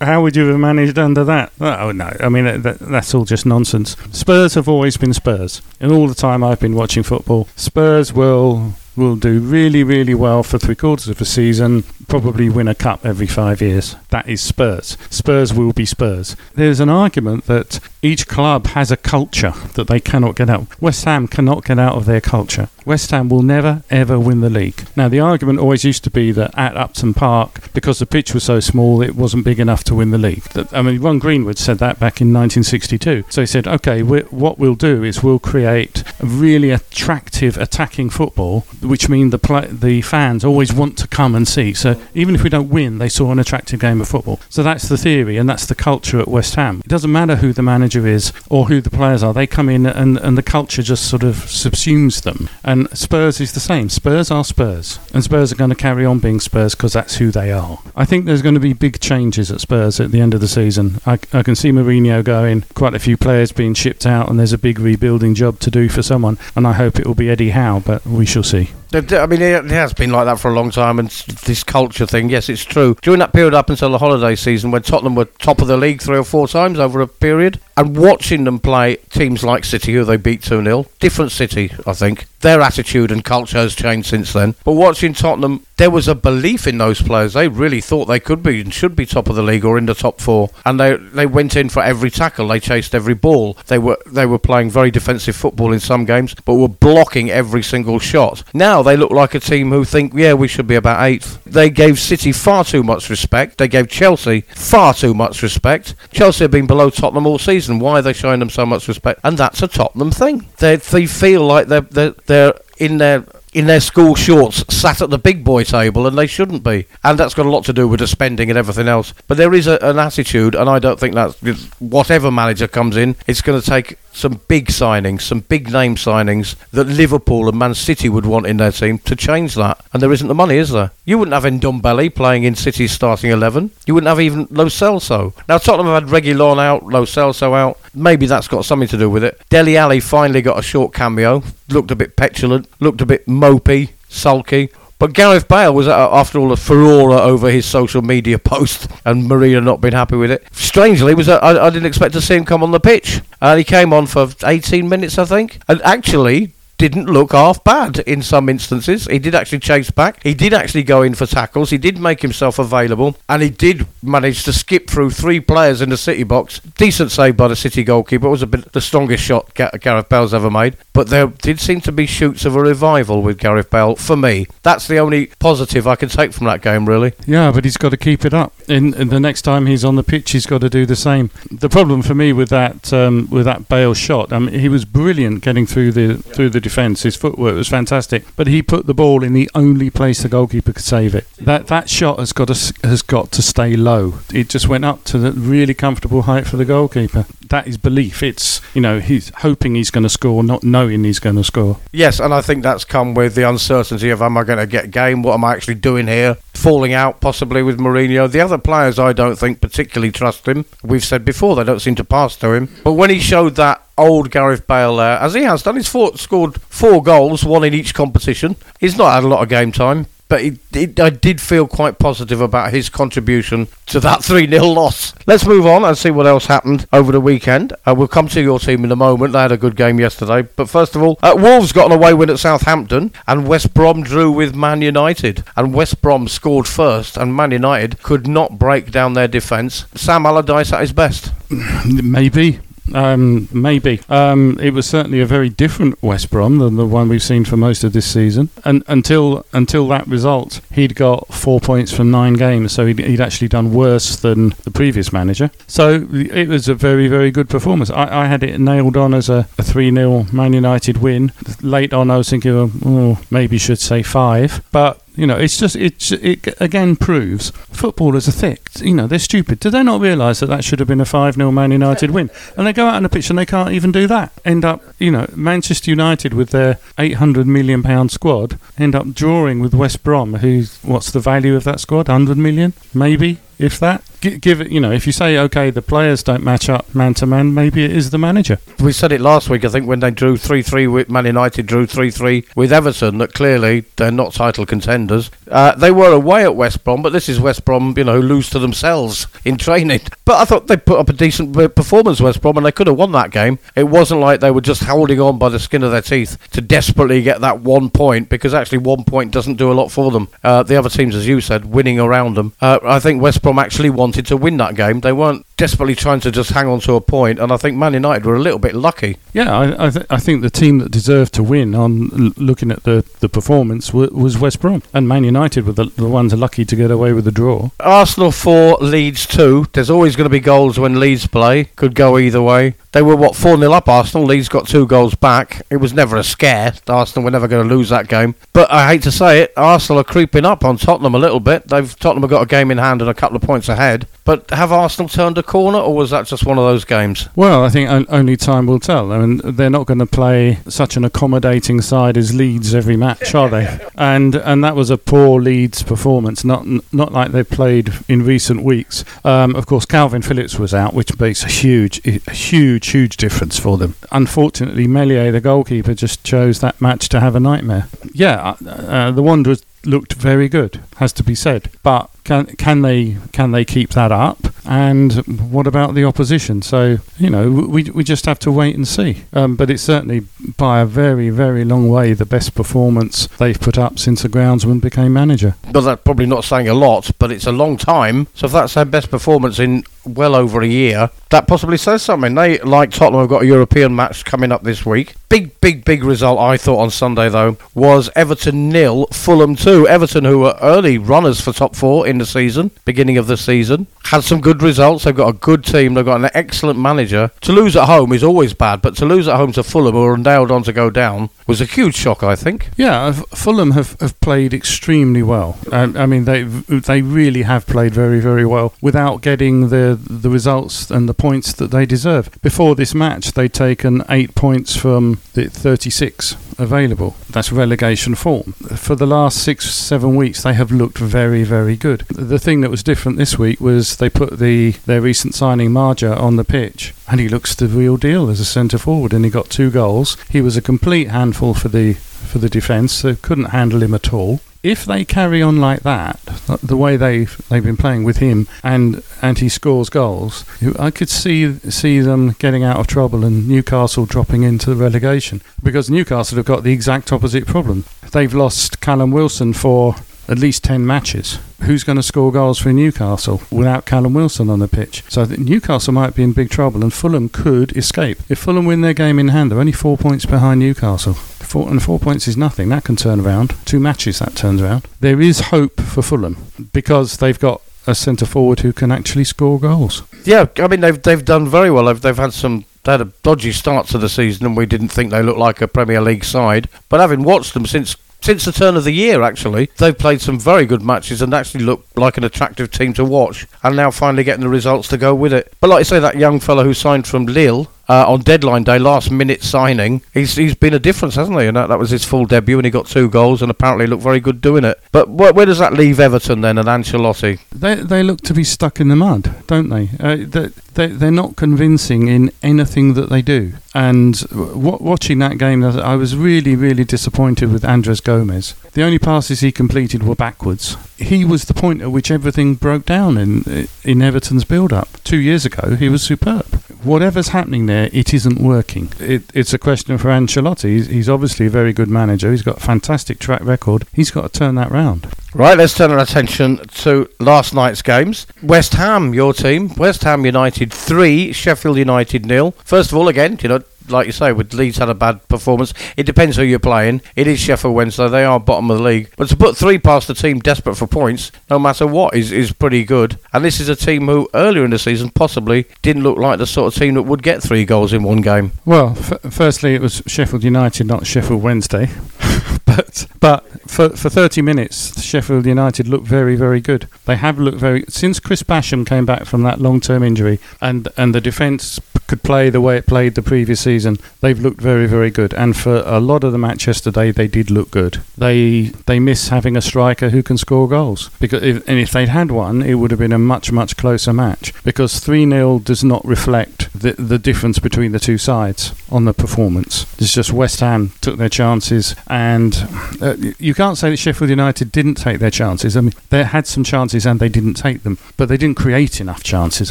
How 0.00 0.22
would 0.22 0.36
you 0.36 0.46
have 0.48 0.58
managed 0.58 0.98
under 0.98 1.24
that? 1.24 1.52
Oh 1.60 1.92
no, 1.92 2.16
I 2.20 2.28
mean 2.28 2.62
that, 2.62 2.78
that's 2.78 3.14
all 3.14 3.24
just 3.24 3.46
nonsense. 3.46 3.96
Spurs 4.12 4.54
have 4.54 4.68
always 4.68 4.96
been 4.96 5.14
Spurs, 5.14 5.62
and 5.80 5.92
all 5.92 6.08
the 6.08 6.14
time 6.14 6.42
I've 6.44 6.60
been 6.60 6.74
watching 6.74 7.02
football, 7.02 7.48
Spurs 7.56 8.12
will 8.12 8.74
will 8.96 9.16
do 9.16 9.40
really, 9.40 9.82
really 9.82 10.14
well 10.14 10.42
for 10.42 10.58
three 10.58 10.74
quarters 10.74 11.08
of 11.08 11.20
a 11.20 11.24
season, 11.24 11.84
probably 12.08 12.48
win 12.48 12.68
a 12.68 12.74
cup 12.74 13.04
every 13.04 13.26
five 13.26 13.60
years. 13.60 13.96
That 14.10 14.28
is 14.28 14.40
Spurs. 14.40 14.96
Spurs 15.08 15.54
will 15.54 15.72
be 15.72 15.86
Spurs. 15.86 16.36
There's 16.54 16.80
an 16.80 16.88
argument 16.88 17.46
that 17.46 17.80
each 18.02 18.26
club 18.26 18.68
has 18.68 18.90
a 18.90 18.96
culture 18.96 19.52
that 19.74 19.88
they 19.88 20.00
cannot 20.00 20.36
get 20.36 20.48
out. 20.48 20.66
West 20.80 21.04
Ham 21.04 21.26
cannot 21.26 21.64
get 21.64 21.78
out 21.78 21.96
of 21.96 22.06
their 22.06 22.20
culture. 22.20 22.68
West 22.84 23.10
Ham 23.10 23.28
will 23.28 23.42
never, 23.42 23.82
ever 23.90 24.18
win 24.18 24.40
the 24.40 24.50
league. 24.50 24.86
Now, 24.96 25.08
the 25.08 25.20
argument 25.20 25.58
always 25.58 25.84
used 25.84 26.02
to 26.04 26.10
be 26.10 26.32
that 26.32 26.56
at 26.56 26.76
Upton 26.76 27.14
Park, 27.14 27.72
because 27.72 27.98
the 27.98 28.06
pitch 28.06 28.32
was 28.32 28.44
so 28.44 28.58
small, 28.60 29.02
it 29.02 29.14
wasn't 29.14 29.44
big 29.44 29.60
enough 29.60 29.84
to 29.84 29.94
win 29.94 30.10
the 30.10 30.18
league. 30.18 30.44
I 30.72 30.82
mean, 30.82 31.00
Ron 31.00 31.18
Greenwood 31.18 31.58
said 31.58 31.78
that 31.78 32.00
back 32.00 32.20
in 32.20 32.32
1962. 32.32 33.24
So 33.28 33.42
he 33.42 33.46
said, 33.46 33.66
okay, 33.66 34.02
what 34.02 34.58
we'll 34.58 34.74
do 34.74 35.04
is 35.04 35.22
we'll 35.22 35.38
create 35.38 36.02
a 36.20 36.26
really 36.26 36.70
attractive 36.70 37.56
attacking 37.58 38.10
football 38.10 38.64
which 38.82 39.08
means 39.08 39.30
the 39.30 39.38
pl- 39.38 39.68
the 39.68 40.00
fans 40.02 40.44
always 40.44 40.72
want 40.72 40.96
to 40.98 41.08
come 41.08 41.34
and 41.34 41.46
see. 41.46 41.74
So 41.74 42.00
even 42.14 42.34
if 42.34 42.42
we 42.42 42.50
don't 42.50 42.68
win, 42.68 42.98
they 42.98 43.08
saw 43.08 43.30
an 43.32 43.38
attractive 43.38 43.80
game 43.80 44.00
of 44.00 44.08
football. 44.08 44.40
So 44.48 44.62
that's 44.62 44.88
the 44.88 44.96
theory, 44.96 45.36
and 45.36 45.48
that's 45.48 45.66
the 45.66 45.74
culture 45.74 46.20
at 46.20 46.28
West 46.28 46.54
Ham. 46.54 46.80
It 46.84 46.88
doesn't 46.88 47.10
matter 47.10 47.36
who 47.36 47.52
the 47.52 47.62
manager 47.62 47.89
is 47.96 48.32
or 48.48 48.66
who 48.66 48.80
the 48.80 48.90
players 48.90 49.22
are; 49.22 49.34
they 49.34 49.46
come 49.46 49.68
in 49.68 49.86
and 49.86 50.18
and 50.18 50.36
the 50.36 50.42
culture 50.42 50.82
just 50.82 51.08
sort 51.08 51.22
of 51.22 51.36
subsumes 51.36 52.22
them. 52.22 52.48
And 52.64 52.88
Spurs 52.96 53.40
is 53.40 53.52
the 53.52 53.60
same. 53.60 53.88
Spurs 53.88 54.30
are 54.30 54.44
Spurs, 54.44 54.98
and 55.12 55.24
Spurs 55.24 55.52
are 55.52 55.56
going 55.56 55.70
to 55.70 55.76
carry 55.76 56.04
on 56.04 56.18
being 56.18 56.40
Spurs 56.40 56.74
because 56.74 56.92
that's 56.92 57.16
who 57.16 57.30
they 57.30 57.52
are. 57.52 57.78
I 57.96 58.04
think 58.04 58.24
there's 58.24 58.42
going 58.42 58.54
to 58.54 58.60
be 58.60 58.72
big 58.72 59.00
changes 59.00 59.50
at 59.50 59.60
Spurs 59.60 60.00
at 60.00 60.10
the 60.10 60.20
end 60.20 60.34
of 60.34 60.40
the 60.40 60.48
season. 60.48 61.00
I, 61.06 61.18
I 61.32 61.42
can 61.42 61.54
see 61.54 61.70
Mourinho 61.70 62.24
going, 62.24 62.62
quite 62.74 62.94
a 62.94 62.98
few 62.98 63.16
players 63.16 63.52
being 63.52 63.74
shipped 63.74 64.06
out, 64.06 64.28
and 64.28 64.38
there's 64.38 64.52
a 64.52 64.58
big 64.58 64.78
rebuilding 64.78 65.34
job 65.34 65.60
to 65.60 65.70
do 65.70 65.88
for 65.88 66.02
someone. 66.02 66.38
And 66.56 66.66
I 66.66 66.72
hope 66.72 66.98
it 66.98 67.06
will 67.06 67.14
be 67.14 67.30
Eddie 67.30 67.50
Howe, 67.50 67.80
but 67.80 68.04
we 68.06 68.26
shall 68.26 68.42
see. 68.42 68.70
I 68.92 69.26
mean, 69.26 69.40
it 69.40 69.64
has 69.66 69.92
been 69.92 70.10
like 70.10 70.24
that 70.24 70.40
for 70.40 70.50
a 70.50 70.54
long 70.54 70.70
time, 70.70 70.98
and 70.98 71.10
this 71.10 71.62
culture 71.62 72.06
thing, 72.06 72.28
yes, 72.28 72.48
it's 72.48 72.64
true. 72.64 72.96
During 73.02 73.20
that 73.20 73.32
period 73.32 73.54
up 73.54 73.70
until 73.70 73.90
the 73.90 73.98
holiday 73.98 74.34
season, 74.34 74.70
when 74.70 74.82
Tottenham 74.82 75.14
were 75.14 75.26
top 75.26 75.60
of 75.60 75.68
the 75.68 75.76
league 75.76 76.02
three 76.02 76.18
or 76.18 76.24
four 76.24 76.48
times 76.48 76.78
over 76.78 77.00
a 77.00 77.06
period, 77.06 77.60
and 77.76 77.96
watching 77.96 78.44
them 78.44 78.58
play 78.58 78.96
teams 79.10 79.44
like 79.44 79.64
City, 79.64 79.92
who 79.92 80.04
they 80.04 80.16
beat 80.16 80.42
2 80.42 80.64
0, 80.64 80.86
different 80.98 81.30
City, 81.30 81.72
I 81.86 81.92
think. 81.92 82.26
Their 82.40 82.60
attitude 82.60 83.10
and 83.10 83.24
culture 83.24 83.58
has 83.58 83.74
changed 83.74 84.08
since 84.08 84.32
then. 84.32 84.54
But 84.64 84.72
watching 84.72 85.12
Tottenham, 85.12 85.66
there 85.76 85.90
was 85.90 86.08
a 86.08 86.14
belief 86.14 86.66
in 86.66 86.78
those 86.78 87.00
players. 87.00 87.32
They 87.32 87.48
really 87.48 87.80
thought 87.80 88.04
they 88.04 88.20
could 88.20 88.42
be 88.42 88.60
and 88.60 88.72
should 88.72 88.94
be 88.94 89.06
top 89.06 89.28
of 89.28 89.36
the 89.36 89.42
league 89.42 89.64
or 89.64 89.78
in 89.78 89.86
the 89.86 89.94
top 89.94 90.20
four. 90.20 90.50
And 90.64 90.78
they 90.78 90.96
they 90.96 91.26
went 91.26 91.56
in 91.56 91.68
for 91.68 91.82
every 91.82 92.10
tackle. 92.10 92.48
They 92.48 92.60
chased 92.60 92.94
every 92.94 93.14
ball. 93.14 93.56
They 93.66 93.78
were 93.78 93.98
they 94.06 94.26
were 94.26 94.38
playing 94.38 94.70
very 94.70 94.90
defensive 94.90 95.36
football 95.36 95.72
in 95.72 95.80
some 95.80 96.04
games, 96.04 96.34
but 96.44 96.54
were 96.54 96.68
blocking 96.68 97.30
every 97.30 97.62
single 97.62 97.98
shot. 97.98 98.42
Now 98.52 98.82
they 98.82 98.96
look 98.96 99.10
like 99.10 99.34
a 99.34 99.40
team 99.40 99.70
who 99.70 99.84
think, 99.84 100.12
yeah, 100.14 100.34
we 100.34 100.48
should 100.48 100.66
be 100.66 100.74
about 100.74 101.02
eighth. 101.02 101.42
They 101.44 101.70
gave 101.70 101.98
City 101.98 102.32
far 102.32 102.64
too 102.64 102.82
much 102.82 103.08
respect. 103.08 103.58
They 103.58 103.68
gave 103.68 103.88
Chelsea 103.88 104.42
far 104.42 104.92
too 104.94 105.14
much 105.14 105.42
respect. 105.42 105.94
Chelsea 106.12 106.44
have 106.44 106.50
been 106.50 106.66
below 106.66 106.90
Tottenham 106.90 107.26
all 107.26 107.38
season. 107.38 107.78
Why 107.78 107.98
are 107.98 108.02
they 108.02 108.12
showing 108.12 108.40
them 108.40 108.50
so 108.50 108.66
much 108.66 108.86
respect? 108.86 109.20
And 109.24 109.38
that's 109.38 109.62
a 109.62 109.68
Tottenham 109.68 110.10
thing. 110.10 110.46
They 110.58 110.76
they 110.76 111.06
feel 111.06 111.46
like 111.46 111.68
they're 111.68 111.80
they're, 111.80 112.14
they're 112.30 112.54
in 112.78 112.98
their 112.98 113.24
in 113.52 113.66
their 113.66 113.80
school 113.80 114.14
shorts 114.14 114.64
sat 114.72 115.02
at 115.02 115.10
the 115.10 115.18
big 115.18 115.44
boy 115.44 115.64
table 115.64 116.06
and 116.06 116.16
they 116.16 116.26
shouldn't 116.26 116.62
be. 116.62 116.86
And 117.02 117.18
that's 117.18 117.34
got 117.34 117.46
a 117.46 117.50
lot 117.50 117.64
to 117.64 117.72
do 117.72 117.88
with 117.88 117.98
the 117.98 118.06
spending 118.06 118.48
and 118.48 118.56
everything 118.56 118.86
else. 118.86 119.12
But 119.26 119.38
there 119.38 119.52
is 119.52 119.66
a, 119.66 119.76
an 119.82 119.98
attitude, 119.98 120.54
and 120.54 120.70
I 120.70 120.78
don't 120.78 121.00
think 121.00 121.14
that 121.14 121.34
whatever 121.80 122.30
manager 122.30 122.68
comes 122.68 122.96
in, 122.96 123.16
it's 123.26 123.42
going 123.42 123.60
to 123.60 123.66
take 123.66 123.98
some 124.12 124.40
big 124.48 124.66
signings, 124.66 125.22
some 125.22 125.40
big 125.40 125.70
name 125.72 125.96
signings 125.96 126.56
that 126.72 126.86
Liverpool 126.86 127.48
and 127.48 127.58
Man 127.58 127.74
City 127.74 128.08
would 128.08 128.26
want 128.26 128.46
in 128.46 128.56
their 128.56 128.72
team 128.72 128.98
to 128.98 129.16
change 129.16 129.54
that. 129.54 129.84
And 129.92 130.02
there 130.02 130.12
isn't 130.12 130.28
the 130.28 130.34
money, 130.34 130.56
is 130.56 130.70
there? 130.70 130.90
You 131.04 131.18
wouldn't 131.18 131.34
have 131.34 131.50
Ndombele 131.50 132.14
playing 132.14 132.44
in 132.44 132.54
City's 132.54 132.92
starting 132.92 133.30
11. 133.30 133.70
You 133.86 133.94
wouldn't 133.94 134.08
have 134.08 134.20
even 134.20 134.46
Lo 134.50 134.66
Celso. 134.66 135.32
Now, 135.48 135.58
Tottenham 135.58 135.92
have 135.92 136.08
had 136.08 136.24
Reguilon 136.24 136.58
out, 136.58 136.84
Lo 136.84 137.04
Celso 137.04 137.54
out. 137.54 137.78
Maybe 137.94 138.26
that's 138.26 138.48
got 138.48 138.64
something 138.64 138.88
to 138.88 138.98
do 138.98 139.10
with 139.10 139.24
it. 139.24 139.40
Dele 139.48 139.76
Alli 139.76 140.00
finally 140.00 140.42
got 140.42 140.58
a 140.58 140.62
short 140.62 140.92
cameo. 140.92 141.42
Looked 141.68 141.90
a 141.90 141.96
bit 141.96 142.16
petulant, 142.16 142.68
looked 142.80 143.00
a 143.00 143.06
bit 143.06 143.26
mopey, 143.26 143.90
sulky. 144.08 144.70
But 145.00 145.14
Gareth 145.14 145.48
Bale 145.48 145.74
was, 145.74 145.88
uh, 145.88 146.10
after 146.12 146.38
all, 146.38 146.52
a 146.52 146.58
furore 146.58 147.12
over 147.12 147.50
his 147.50 147.64
social 147.64 148.02
media 148.02 148.38
post, 148.38 148.86
and 149.06 149.24
Mourinho 149.24 149.64
not 149.64 149.80
being 149.80 149.94
happy 149.94 150.14
with 150.14 150.30
it. 150.30 150.46
Strangely, 150.52 151.14
was 151.14 151.26
uh, 151.26 151.38
I, 151.38 151.66
I, 151.66 151.70
didn't 151.70 151.86
expect 151.86 152.12
to 152.12 152.20
see 152.20 152.34
him 152.36 152.44
come 152.44 152.62
on 152.62 152.70
the 152.70 152.80
pitch. 152.80 153.22
Uh, 153.40 153.56
he 153.56 153.64
came 153.64 153.94
on 153.94 154.06
for 154.06 154.28
18 154.44 154.86
minutes, 154.86 155.16
I 155.16 155.24
think, 155.24 155.58
and 155.68 155.80
actually 155.84 156.52
didn't 156.80 157.10
look 157.10 157.32
half 157.32 157.62
bad 157.62 157.98
in 157.98 158.22
some 158.22 158.48
instances. 158.48 159.04
He 159.04 159.18
did 159.18 159.34
actually 159.34 159.58
chase 159.58 159.90
back. 159.90 160.22
He 160.22 160.32
did 160.32 160.54
actually 160.54 160.82
go 160.82 161.02
in 161.02 161.14
for 161.14 161.26
tackles. 161.26 161.68
He 161.68 161.76
did 161.76 161.98
make 161.98 162.22
himself 162.22 162.58
available, 162.58 163.18
and 163.28 163.42
he 163.42 163.50
did 163.50 163.86
manage 164.02 164.44
to 164.44 164.52
skip 164.54 164.88
through 164.88 165.10
three 165.10 165.40
players 165.40 165.82
in 165.82 165.90
the 165.90 165.98
City 165.98 166.22
box. 166.22 166.58
Decent 166.78 167.10
save 167.10 167.36
by 167.36 167.48
the 167.48 167.56
City 167.56 167.84
goalkeeper. 167.84 168.26
It 168.26 168.30
was 168.30 168.40
a 168.40 168.46
bit 168.46 168.72
the 168.72 168.80
strongest 168.80 169.22
shot 169.22 169.52
Gareth 169.54 170.08
Bale's 170.08 170.32
ever 170.32 170.50
made. 170.50 170.78
But 170.94 171.08
there 171.08 171.26
did 171.26 171.60
seem 171.60 171.82
to 171.82 171.92
be 171.92 172.06
shoots 172.06 172.46
of 172.46 172.56
a 172.56 172.60
revival 172.62 173.20
with 173.20 173.36
Gareth 173.36 173.68
Bale 173.68 173.96
for 173.96 174.16
me. 174.16 174.46
That's 174.62 174.88
the 174.88 174.96
only 174.96 175.26
positive 175.38 175.86
I 175.86 175.96
can 175.96 176.08
take 176.08 176.32
from 176.32 176.46
that 176.46 176.62
game, 176.62 176.88
really. 176.88 177.12
Yeah, 177.26 177.52
but 177.52 177.66
he's 177.66 177.76
got 177.76 177.90
to 177.90 177.98
keep 177.98 178.24
it 178.24 178.32
up. 178.32 178.54
In, 178.68 178.94
in 178.94 179.08
the 179.08 179.20
next 179.20 179.42
time 179.42 179.66
he's 179.66 179.84
on 179.84 179.96
the 179.96 180.02
pitch, 180.02 180.30
he's 180.30 180.46
got 180.46 180.62
to 180.62 180.70
do 180.70 180.86
the 180.86 180.96
same. 180.96 181.30
The 181.50 181.68
problem 181.68 182.00
for 182.00 182.14
me 182.14 182.32
with 182.32 182.48
that 182.48 182.90
um, 182.90 183.28
with 183.30 183.44
that 183.44 183.68
Bale 183.68 183.92
shot, 183.92 184.32
I 184.32 184.38
mean, 184.38 184.58
he 184.58 184.70
was 184.70 184.86
brilliant 184.86 185.42
getting 185.42 185.66
through 185.66 185.92
the 185.92 186.14
through 186.16 186.48
the 186.48 186.69
defence. 186.70 187.02
His 187.02 187.16
footwork 187.16 187.56
was 187.56 187.68
fantastic, 187.68 188.24
but 188.36 188.46
he 188.46 188.62
put 188.62 188.86
the 188.86 188.94
ball 188.94 189.24
in 189.24 189.32
the 189.32 189.50
only 189.56 189.90
place 189.90 190.22
the 190.22 190.28
goalkeeper 190.28 190.72
could 190.72 190.84
save 190.84 191.16
it. 191.16 191.26
That 191.36 191.66
that 191.66 191.90
shot 191.90 192.20
has 192.20 192.32
got 192.32 192.48
to 192.48 192.74
has 192.84 193.02
got 193.02 193.32
to 193.32 193.42
stay 193.42 193.74
low. 193.74 194.20
It 194.32 194.48
just 194.48 194.68
went 194.68 194.84
up 194.84 195.02
to 195.04 195.18
the 195.18 195.32
really 195.32 195.74
comfortable 195.74 196.22
height 196.22 196.46
for 196.46 196.56
the 196.56 196.64
goalkeeper. 196.64 197.26
That 197.50 197.66
is 197.66 197.76
belief. 197.76 198.22
It's 198.22 198.60
you 198.74 198.80
know 198.80 199.00
he's 199.00 199.30
hoping 199.38 199.74
he's 199.74 199.90
going 199.90 200.04
to 200.04 200.08
score, 200.08 200.42
not 200.42 200.64
knowing 200.64 201.04
he's 201.04 201.18
going 201.18 201.36
to 201.36 201.44
score. 201.44 201.78
Yes, 201.92 202.18
and 202.18 202.32
I 202.32 202.40
think 202.40 202.62
that's 202.62 202.84
come 202.84 203.12
with 203.14 203.34
the 203.34 203.48
uncertainty 203.48 204.10
of 204.10 204.22
am 204.22 204.38
I 204.38 204.44
going 204.44 204.58
to 204.58 204.66
get 204.66 204.90
game? 204.90 205.22
What 205.22 205.34
am 205.34 205.44
I 205.44 205.52
actually 205.52 205.74
doing 205.74 206.06
here? 206.06 206.36
Falling 206.54 206.92
out 206.92 207.20
possibly 207.20 207.62
with 207.62 207.78
Mourinho. 207.78 208.30
The 208.30 208.40
other 208.40 208.58
players 208.58 208.98
I 208.98 209.12
don't 209.12 209.36
think 209.36 209.60
particularly 209.60 210.12
trust 210.12 210.46
him. 210.46 210.64
We've 210.82 211.04
said 211.04 211.24
before 211.24 211.56
they 211.56 211.64
don't 211.64 211.80
seem 211.80 211.96
to 211.96 212.04
pass 212.04 212.36
to 212.36 212.52
him. 212.52 212.68
But 212.84 212.94
when 212.94 213.10
he 213.10 213.18
showed 213.18 213.56
that 213.56 213.84
old 214.00 214.30
Gareth 214.30 214.66
Bale 214.66 214.96
there, 214.96 215.18
as 215.18 215.34
he 215.34 215.42
has 215.42 215.62
done. 215.62 215.76
He's 215.76 215.88
scored 215.88 216.60
four 216.62 217.02
goals, 217.02 217.44
one 217.44 217.64
in 217.64 217.74
each 217.74 217.94
competition. 217.94 218.56
He's 218.80 218.96
not 218.96 219.12
had 219.12 219.24
a 219.24 219.28
lot 219.28 219.42
of 219.42 219.48
game 219.48 219.72
time, 219.72 220.06
but 220.30 220.42
it, 220.42 220.58
it, 220.72 221.00
I 221.00 221.10
did 221.10 221.40
feel 221.40 221.66
quite 221.66 221.98
positive 221.98 222.40
about 222.40 222.72
his 222.72 222.88
contribution 222.88 223.66
to 223.86 224.00
that 224.00 224.24
3 224.24 224.48
0 224.48 224.64
loss. 224.64 225.12
Let's 225.26 225.44
move 225.44 225.66
on 225.66 225.84
and 225.84 225.98
see 225.98 226.10
what 226.10 226.26
else 226.26 226.46
happened 226.46 226.86
over 226.92 227.12
the 227.12 227.20
weekend. 227.20 227.74
Uh, 227.84 227.94
we'll 227.94 228.08
come 228.08 228.28
to 228.28 228.40
your 228.40 228.60
team 228.60 228.84
in 228.84 228.92
a 228.92 228.96
moment. 228.96 229.32
They 229.34 229.40
had 229.40 229.52
a 229.52 229.58
good 229.58 229.76
game 229.76 229.98
yesterday. 230.00 230.42
But 230.42 230.70
first 230.70 230.94
of 230.94 231.02
all, 231.02 231.18
uh, 231.22 231.34
Wolves 231.36 231.72
got 231.72 231.86
an 231.90 231.98
away 231.98 232.14
win 232.14 232.30
at 232.30 232.38
Southampton, 232.38 233.12
and 233.26 233.46
West 233.46 233.74
Brom 233.74 234.02
drew 234.02 234.30
with 234.30 234.54
Man 234.54 234.80
United. 234.80 235.44
And 235.56 235.74
West 235.74 236.00
Brom 236.00 236.28
scored 236.28 236.68
first, 236.68 237.16
and 237.16 237.34
Man 237.34 237.50
United 237.50 238.00
could 238.02 238.28
not 238.28 238.58
break 238.58 238.92
down 238.92 239.14
their 239.14 239.28
defence. 239.28 239.84
Sam 239.96 240.24
Allardyce 240.24 240.72
at 240.72 240.80
his 240.80 240.92
best. 240.92 241.32
Maybe 241.84 242.60
Um, 242.94 243.48
maybe. 243.52 244.00
Um, 244.08 244.58
it 244.60 244.72
was 244.72 244.86
certainly 244.86 245.20
a 245.20 245.26
very 245.26 245.48
different 245.48 246.02
West 246.02 246.30
Brom 246.30 246.58
than 246.58 246.76
the 246.76 246.86
one 246.86 247.08
we've 247.08 247.22
seen 247.22 247.44
for 247.44 247.56
most 247.56 247.84
of 247.84 247.92
this 247.92 248.06
season. 248.06 248.50
And 248.64 248.82
until 248.88 249.44
until 249.52 249.88
that 249.88 250.06
result, 250.06 250.60
he'd 250.72 250.94
got 250.94 251.32
four 251.32 251.60
points 251.60 251.92
from 251.92 252.10
nine 252.10 252.34
games, 252.34 252.72
so 252.72 252.86
he'd, 252.86 252.98
he'd 252.98 253.20
actually 253.20 253.48
done 253.48 253.72
worse 253.72 254.16
than 254.16 254.50
the 254.64 254.70
previous 254.70 255.12
manager. 255.12 255.50
So 255.66 256.08
it 256.12 256.48
was 256.48 256.68
a 256.68 256.74
very 256.74 257.08
very 257.08 257.30
good 257.30 257.48
performance. 257.48 257.90
I, 257.90 258.22
I 258.22 258.26
had 258.26 258.42
it 258.42 258.58
nailed 258.60 258.96
on 258.96 259.14
as 259.14 259.28
a, 259.28 259.48
a 259.58 259.62
3 259.62 259.92
0 259.92 260.26
Man 260.32 260.52
United 260.52 260.98
win. 260.98 261.32
Late 261.62 261.92
on, 261.92 262.10
I 262.10 262.16
was 262.16 262.30
thinking, 262.30 262.52
oh, 262.84 263.20
maybe 263.30 263.58
should 263.58 263.78
say 263.78 264.02
five. 264.02 264.62
But 264.72 265.00
you 265.20 265.26
know, 265.26 265.36
it's 265.36 265.58
just 265.58 265.76
it, 265.76 266.10
it 266.12 266.58
again 266.62 266.96
proves 266.96 267.50
footballers 267.50 268.26
are 268.26 268.32
thick. 268.32 268.70
You 268.80 268.94
know, 268.94 269.06
they're 269.06 269.18
stupid. 269.18 269.60
Do 269.60 269.68
they 269.68 269.82
not 269.82 270.00
realise 270.00 270.40
that 270.40 270.46
that 270.46 270.64
should 270.64 270.78
have 270.78 270.88
been 270.88 270.98
a 270.98 271.04
five 271.04 271.34
0 271.34 271.50
Man 271.50 271.72
United 271.72 272.10
win? 272.10 272.30
And 272.56 272.66
they 272.66 272.72
go 272.72 272.86
out 272.86 272.94
on 272.94 273.02
the 273.02 273.10
pitch 273.10 273.28
and 273.28 273.38
they 273.38 273.44
can't 273.44 273.72
even 273.72 273.92
do 273.92 274.06
that. 274.06 274.32
End 274.46 274.64
up, 274.64 274.82
you 274.98 275.10
know, 275.10 275.28
Manchester 275.36 275.90
United 275.90 276.32
with 276.32 276.50
their 276.50 276.78
eight 276.96 277.16
hundred 277.16 277.46
million 277.46 277.82
pound 277.82 278.10
squad 278.10 278.58
end 278.78 278.94
up 278.94 279.12
drawing 279.12 279.60
with 279.60 279.74
West 279.74 280.02
Brom. 280.02 280.36
who's 280.36 280.78
What's 280.78 281.10
the 281.10 281.20
value 281.20 281.54
of 281.54 281.64
that 281.64 281.80
squad? 281.80 282.08
Hundred 282.08 282.38
million, 282.38 282.72
maybe 282.94 283.40
if 283.60 283.78
that. 283.80 284.02
Give 284.20 284.60
it, 284.60 284.70
you 284.70 284.80
know, 284.80 284.92
if 284.92 285.06
you 285.06 285.12
say 285.12 285.38
okay, 285.38 285.70
the 285.70 285.80
players 285.80 286.22
don't 286.22 286.42
match 286.42 286.68
up 286.68 286.94
man 286.94 287.14
to 287.14 287.26
man, 287.26 287.54
maybe 287.54 287.84
it 287.84 287.90
is 287.90 288.10
the 288.10 288.18
manager. 288.18 288.58
We 288.78 288.92
said 288.92 289.12
it 289.12 289.20
last 289.20 289.48
week, 289.48 289.64
I 289.64 289.68
think, 289.68 289.86
when 289.86 290.00
they 290.00 290.10
drew 290.10 290.36
three 290.36 290.60
three 290.60 290.86
with 290.86 291.08
Man 291.08 291.24
United, 291.24 291.66
drew 291.66 291.86
three 291.86 292.10
three 292.10 292.44
with 292.54 292.70
Everton. 292.70 293.16
That 293.18 293.32
clearly 293.32 293.86
they're 293.96 294.10
not 294.10 294.34
title 294.34 294.66
contenders. 294.66 295.30
Uh, 295.48 295.74
they 295.74 295.90
were 295.90 296.12
away 296.12 296.42
at 296.44 296.54
West 296.54 296.84
Brom, 296.84 297.00
but 297.00 297.14
this 297.14 297.30
is 297.30 297.40
West 297.40 297.64
Brom, 297.64 297.94
you 297.96 298.04
know, 298.04 298.20
lose 298.20 298.50
to 298.50 298.58
themselves 298.58 299.26
in 299.44 299.56
training. 299.56 300.00
But 300.26 300.38
I 300.38 300.44
thought 300.44 300.66
they 300.66 300.76
put 300.76 300.98
up 300.98 301.08
a 301.08 301.14
decent 301.14 301.54
performance, 301.74 302.20
West 302.20 302.42
Brom, 302.42 302.58
and 302.58 302.66
they 302.66 302.72
could 302.72 302.88
have 302.88 302.96
won 302.96 303.12
that 303.12 303.30
game. 303.30 303.58
It 303.74 303.84
wasn't 303.84 304.20
like 304.20 304.40
they 304.40 304.50
were 304.50 304.60
just 304.60 304.84
holding 304.84 305.20
on 305.20 305.38
by 305.38 305.48
the 305.48 305.58
skin 305.58 305.82
of 305.82 305.92
their 305.92 306.02
teeth 306.02 306.36
to 306.52 306.60
desperately 306.60 307.22
get 307.22 307.40
that 307.40 307.60
one 307.60 307.88
point, 307.88 308.28
because 308.28 308.52
actually 308.52 308.78
one 308.78 309.04
point 309.04 309.32
doesn't 309.32 309.56
do 309.56 309.72
a 309.72 309.74
lot 309.74 309.88
for 309.90 310.10
them. 310.10 310.28
Uh, 310.44 310.62
the 310.62 310.76
other 310.76 310.90
teams, 310.90 311.14
as 311.14 311.26
you 311.26 311.40
said, 311.40 311.64
winning 311.64 311.98
around 311.98 312.34
them. 312.34 312.52
Uh, 312.60 312.78
I 312.84 313.00
think 313.00 313.22
West 313.22 313.42
Brom 313.42 313.49
actually 313.58 313.90
wanted 313.90 314.26
to 314.26 314.36
win 314.36 314.56
that 314.58 314.74
game. 314.74 315.00
They 315.00 315.12
weren't 315.12 315.44
desperately 315.56 315.94
trying 315.94 316.20
to 316.20 316.30
just 316.30 316.50
hang 316.50 316.66
on 316.68 316.80
to 316.80 316.94
a 316.94 317.00
point, 317.00 317.38
and 317.38 317.52
I 317.52 317.56
think 317.56 317.76
Man 317.76 317.92
United 317.94 318.24
were 318.24 318.36
a 318.36 318.40
little 318.40 318.58
bit 318.58 318.74
lucky. 318.74 319.18
Yeah, 319.32 319.50
I 319.54 319.86
I, 319.86 319.90
th- 319.90 320.06
I 320.08 320.18
think 320.18 320.42
the 320.42 320.50
team 320.50 320.78
that 320.78 320.90
deserved 320.90 321.34
to 321.34 321.42
win 321.42 321.74
on 321.74 322.10
l- 322.12 322.32
looking 322.36 322.70
at 322.70 322.84
the, 322.84 323.04
the 323.20 323.28
performance 323.28 323.88
w- 323.88 324.12
was 324.12 324.38
West 324.38 324.60
Brom, 324.60 324.82
and 324.94 325.06
Man 325.06 325.24
United 325.24 325.66
were 325.66 325.72
the, 325.72 325.84
the 325.84 326.08
ones 326.08 326.32
lucky 326.34 326.64
to 326.64 326.76
get 326.76 326.90
away 326.90 327.12
with 327.12 327.24
the 327.24 327.30
draw. 327.32 327.70
Arsenal 327.80 328.30
4, 328.32 328.78
Leeds 328.80 329.26
2. 329.26 329.66
There's 329.72 329.90
always 329.90 330.16
going 330.16 330.24
to 330.24 330.30
be 330.30 330.40
goals 330.40 330.78
when 330.78 330.98
Leeds 330.98 331.26
play. 331.26 331.64
Could 331.76 331.94
go 331.94 332.18
either 332.18 332.40
way. 332.42 332.74
They 332.92 333.02
were, 333.02 333.14
what, 333.14 333.36
4 333.36 333.56
0 333.56 333.70
up 333.72 333.88
Arsenal. 333.88 334.26
Leeds 334.26 334.48
got 334.48 334.66
two 334.66 334.86
goals 334.86 335.14
back. 335.14 335.62
It 335.70 335.76
was 335.76 335.92
never 335.92 336.16
a 336.16 336.24
scare. 336.24 336.72
Arsenal 336.88 337.24
were 337.24 337.30
never 337.30 337.46
going 337.46 337.68
to 337.68 337.74
lose 337.74 337.88
that 337.90 338.08
game. 338.08 338.34
But 338.52 338.70
I 338.72 338.88
hate 338.88 339.02
to 339.04 339.12
say 339.12 339.42
it, 339.42 339.52
Arsenal 339.56 340.00
are 340.00 340.04
creeping 340.04 340.44
up 340.44 340.64
on 340.64 340.76
Tottenham 340.76 341.14
a 341.14 341.18
little 341.18 341.38
bit. 341.38 341.68
They've 341.68 341.96
Tottenham 341.98 342.22
have 342.22 342.30
got 342.30 342.42
a 342.42 342.46
game 342.46 342.70
in 342.70 342.78
hand 342.78 343.00
and 343.00 343.10
a 343.10 343.14
couple 343.14 343.36
of 343.36 343.39
points 343.40 343.68
ahead. 343.68 344.06
But 344.24 344.48
have 344.50 344.70
Arsenal 344.70 345.08
turned 345.08 345.38
a 345.38 345.42
corner, 345.42 345.78
or 345.78 345.94
was 345.94 346.10
that 346.10 346.26
just 346.26 346.46
one 346.46 346.58
of 346.58 346.64
those 346.64 346.84
games? 346.84 347.28
Well, 347.34 347.64
I 347.64 347.68
think 347.68 347.88
only 348.10 348.36
time 348.36 348.66
will 348.66 348.78
tell. 348.78 349.12
I 349.12 349.18
mean, 349.18 349.40
they're 349.44 349.70
not 349.70 349.86
going 349.86 349.98
to 349.98 350.06
play 350.06 350.58
such 350.68 350.96
an 350.96 351.04
accommodating 351.04 351.80
side 351.80 352.16
as 352.16 352.34
Leeds 352.34 352.74
every 352.74 352.96
match, 352.96 353.34
are 353.34 353.48
they? 353.48 353.78
And 354.00 354.34
and 354.34 354.64
that 354.64 354.76
was 354.76 354.88
a 354.88 354.96
poor 354.96 355.40
Leeds 355.40 355.82
performance. 355.82 356.42
Not 356.42 356.64
not 356.92 357.12
like 357.12 357.32
they 357.32 357.44
played 357.44 357.92
in 358.08 358.24
recent 358.24 358.62
weeks. 358.62 359.04
Um, 359.24 359.54
of 359.54 359.66
course, 359.66 359.84
Calvin 359.84 360.22
Phillips 360.22 360.58
was 360.58 360.72
out, 360.72 360.94
which 360.94 361.18
makes 361.18 361.44
a 361.44 361.48
huge, 361.48 362.00
a 362.06 362.30
huge, 362.30 362.88
huge 362.88 363.16
difference 363.16 363.58
for 363.58 363.76
them. 363.76 363.94
Unfortunately, 364.10 364.86
Meslier, 364.86 365.32
the 365.32 365.40
goalkeeper, 365.40 365.92
just 365.92 366.24
chose 366.24 366.60
that 366.60 366.80
match 366.80 367.08
to 367.10 367.20
have 367.20 367.34
a 367.36 367.40
nightmare. 367.40 367.88
Yeah, 368.12 368.54
uh, 368.64 368.70
uh, 368.70 369.10
the 369.10 369.22
Wanderers 369.22 369.64
looked 369.84 370.14
very 370.14 370.48
good, 370.48 370.80
has 370.96 371.12
to 371.14 371.22
be 371.24 371.34
said. 371.34 371.70
But 371.82 372.10
can 372.24 372.46
can 372.56 372.82
they 372.82 373.16
can 373.32 373.52
they 373.52 373.64
keep 373.64 373.90
that 373.90 374.12
up? 374.12 374.38
And 374.64 375.12
what 375.50 375.66
about 375.66 375.94
the 375.94 376.04
opposition? 376.04 376.62
So 376.62 376.98
you 377.18 377.30
know, 377.30 377.50
we 377.50 377.84
we 377.84 378.04
just 378.04 378.26
have 378.26 378.38
to 378.40 378.52
wait 378.52 378.76
and 378.76 378.86
see. 378.86 379.24
Um, 379.32 379.56
but 379.56 379.70
it's 379.70 379.82
certainly 379.82 380.20
by 380.56 380.80
a 380.80 380.86
very 380.86 381.30
very 381.30 381.64
long 381.64 381.88
way 381.88 382.12
the 382.12 382.26
best 382.26 382.54
performance 382.54 383.26
they've 383.38 383.58
put 383.58 383.78
up 383.78 383.98
since 383.98 384.22
the 384.22 384.28
groundsman 384.28 384.80
became 384.80 385.12
manager. 385.12 385.56
Well, 385.72 385.82
that's 385.82 386.02
probably 386.02 386.26
not 386.26 386.44
saying 386.44 386.68
a 386.68 386.74
lot, 386.74 387.10
but 387.18 387.30
it's 387.30 387.46
a 387.46 387.52
long 387.52 387.76
time. 387.76 388.28
So 388.34 388.46
if 388.46 388.52
that's 388.52 388.74
their 388.74 388.84
best 388.84 389.10
performance 389.10 389.58
in 389.58 389.84
well 390.04 390.34
over 390.34 390.62
a 390.62 390.66
year, 390.66 391.10
that 391.30 391.46
possibly 391.46 391.76
says 391.76 392.02
something. 392.02 392.34
They, 392.34 392.58
like 392.58 392.90
Tottenham, 392.90 393.20
have 393.20 393.28
got 393.28 393.42
a 393.42 393.46
European 393.46 393.94
match 393.94 394.24
coming 394.24 394.52
up 394.52 394.62
this 394.62 394.84
week. 394.84 395.14
Big, 395.28 395.58
big, 395.60 395.84
big 395.84 396.02
result, 396.02 396.40
I 396.40 396.56
thought, 396.56 396.80
on 396.80 396.90
Sunday, 396.90 397.28
though, 397.28 397.56
was 397.74 398.10
Everton 398.16 398.68
nil, 398.68 399.06
Fulham 399.06 399.54
2. 399.56 399.86
Everton, 399.86 400.24
who 400.24 400.40
were 400.40 400.58
early 400.60 400.98
runners 400.98 401.40
for 401.40 401.52
top 401.52 401.76
four 401.76 402.06
in 402.10 402.18
the 402.18 402.26
season, 402.26 402.70
beginning 402.84 403.16
of 403.16 403.26
the 403.26 403.36
season, 403.36 403.86
had 404.04 404.24
some 404.24 404.40
good 404.40 404.62
results. 404.62 405.04
They've 405.04 405.14
got 405.16 405.28
a 405.28 405.38
good 405.38 405.64
team. 405.64 405.94
They've 405.94 406.04
got 406.04 406.20
an 406.20 406.30
excellent 406.34 406.78
manager. 406.78 407.30
To 407.42 407.52
lose 407.52 407.76
at 407.76 407.86
home 407.86 408.12
is 408.12 408.22
always 408.24 408.52
bad, 408.52 408.82
but 408.82 408.96
to 408.96 409.06
lose 409.06 409.28
at 409.28 409.36
home 409.36 409.52
to 409.52 409.62
Fulham, 409.62 409.94
who 409.94 410.04
are 410.04 410.18
nailed 410.18 410.50
on 410.50 410.62
to 410.64 410.72
go 410.72 410.90
down, 410.90 411.30
was 411.46 411.60
a 411.60 411.64
huge 411.64 411.94
shock, 411.94 412.22
I 412.22 412.36
think. 412.36 412.70
Yeah, 412.76 413.12
Fulham 413.12 413.70
have, 413.72 413.98
have 414.00 414.20
played 414.20 414.52
extremely 414.52 415.22
well. 415.22 415.58
Um, 415.72 415.96
I 415.96 416.06
mean, 416.06 416.24
they 416.24 416.42
they 416.42 417.02
really 417.02 417.42
have 417.42 417.66
played 417.66 417.92
very 417.92 418.20
very 418.20 418.46
well 418.46 418.74
without 418.80 419.22
getting 419.22 419.68
the 419.68 419.98
the 420.00 420.30
results 420.30 420.90
and 420.90 421.08
the 421.08 421.14
points 421.14 421.52
that 421.54 421.70
they 421.70 421.86
deserve. 421.86 422.30
Before 422.42 422.74
this 422.74 422.94
match, 422.94 423.32
they'd 423.32 423.52
taken 423.52 424.02
eight 424.08 424.34
points 424.34 424.76
from 424.76 425.20
the 425.34 425.48
36 425.48 426.36
available. 426.60 427.16
That's 427.28 427.52
relegation 427.52 428.14
form. 428.14 428.52
For 428.76 428.94
the 428.94 429.06
last 429.06 429.42
six 429.42 429.74
seven 429.74 430.16
weeks, 430.16 430.42
they 430.42 430.54
have 430.54 430.70
looked 430.70 430.98
very 430.98 431.44
very 431.44 431.76
good. 431.76 432.00
The 432.08 432.38
thing 432.38 432.60
that 432.60 432.70
was 432.70 432.82
different 432.82 433.18
this 433.18 433.38
week 433.38 433.60
was 433.60 433.96
they 433.96 434.10
put 434.10 434.38
the 434.38 434.72
their 434.86 435.00
recent 435.00 435.34
signing 435.34 435.72
Maja 435.72 436.16
on 436.16 436.36
the 436.36 436.44
pitch, 436.44 436.94
and 437.08 437.20
he 437.20 437.28
looks 437.28 437.54
the 437.54 437.68
real 437.68 437.96
deal 437.96 438.28
as 438.30 438.40
a 438.40 438.44
centre 438.44 438.78
forward, 438.78 439.12
and 439.12 439.24
he 439.24 439.30
got 439.30 439.50
two 439.50 439.70
goals. 439.70 440.16
He 440.28 440.40
was 440.40 440.56
a 440.56 440.62
complete 440.62 441.08
handful 441.10 441.54
for 441.54 441.68
the 441.68 441.94
for 441.94 442.38
the 442.38 442.48
defence. 442.48 443.02
They 443.02 443.16
couldn't 443.16 443.46
handle 443.46 443.82
him 443.82 443.94
at 443.94 444.12
all. 444.12 444.40
If 444.62 444.84
they 444.84 445.06
carry 445.06 445.40
on 445.40 445.58
like 445.58 445.80
that, 445.84 446.20
the 446.62 446.76
way 446.76 446.98
they've 446.98 447.34
they've 447.48 447.64
been 447.64 447.78
playing 447.78 448.04
with 448.04 448.18
him, 448.18 448.46
and 448.62 449.02
and 449.22 449.38
he 449.38 449.48
scores 449.48 449.88
goals, 449.88 450.44
I 450.78 450.90
could 450.90 451.08
see 451.08 451.54
see 451.70 452.00
them 452.00 452.36
getting 452.38 452.62
out 452.62 452.78
of 452.78 452.86
trouble 452.86 453.24
and 453.24 453.48
Newcastle 453.48 454.04
dropping 454.04 454.42
into 454.42 454.68
the 454.68 454.76
relegation 454.76 455.40
because 455.62 455.88
Newcastle 455.88 456.36
have 456.36 456.44
got 456.44 456.62
the 456.62 456.72
exact 456.72 457.10
opposite 457.10 457.46
problem. 457.46 457.84
They've 458.12 458.34
lost 458.34 458.80
Callum 458.80 459.12
Wilson 459.12 459.54
for 459.54 459.96
at 460.30 460.38
least 460.38 460.62
10 460.64 460.86
matches. 460.86 461.38
Who's 461.62 461.84
going 461.84 461.96
to 461.96 462.02
score 462.02 462.30
goals 462.30 462.58
for 462.58 462.72
Newcastle 462.72 463.42
without 463.50 463.84
Callum 463.84 464.14
Wilson 464.14 464.48
on 464.48 464.60
the 464.60 464.68
pitch? 464.68 465.02
So 465.08 465.22
I 465.22 465.24
think 465.26 465.40
Newcastle 465.40 465.92
might 465.92 466.14
be 466.14 466.22
in 466.22 466.32
big 466.32 466.50
trouble 466.50 466.82
and 466.82 466.92
Fulham 466.92 467.28
could 467.28 467.76
escape. 467.76 468.18
If 468.28 468.38
Fulham 468.38 468.64
win 468.64 468.80
their 468.80 468.94
game 468.94 469.18
in 469.18 469.28
hand, 469.28 469.50
they're 469.50 469.58
only 469.58 469.72
four 469.72 469.98
points 469.98 470.24
behind 470.24 470.60
Newcastle. 470.60 471.14
Four, 471.14 471.68
and 471.68 471.82
four 471.82 471.98
points 471.98 472.28
is 472.28 472.36
nothing. 472.36 472.68
That 472.68 472.84
can 472.84 472.94
turn 472.94 473.20
around. 473.20 473.54
Two 473.64 473.80
matches 473.80 474.20
that 474.20 474.36
turns 474.36 474.62
around. 474.62 474.86
There 475.00 475.20
is 475.20 475.40
hope 475.40 475.80
for 475.80 476.00
Fulham 476.00 476.36
because 476.72 477.16
they've 477.16 477.38
got 477.38 477.60
a 477.86 477.94
centre 477.94 478.26
forward 478.26 478.60
who 478.60 478.72
can 478.72 478.92
actually 478.92 479.24
score 479.24 479.58
goals. 479.58 480.04
Yeah, 480.24 480.46
I 480.58 480.68
mean 480.68 480.80
they've 480.80 481.02
they've 481.02 481.24
done 481.24 481.48
very 481.48 481.70
well. 481.70 481.86
They've, 481.86 482.00
they've 482.00 482.16
had 482.16 482.32
some 482.32 482.66
they 482.84 482.92
had 482.92 483.00
a 483.00 483.12
dodgy 483.22 483.52
start 483.52 483.88
to 483.88 483.98
the 483.98 484.08
season, 484.08 484.46
and 484.46 484.56
we 484.56 484.66
didn't 484.66 484.88
think 484.88 485.10
they 485.10 485.22
looked 485.22 485.38
like 485.38 485.60
a 485.60 485.66
Premier 485.66 486.00
League 486.00 486.24
side. 486.24 486.68
But 486.88 487.00
having 487.00 487.24
watched 487.24 487.54
them 487.54 487.66
since 487.66 487.96
since 488.22 488.44
the 488.44 488.52
turn 488.52 488.76
of 488.76 488.84
the 488.84 488.92
year, 488.92 489.22
actually, 489.22 489.70
they've 489.78 489.96
played 489.96 490.20
some 490.20 490.38
very 490.38 490.66
good 490.66 490.82
matches 490.82 491.22
and 491.22 491.32
actually 491.34 491.64
look 491.64 491.86
like 491.96 492.16
an 492.16 492.24
attractive 492.24 492.70
team 492.70 492.92
to 492.94 493.04
watch. 493.04 493.46
And 493.62 493.76
now 493.76 493.90
finally 493.90 494.24
getting 494.24 494.42
the 494.42 494.48
results 494.48 494.88
to 494.88 494.98
go 494.98 495.14
with 495.14 495.32
it. 495.32 495.52
But 495.60 495.70
like 495.70 495.80
I 495.80 495.82
say, 495.84 496.00
that 496.00 496.16
young 496.16 496.40
fellow 496.40 496.64
who 496.64 496.74
signed 496.74 497.06
from 497.06 497.26
Lille. 497.26 497.70
Uh, 497.88 498.04
on 498.06 498.20
deadline 498.20 498.62
day, 498.62 498.78
last 498.78 499.10
minute 499.10 499.42
signing, 499.42 500.00
he's 500.14 500.36
he's 500.36 500.54
been 500.54 500.72
a 500.72 500.78
difference, 500.78 501.16
hasn't 501.16 501.40
he? 501.40 501.48
And 501.48 501.56
that, 501.56 501.66
that 501.66 501.78
was 501.80 501.90
his 501.90 502.04
full 502.04 502.24
debut, 502.24 502.56
and 502.56 502.64
he 502.64 502.70
got 502.70 502.86
two 502.86 503.10
goals, 503.10 503.42
and 503.42 503.50
apparently 503.50 503.88
looked 503.88 504.04
very 504.04 504.20
good 504.20 504.40
doing 504.40 504.62
it. 504.62 504.78
But 504.92 505.08
where, 505.10 505.32
where 505.32 505.44
does 505.44 505.58
that 505.58 505.72
leave 505.72 505.98
Everton 505.98 506.40
then, 506.40 506.56
and 506.56 506.68
Ancelotti? 506.68 507.40
They 507.50 507.74
they 507.74 508.04
look 508.04 508.20
to 508.20 508.32
be 508.32 508.44
stuck 508.44 508.78
in 508.78 508.86
the 508.86 508.94
mud, 508.94 509.44
don't 509.48 509.70
they? 509.70 509.88
Uh, 509.98 510.50
they 510.74 510.86
they're 510.86 511.10
not 511.10 511.34
convincing 511.34 512.06
in 512.06 512.30
anything 512.44 512.94
that 512.94 513.08
they 513.08 513.22
do. 513.22 513.54
And 513.74 514.18
w- 514.30 514.78
watching 514.80 515.20
that 515.20 515.38
game, 515.38 515.62
I 515.64 515.94
was 515.94 516.16
really 516.16 516.56
really 516.56 516.84
disappointed 516.84 517.52
with 517.52 517.64
Andres 517.64 518.00
Gomes. 518.00 518.54
The 518.72 518.82
only 518.82 518.98
passes 518.98 519.40
he 519.40 519.52
completed 519.52 520.02
were 520.02 520.14
backwards. 520.14 520.76
He 520.96 521.24
was 521.24 521.44
the 521.44 521.54
point 521.54 521.80
at 521.82 521.92
which 521.92 522.10
everything 522.10 522.54
broke 522.54 522.84
down 522.84 523.16
in 523.16 523.68
in 523.84 524.02
Everton's 524.02 524.44
build-up. 524.44 524.88
Two 525.04 525.18
years 525.18 525.44
ago, 525.46 525.76
he 525.76 525.88
was 525.88 526.02
superb. 526.02 526.46
Whatever's 526.82 527.28
happening 527.28 527.66
there, 527.66 527.90
it 527.92 528.14
isn't 528.14 528.40
working. 528.40 528.90
It, 528.98 529.24
it's 529.34 529.52
a 529.52 529.58
question 529.58 529.98
for 529.98 530.08
Ancelotti. 530.08 530.70
He's, 530.70 530.86
he's 530.86 531.08
obviously 531.10 531.44
a 531.46 531.50
very 531.50 531.74
good 531.74 531.88
manager. 531.88 532.30
He's 532.30 532.40
got 532.42 532.56
a 532.56 532.60
fantastic 532.60 533.18
track 533.18 533.44
record. 533.44 533.86
He's 533.92 534.10
got 534.10 534.32
to 534.32 534.38
turn 534.38 534.54
that 534.54 534.70
round. 534.70 535.06
Right, 535.34 535.58
let's 535.58 535.74
turn 535.74 535.90
our 535.90 535.98
attention 535.98 536.56
to 536.56 537.08
last 537.20 537.54
night's 537.54 537.82
games. 537.82 538.26
West 538.42 538.72
Ham, 538.74 539.12
your 539.12 539.34
team. 539.34 539.74
West 539.76 540.02
Ham 540.04 540.24
United 540.24 540.72
3, 540.72 541.32
Sheffield 541.32 541.76
United 541.76 542.24
nil. 542.24 542.52
First 542.64 542.92
of 542.92 542.98
all, 542.98 543.08
again, 543.08 543.38
you 543.42 543.50
know, 543.50 543.62
like 543.88 544.06
you 544.06 544.12
say, 544.12 544.32
with 544.32 544.52
Leeds 544.54 544.78
had 544.78 544.88
a 544.88 544.94
bad 544.94 545.26
performance. 545.28 545.74
It 545.96 546.04
depends 546.04 546.36
who 546.36 546.42
you're 546.42 546.58
playing. 546.58 547.02
It 547.16 547.26
is 547.26 547.38
Sheffield 547.40 547.74
Wednesday. 547.74 548.08
They 548.08 548.24
are 548.24 548.38
bottom 548.40 548.70
of 548.70 548.78
the 548.78 548.84
league. 548.84 549.10
But 549.16 549.28
to 549.28 549.36
put 549.36 549.56
three 549.56 549.78
past 549.78 550.10
a 550.10 550.14
team 550.14 550.38
desperate 550.40 550.76
for 550.76 550.86
points, 550.86 551.32
no 551.48 551.58
matter 551.58 551.86
what, 551.86 552.14
is, 552.14 552.32
is 552.32 552.52
pretty 552.52 552.84
good. 552.84 553.18
And 553.32 553.44
this 553.44 553.60
is 553.60 553.68
a 553.68 553.76
team 553.76 554.06
who 554.06 554.28
earlier 554.34 554.64
in 554.64 554.70
the 554.70 554.78
season 554.78 555.10
possibly 555.10 555.66
didn't 555.82 556.02
look 556.02 556.18
like 556.18 556.38
the 556.38 556.46
sort 556.46 556.74
of 556.74 556.80
team 556.80 556.94
that 556.94 557.02
would 557.02 557.22
get 557.22 557.42
three 557.42 557.64
goals 557.64 557.92
in 557.92 558.02
one 558.02 558.20
game. 558.20 558.52
Well, 558.64 558.90
f- 558.98 559.20
firstly, 559.30 559.74
it 559.74 559.80
was 559.80 560.02
Sheffield 560.06 560.44
United, 560.44 560.86
not 560.86 561.06
Sheffield 561.06 561.42
Wednesday. 561.42 561.88
but 562.80 563.06
but 563.20 563.70
for 563.70 563.90
for 563.90 564.08
30 564.08 564.42
minutes, 564.42 565.02
Sheffield 565.02 565.46
United 565.46 565.86
looked 565.88 566.06
very 566.06 566.36
very 566.36 566.60
good. 566.60 566.88
They 567.04 567.16
have 567.16 567.38
looked 567.38 567.58
very 567.58 567.84
since 567.88 568.20
Chris 568.20 568.42
Basham 568.42 568.86
came 568.86 569.04
back 569.04 569.24
from 569.26 569.42
that 569.42 569.60
long 569.60 569.80
term 569.80 570.02
injury, 570.02 570.38
and 570.60 570.88
and 570.96 571.14
the 571.14 571.20
defence 571.20 571.80
could 572.06 572.22
play 572.22 572.50
the 572.50 572.60
way 572.60 572.76
it 572.76 572.86
played 572.86 573.14
the 573.14 573.22
previous 573.22 573.60
season. 573.60 573.98
They've 574.20 574.40
looked 574.40 574.60
very 574.60 574.86
very 574.86 575.10
good, 575.10 575.34
and 575.34 575.56
for 575.56 575.82
a 575.84 576.00
lot 576.00 576.24
of 576.24 576.32
the 576.32 576.38
match 576.38 576.66
yesterday, 576.66 577.12
they 577.12 577.28
did 577.28 577.50
look 577.50 577.70
good. 577.70 578.00
They 578.16 578.72
they 578.86 578.98
miss 578.98 579.28
having 579.28 579.56
a 579.56 579.62
striker 579.62 580.10
who 580.10 580.22
can 580.22 580.38
score 580.38 580.68
goals 580.68 581.10
because 581.20 581.42
if, 581.42 581.68
and 581.68 581.78
if 581.78 581.90
they'd 581.90 582.08
had 582.08 582.30
one, 582.30 582.62
it 582.62 582.74
would 582.74 582.90
have 582.90 583.00
been 583.00 583.12
a 583.12 583.18
much 583.18 583.52
much 583.52 583.76
closer 583.76 584.12
match 584.12 584.52
because 584.64 585.00
three 585.00 585.28
0 585.28 585.60
does 585.60 585.84
not 585.84 586.04
reflect 586.04 586.72
the 586.72 586.92
the 586.92 587.18
difference 587.18 587.58
between 587.58 587.92
the 587.92 588.00
two 588.00 588.18
sides 588.18 588.72
on 588.90 589.04
the 589.04 589.14
performance. 589.14 589.86
It's 589.98 590.14
just 590.14 590.32
West 590.32 590.60
Ham 590.60 590.92
took 591.00 591.18
their 591.18 591.28
chances 591.28 591.94
and 592.06 592.54
uh, 593.00 593.16
you 593.38 593.54
can't 593.54 593.78
say 593.78 593.90
that 593.90 593.96
Sheffield 593.96 594.30
United 594.30 594.72
didn't 594.72 594.94
take 594.94 595.18
their 595.18 595.30
chances. 595.30 595.76
I 595.76 595.80
mean, 595.80 595.92
they 596.10 596.24
had 596.24 596.46
some 596.46 596.64
chances 596.64 597.06
and 597.06 597.20
they 597.20 597.28
didn't 597.28 597.54
take 597.54 597.82
them, 597.82 597.98
but 598.16 598.28
they 598.28 598.36
didn't 598.36 598.56
create 598.56 599.00
enough 599.00 599.22
chances 599.22 599.70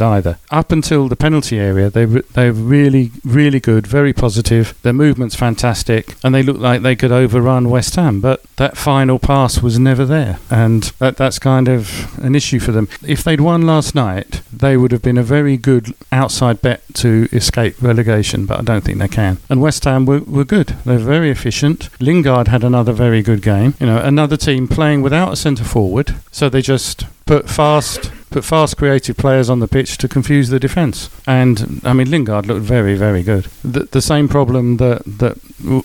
either. 0.00 0.38
Up 0.50 0.72
until 0.72 1.08
the 1.08 1.16
penalty 1.16 1.58
area, 1.58 1.90
they 1.90 2.06
re- 2.06 2.22
they're 2.32 2.52
really 2.52 3.12
really 3.24 3.60
good, 3.60 3.86
very 3.86 4.12
positive. 4.12 4.74
Their 4.82 4.92
movement's 4.92 5.34
fantastic, 5.34 6.16
and 6.24 6.34
they 6.34 6.42
look 6.42 6.58
like 6.58 6.82
they 6.82 6.96
could 6.96 7.12
overrun 7.12 7.70
West 7.70 7.96
Ham. 7.96 8.20
But 8.20 8.42
that 8.56 8.76
final 8.76 9.18
pass 9.18 9.62
was 9.62 9.78
never 9.78 10.04
there, 10.04 10.38
and 10.50 10.84
that 10.98 11.16
that's 11.16 11.38
kind 11.38 11.68
of 11.68 12.18
an 12.22 12.34
issue 12.34 12.60
for 12.60 12.72
them. 12.72 12.88
If 13.06 13.24
they'd 13.24 13.40
won 13.40 13.62
last 13.62 13.94
night, 13.94 14.42
they 14.52 14.76
would 14.76 14.92
have 14.92 15.02
been 15.02 15.18
a 15.18 15.22
very 15.22 15.56
good 15.56 15.94
outside 16.12 16.62
bet 16.62 16.82
to 16.94 17.28
escape 17.32 17.80
relegation. 17.80 18.46
But 18.46 18.60
I 18.60 18.62
don't 18.62 18.84
think 18.84 18.98
they 18.98 19.08
can. 19.08 19.38
And 19.48 19.60
West 19.60 19.84
Ham 19.84 20.06
were, 20.06 20.20
were 20.20 20.44
good. 20.44 20.68
They're 20.84 20.98
very 20.98 21.30
efficient. 21.30 21.88
Lingard 22.00 22.48
had 22.48 22.64
another 22.64 22.89
very 22.92 23.22
good 23.22 23.42
game. 23.42 23.74
You 23.80 23.86
know, 23.86 23.98
another 23.98 24.36
team 24.36 24.68
playing 24.68 25.02
without 25.02 25.32
a 25.32 25.36
centre 25.36 25.64
forward, 25.64 26.14
so 26.30 26.48
they 26.48 26.62
just 26.62 27.06
put 27.26 27.48
fast 27.48 28.12
put 28.30 28.44
fast 28.44 28.76
creative 28.76 29.16
players 29.16 29.50
on 29.50 29.60
the 29.60 29.68
pitch 29.68 29.98
to 29.98 30.08
confuse 30.08 30.48
the 30.48 30.60
defence. 30.60 31.10
And 31.26 31.80
I 31.84 31.92
mean 31.92 32.10
Lingard 32.10 32.46
looked 32.46 32.62
very 32.62 32.94
very 32.94 33.22
good. 33.22 33.46
The, 33.64 33.84
the 33.84 34.02
same 34.02 34.28
problem 34.28 34.76
that 34.78 35.02
that 35.04 35.38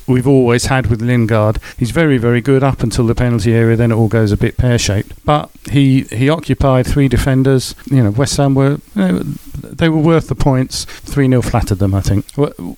we've 0.07 0.27
always 0.27 0.65
had 0.65 0.87
with 0.87 1.01
Lingard. 1.01 1.59
He's 1.77 1.91
very 1.91 2.17
very 2.17 2.41
good 2.41 2.63
up 2.63 2.81
until 2.83 3.05
the 3.07 3.15
penalty 3.15 3.53
area. 3.53 3.75
Then 3.75 3.91
it 3.91 3.95
all 3.95 4.07
goes 4.07 4.31
a 4.31 4.37
bit 4.37 4.57
pear 4.57 4.77
shaped. 4.77 5.13
But 5.25 5.49
he 5.69 6.01
he 6.03 6.29
occupied 6.29 6.87
three 6.87 7.07
defenders. 7.07 7.75
You 7.87 8.03
know 8.03 8.11
West 8.11 8.37
Ham 8.37 8.55
were 8.55 8.79
you 8.95 9.01
know, 9.01 9.23
they 9.61 9.89
were 9.89 10.01
worth 10.01 10.27
the 10.27 10.35
points. 10.35 10.85
Three 10.85 11.27
0 11.27 11.41
flattered 11.41 11.79
them. 11.79 11.93
I 11.93 12.01
think. 12.01 12.31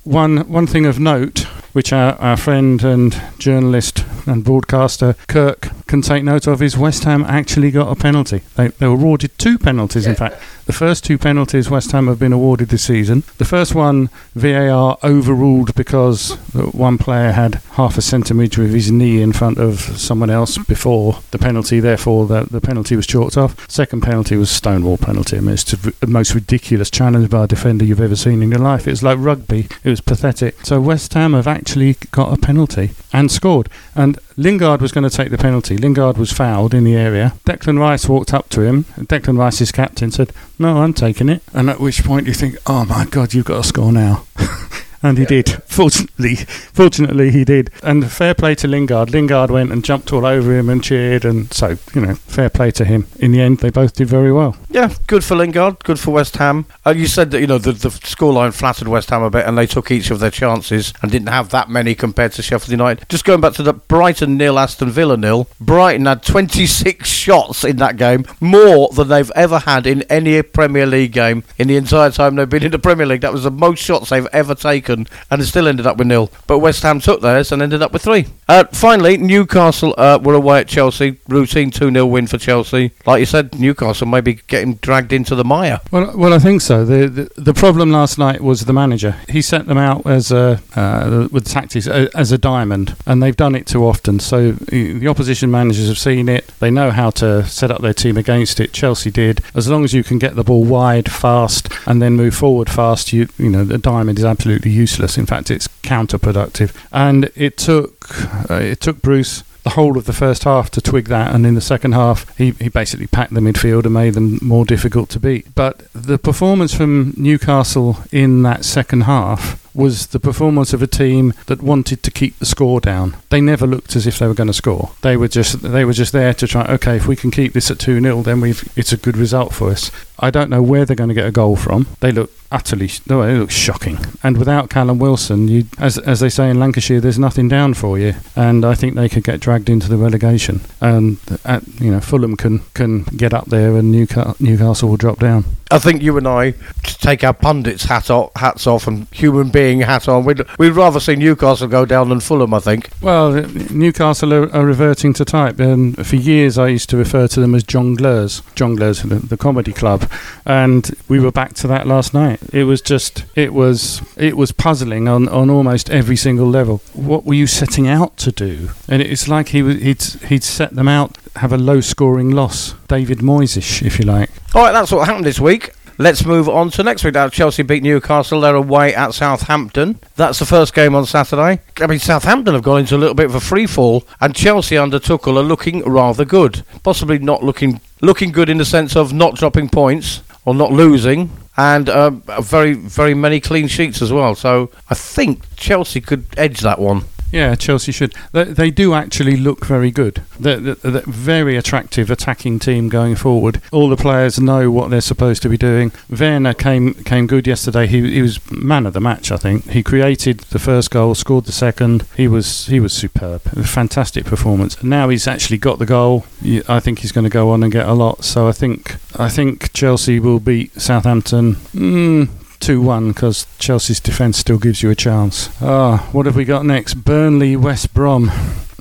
One 0.03 0.37
one 0.47 0.67
thing 0.67 0.85
of 0.85 0.99
note, 0.99 1.39
which 1.73 1.91
our, 1.91 2.13
our 2.13 2.37
friend 2.37 2.83
and 2.83 3.21
journalist 3.37 4.05
and 4.25 4.43
broadcaster 4.43 5.15
Kirk 5.27 5.69
can 5.87 6.01
take 6.01 6.23
note 6.23 6.47
of, 6.47 6.61
is 6.61 6.77
West 6.77 7.03
Ham 7.03 7.23
actually 7.23 7.71
got 7.71 7.91
a 7.91 7.95
penalty. 7.95 8.41
They, 8.55 8.69
they 8.69 8.87
were 8.87 8.93
awarded 8.93 9.37
two 9.37 9.56
penalties, 9.57 10.05
in 10.05 10.15
fact. 10.15 10.41
The 10.65 10.73
first 10.73 11.03
two 11.03 11.17
penalties 11.17 11.69
West 11.69 11.91
Ham 11.91 12.07
have 12.07 12.19
been 12.19 12.33
awarded 12.33 12.69
this 12.69 12.83
season. 12.83 13.23
The 13.37 13.45
first 13.45 13.73
one, 13.73 14.09
VAR 14.35 14.97
overruled 15.03 15.73
because 15.75 16.33
uh, 16.55 16.63
one 16.71 16.97
player 16.97 17.31
had 17.31 17.55
half 17.71 17.97
a 17.97 18.01
centimetre 18.01 18.63
of 18.63 18.71
his 18.71 18.91
knee 18.91 19.21
in 19.21 19.31
front 19.31 19.57
of 19.57 19.79
someone 19.79 20.29
else 20.29 20.57
before 20.57 21.19
the 21.31 21.37
penalty, 21.37 21.79
therefore 21.79 22.27
the, 22.27 22.47
the 22.51 22.61
penalty 22.61 22.95
was 22.95 23.07
chalked 23.07 23.37
off. 23.37 23.69
Second 23.69 24.01
penalty 24.01 24.35
was 24.35 24.49
Stonewall 24.49 24.97
penalty. 24.97 25.37
I 25.37 25.39
mean, 25.39 25.53
it's 25.53 25.63
the 25.63 26.07
most 26.07 26.35
ridiculous 26.35 26.89
challenge 26.89 27.29
by 27.29 27.45
a 27.45 27.47
defender 27.47 27.85
you've 27.85 28.01
ever 28.01 28.15
seen 28.15 28.41
in 28.41 28.51
your 28.51 28.59
life. 28.59 28.87
It 28.87 28.91
was 28.91 29.03
like 29.03 29.17
rugby. 29.19 29.67
It 29.83 29.89
was 29.89 30.01
pathetic. 30.01 30.65
So 30.65 30.79
West 30.81 31.13
Ham 31.13 31.33
have 31.33 31.47
actually 31.47 31.95
got 32.11 32.33
a 32.33 32.41
penalty 32.41 32.91
and 33.13 33.31
scored. 33.31 33.69
And 33.95 34.19
Lingard 34.39 34.81
was 34.81 34.91
going 34.91 35.09
to 35.09 35.15
take 35.15 35.31
the 35.31 35.37
penalty. 35.37 35.77
Lingard 35.77 36.17
was 36.19 36.31
fouled 36.31 36.75
in 36.75 36.83
the 36.83 36.95
area. 36.95 37.33
Declan 37.43 37.79
Rice 37.79 38.07
walked 38.07 38.35
up 38.35 38.49
to 38.49 38.61
him. 38.61 38.83
Declan 38.99 39.39
Rice's 39.39 39.71
captain 39.71 40.11
said, 40.11 40.31
No, 40.59 40.77
I'm 40.77 40.93
taking 40.93 41.27
it. 41.27 41.41
And 41.53 41.71
at 41.71 41.79
which 41.79 42.03
point 42.03 42.27
you 42.27 42.33
think, 42.33 42.55
Oh 42.67 42.85
my 42.85 43.05
God, 43.05 43.33
you've 43.33 43.45
got 43.45 43.63
to 43.63 43.67
score 43.67 43.91
now. 43.91 44.25
and 45.07 45.17
he 45.17 45.23
yeah. 45.23 45.41
did. 45.41 45.49
Fortunately, 45.63 46.35
fortunately 46.35 47.31
he 47.31 47.43
did. 47.43 47.71
And 47.83 48.09
fair 48.11 48.33
play 48.33 48.55
to 48.55 48.67
Lingard. 48.67 49.11
Lingard 49.11 49.51
went 49.51 49.71
and 49.71 49.83
jumped 49.83 50.11
all 50.11 50.25
over 50.25 50.57
him 50.57 50.69
and 50.69 50.83
cheered, 50.83 51.25
and 51.25 51.51
so 51.53 51.77
you 51.93 52.01
know, 52.01 52.15
fair 52.15 52.49
play 52.49 52.71
to 52.71 52.85
him. 52.85 53.07
In 53.19 53.31
the 53.31 53.41
end, 53.41 53.59
they 53.59 53.69
both 53.69 53.93
did 53.93 54.07
very 54.07 54.31
well. 54.31 54.55
Yeah, 54.69 54.93
good 55.07 55.23
for 55.23 55.35
Lingard, 55.35 55.83
good 55.83 55.99
for 55.99 56.11
West 56.11 56.37
Ham. 56.37 56.65
Uh, 56.85 56.91
you 56.91 57.07
said 57.07 57.31
that 57.31 57.41
you 57.41 57.47
know 57.47 57.57
the, 57.57 57.71
the 57.71 57.89
scoreline 57.89 58.53
flattered 58.53 58.87
West 58.87 59.09
Ham 59.09 59.23
a 59.23 59.29
bit, 59.29 59.45
and 59.45 59.57
they 59.57 59.67
took 59.67 59.91
each 59.91 60.11
of 60.11 60.19
their 60.19 60.31
chances 60.31 60.93
and 61.01 61.11
didn't 61.11 61.29
have 61.29 61.49
that 61.49 61.69
many 61.69 61.95
compared 61.95 62.33
to 62.33 62.41
Sheffield 62.41 62.71
United. 62.71 63.07
Just 63.09 63.25
going 63.25 63.41
back 63.41 63.53
to 63.53 63.63
the 63.63 63.73
Brighton 63.73 64.37
nil, 64.37 64.59
Aston 64.59 64.89
Villa 64.89 65.17
nil. 65.17 65.47
Brighton 65.59 66.05
had 66.05 66.23
26 66.23 67.07
shots 67.27 67.63
in 67.63 67.77
that 67.77 67.97
game, 67.97 68.25
more 68.39 68.89
than 68.89 69.07
they've 69.07 69.31
ever 69.35 69.59
had 69.59 69.87
in 69.87 70.03
any 70.03 70.41
Premier 70.41 70.85
League 70.85 71.11
game 71.11 71.43
in 71.57 71.67
the 71.67 71.77
entire 71.77 72.11
time 72.11 72.35
they've 72.35 72.49
been 72.49 72.63
in 72.63 72.71
the 72.71 72.79
Premier 72.79 73.05
League. 73.05 73.21
That 73.21 73.33
was 73.33 73.43
the 73.43 73.51
most 73.51 73.83
shots 73.83 74.09
they've 74.09 74.27
ever 74.27 74.55
taken, 74.55 74.96
and 75.29 75.41
it 75.41 75.45
still 75.45 75.67
ended 75.67 75.85
up 75.85 75.97
with 75.97 76.07
nil. 76.07 76.31
But 76.47 76.59
West 76.59 76.83
Ham 76.83 76.99
took 76.99 77.21
theirs 77.21 77.51
and 77.51 77.61
ended 77.61 77.81
up 77.81 77.91
with 77.91 78.03
three. 78.03 78.27
Uh, 78.47 78.63
finally, 78.71 79.17
Newcastle 79.17 79.93
uh, 79.97 80.19
were 80.21 80.33
away 80.33 80.59
at 80.61 80.67
Chelsea. 80.67 81.17
Routine 81.27 81.69
2 81.71 81.91
0 81.91 82.05
win 82.05 82.27
for 82.27 82.37
Chelsea. 82.37 82.91
Like 83.05 83.19
you 83.19 83.25
said, 83.25 83.59
Newcastle 83.59 84.07
maybe 84.07 84.35
getting 84.47 84.75
dragged 84.75 85.11
into 85.13 85.35
the 85.35 85.43
mire. 85.43 85.81
Well, 85.91 86.17
well, 86.17 86.33
I 86.33 86.39
think 86.39 86.61
so. 86.61 86.85
The, 86.85 87.07
the, 87.07 87.41
the 87.41 87.53
problem 87.53 87.91
last 87.91 88.17
night 88.17 88.41
was 88.41 88.65
the 88.65 88.73
manager. 88.73 89.15
He 89.29 89.41
set 89.41 89.65
them 89.65 89.77
out 89.77 90.05
as 90.05 90.31
a 90.31 90.61
uh, 90.75 91.27
with 91.31 91.45
tactics 91.45 91.87
uh, 91.87 92.07
as 92.15 92.31
a 92.31 92.37
diamond, 92.37 92.95
and 93.05 93.21
they've 93.21 93.35
done 93.35 93.55
it 93.55 93.67
too 93.67 93.85
often. 93.85 94.19
So 94.19 94.53
the 94.53 95.07
opposition 95.07 95.51
managers 95.51 95.87
have 95.87 95.97
seen 95.97 96.29
it. 96.29 96.47
They 96.59 96.71
know 96.71 96.91
how 96.91 97.09
to 97.11 97.45
set 97.45 97.71
up 97.71 97.81
their 97.81 97.93
team 97.93 98.17
against 98.17 98.59
it. 98.59 98.73
Chelsea 98.73 99.11
did. 99.11 99.41
As 99.53 99.69
long 99.69 99.83
as 99.83 99.93
you 99.93 100.03
can 100.03 100.19
get 100.19 100.35
the 100.35 100.43
ball 100.43 100.63
wide, 100.63 101.11
fast, 101.11 101.69
and 101.85 102.01
then 102.01 102.13
move 102.13 102.35
forward 102.35 102.69
fast, 102.69 103.13
you 103.13 103.27
you 103.37 103.49
know 103.49 103.63
the 103.63 103.77
diamond 103.77 104.19
is 104.19 104.25
absolutely 104.25 104.71
useless. 104.77 105.17
In 105.17 105.25
fact, 105.25 105.51
it's 105.51 105.67
counterproductive. 105.83 106.73
And 106.91 107.31
it 107.35 107.57
took 107.57 108.49
uh, 108.49 108.55
it 108.55 108.79
took 108.81 109.01
Bruce 109.01 109.43
the 109.67 109.73
whole 109.73 109.97
of 109.97 110.05
the 110.05 110.13
first 110.13 110.45
half 110.45 110.71
to 110.71 110.79
twig 110.79 111.09
that, 111.09 111.35
and 111.35 111.45
in 111.45 111.53
the 111.53 111.59
second 111.59 111.91
half, 111.91 112.35
he, 112.37 112.51
he 112.51 112.69
basically 112.69 113.07
packed 113.07 113.33
the 113.33 113.41
midfield 113.41 113.83
and 113.83 113.93
made 113.93 114.13
them 114.13 114.39
more 114.41 114.63
difficult 114.63 115.09
to 115.09 115.19
beat. 115.19 115.53
But 115.55 115.91
the 115.91 116.17
performance 116.17 116.73
from 116.73 117.13
Newcastle 117.17 117.97
in 118.09 118.43
that 118.43 118.63
second 118.63 119.01
half 119.01 119.61
was 119.75 120.07
the 120.07 120.21
performance 120.21 120.71
of 120.73 120.81
a 120.81 120.87
team 120.87 121.33
that 121.47 121.61
wanted 121.61 122.01
to 122.03 122.11
keep 122.11 122.39
the 122.39 122.45
score 122.45 122.79
down. 122.79 123.17
They 123.29 123.41
never 123.41 123.67
looked 123.67 123.95
as 123.95 124.07
if 124.07 124.17
they 124.17 124.27
were 124.27 124.33
going 124.33 124.47
to 124.47 124.53
score. 124.53 124.91
They 125.01 125.17
were 125.17 125.27
just 125.27 125.61
they 125.61 125.83
were 125.83 125.93
just 125.93 126.13
there 126.13 126.33
to 126.33 126.47
try. 126.47 126.65
Okay, 126.65 126.95
if 126.95 127.05
we 127.05 127.15
can 127.15 127.29
keep 127.29 127.51
this 127.53 127.69
at 127.69 127.77
two 127.77 127.99
0 128.01 128.21
then 128.23 128.41
we've 128.41 128.67
it's 128.75 128.93
a 128.93 128.97
good 128.97 129.17
result 129.17 129.53
for 129.53 129.69
us. 129.69 129.91
I 130.19 130.29
don't 130.31 130.49
know 130.49 130.61
where 130.61 130.85
they're 130.85 130.95
going 130.95 131.09
to 131.09 131.13
get 131.13 131.27
a 131.27 131.31
goal 131.31 131.55
from. 131.55 131.87
They 131.99 132.11
look 132.11 132.31
utterly 132.51 132.89
no, 133.07 133.25
they 133.25 133.37
look 133.37 133.51
shocking. 133.51 133.99
And 134.23 134.37
without 134.37 134.69
Callum 134.69 134.99
Wilson, 134.99 135.47
you 135.47 135.65
as 135.77 135.97
as 135.99 136.19
they 136.19 136.29
say 136.29 136.49
in 136.49 136.59
Lancashire, 136.59 136.99
there's 136.99 137.19
nothing 137.19 137.47
down 137.47 137.73
for 137.73 137.99
you. 137.99 138.13
And 138.35 138.65
I 138.65 138.75
think 138.75 138.95
they 138.95 139.09
could 139.09 139.23
get 139.23 139.39
dragged 139.39 139.69
into 139.69 139.89
the 139.89 139.97
relegation. 139.97 140.61
And 140.81 141.17
at, 141.45 141.67
you 141.79 141.91
know 141.91 141.99
Fulham 141.99 142.35
can 142.35 142.59
can 142.73 143.03
get 143.03 143.33
up 143.33 143.45
there, 143.47 143.75
and 143.75 143.91
Newcastle, 143.91 144.35
Newcastle 144.39 144.89
will 144.89 144.97
drop 144.97 145.19
down. 145.19 145.45
I 145.69 145.79
think 145.79 146.01
you 146.01 146.17
and 146.17 146.27
I 146.27 146.53
take 146.83 147.23
our 147.23 147.33
pundits 147.33 147.85
hat 147.85 148.09
off, 148.09 148.31
hats 148.35 148.67
off 148.67 148.87
and 148.87 149.07
human 149.11 149.49
being 149.49 149.81
hat 149.81 150.07
on. 150.07 150.23
We'd, 150.23 150.43
we'd 150.57 150.69
rather 150.69 150.99
see 150.99 151.15
Newcastle 151.15 151.67
go 151.67 151.85
down 151.85 152.09
than 152.09 152.19
Fulham, 152.21 152.53
I 152.53 152.59
think. 152.59 152.89
Well, 153.01 153.37
uh, 153.37 153.47
Newcastle 153.69 154.33
are, 154.33 154.55
are 154.55 154.65
reverting 154.65 155.13
to 155.13 155.25
type. 155.25 155.59
And 155.59 156.05
for 156.07 156.15
years, 156.15 156.57
I 156.57 156.67
used 156.67 156.89
to 156.91 156.97
refer 156.97 157.27
to 157.27 157.39
them 157.39 157.53
as 157.53 157.63
jongleurs, 157.63 158.41
jongleurs, 158.55 159.07
the, 159.07 159.15
the 159.15 159.37
comedy 159.37 159.73
club, 159.73 160.06
and 160.45 160.91
we 161.07 161.19
were 161.19 161.31
back 161.31 161.53
to 161.55 161.67
that 161.67 161.87
last 161.87 162.13
night. 162.13 162.39
It 162.53 162.63
was 162.63 162.81
just, 162.81 163.25
it 163.35 163.53
was, 163.53 164.01
it 164.17 164.37
was 164.37 164.51
puzzling 164.51 165.07
on, 165.07 165.27
on 165.29 165.49
almost 165.49 165.89
every 165.89 166.15
single 166.15 166.47
level. 166.47 166.81
What 166.93 167.25
were 167.25 167.33
you 167.33 167.47
setting 167.47 167.87
out 167.87 168.17
to 168.17 168.31
do? 168.31 168.69
And 168.87 169.01
it's 169.01 169.27
like 169.27 169.49
he 169.49 169.61
was, 169.61 169.81
he'd, 169.81 170.01
he'd 170.29 170.43
set 170.43 170.75
them 170.75 170.87
out 170.87 171.17
have 171.37 171.53
a 171.53 171.57
low 171.57 171.81
scoring 171.81 172.31
loss. 172.31 172.73
David 172.87 173.19
Moyesish, 173.19 173.85
if 173.85 173.99
you 173.99 174.05
like. 174.05 174.29
All 174.53 174.63
right, 174.63 174.71
that's 174.71 174.91
what 174.91 175.07
happened 175.07 175.25
this 175.25 175.39
week. 175.39 175.71
Let's 175.99 176.25
move 176.25 176.47
on 176.47 176.69
to 176.71 176.83
next 176.83 177.03
week. 177.03 177.15
Now, 177.15 177.27
Chelsea 177.29 177.63
beat 177.63 177.81
Newcastle. 177.81 178.41
They're 178.41 178.55
away 178.55 178.93
at 178.93 179.15
Southampton. 179.15 179.99
That's 180.15 180.37
the 180.37 180.45
first 180.45 180.75
game 180.75 180.93
on 180.93 181.07
Saturday. 181.07 181.59
I 181.81 181.87
mean, 181.87 181.97
Southampton 181.97 182.53
have 182.53 182.61
gone 182.61 182.81
into 182.81 182.95
a 182.95 182.99
little 182.99 183.15
bit 183.15 183.25
of 183.25 183.33
a 183.33 183.39
free 183.39 183.65
fall, 183.65 184.05
and 184.21 184.35
Chelsea 184.35 184.77
under 184.77 184.99
Tuchel 184.99 185.37
are 185.37 185.43
looking 185.43 185.83
rather 185.83 186.23
good. 186.23 186.63
Possibly 186.83 187.17
not 187.17 187.43
looking 187.43 187.81
looking 188.01 188.31
good 188.31 188.49
in 188.49 188.57
the 188.57 188.65
sense 188.65 188.95
of 188.95 189.13
not 189.13 189.35
dropping 189.35 189.69
points 189.69 190.21
or 190.45 190.53
not 190.53 190.71
losing, 190.71 191.29
and 191.57 191.89
um, 191.89 192.21
very 192.41 192.73
very 192.73 193.13
many 193.13 193.39
clean 193.39 193.67
sheets 193.67 194.01
as 194.01 194.11
well. 194.11 194.35
So 194.35 194.69
I 194.89 194.95
think 194.95 195.43
Chelsea 195.55 196.01
could 196.01 196.25
edge 196.37 196.61
that 196.61 196.79
one. 196.79 197.03
Yeah, 197.31 197.55
Chelsea 197.55 197.91
should. 197.91 198.13
They, 198.31 198.45
they 198.45 198.71
do 198.71 198.93
actually 198.93 199.35
look 199.35 199.65
very 199.65 199.91
good. 199.91 200.23
They're, 200.39 200.59
they're, 200.59 200.75
they're 200.75 201.01
very 201.05 201.57
attractive 201.57 202.09
attacking 202.09 202.59
team 202.59 202.89
going 202.89 203.15
forward. 203.15 203.61
All 203.71 203.89
the 203.89 203.97
players 203.97 204.39
know 204.39 204.71
what 204.71 204.89
they're 204.89 205.01
supposed 205.01 205.41
to 205.41 205.49
be 205.49 205.57
doing. 205.57 205.91
Werner 206.09 206.53
came 206.53 206.93
came 206.93 207.27
good 207.27 207.45
yesterday. 207.47 207.87
He, 207.87 208.13
he 208.13 208.21
was 208.21 208.39
man 208.51 208.85
of 208.85 208.93
the 208.93 209.01
match, 209.01 209.31
I 209.31 209.37
think. 209.37 209.69
He 209.69 209.83
created 209.83 210.39
the 210.39 210.59
first 210.59 210.91
goal, 210.91 211.15
scored 211.15 211.45
the 211.45 211.51
second. 211.51 212.05
He 212.15 212.27
was 212.27 212.67
he 212.67 212.79
was 212.79 212.93
superb. 212.93 213.41
Fantastic 213.41 214.25
performance. 214.25 214.81
Now 214.81 215.09
he's 215.09 215.27
actually 215.27 215.57
got 215.57 215.79
the 215.79 215.85
goal. 215.85 216.25
I 216.69 216.79
think 216.79 216.99
he's 216.99 217.11
going 217.11 217.25
to 217.25 217.29
go 217.29 217.49
on 217.49 217.63
and 217.63 217.71
get 217.71 217.87
a 217.87 217.93
lot. 217.93 218.23
So 218.23 218.47
I 218.47 218.51
think 218.53 218.95
I 219.17 219.29
think 219.29 219.73
Chelsea 219.73 220.19
will 220.19 220.39
beat 220.39 220.79
Southampton. 220.79 221.55
Mm, 221.73 222.29
2 222.67 222.81
1 222.81 223.13
because 223.13 223.47
Chelsea's 223.59 224.01
defence 224.01 224.37
still 224.37 224.57
gives 224.57 224.83
you 224.83 224.89
a 224.89 224.95
chance. 224.95 225.49
Ah, 225.61 226.09
what 226.11 226.25
have 226.25 226.35
we 226.35 226.43
got 226.43 226.65
next? 226.65 226.95
Burnley, 226.95 227.55
West 227.55 227.93
Brom. 227.93 228.29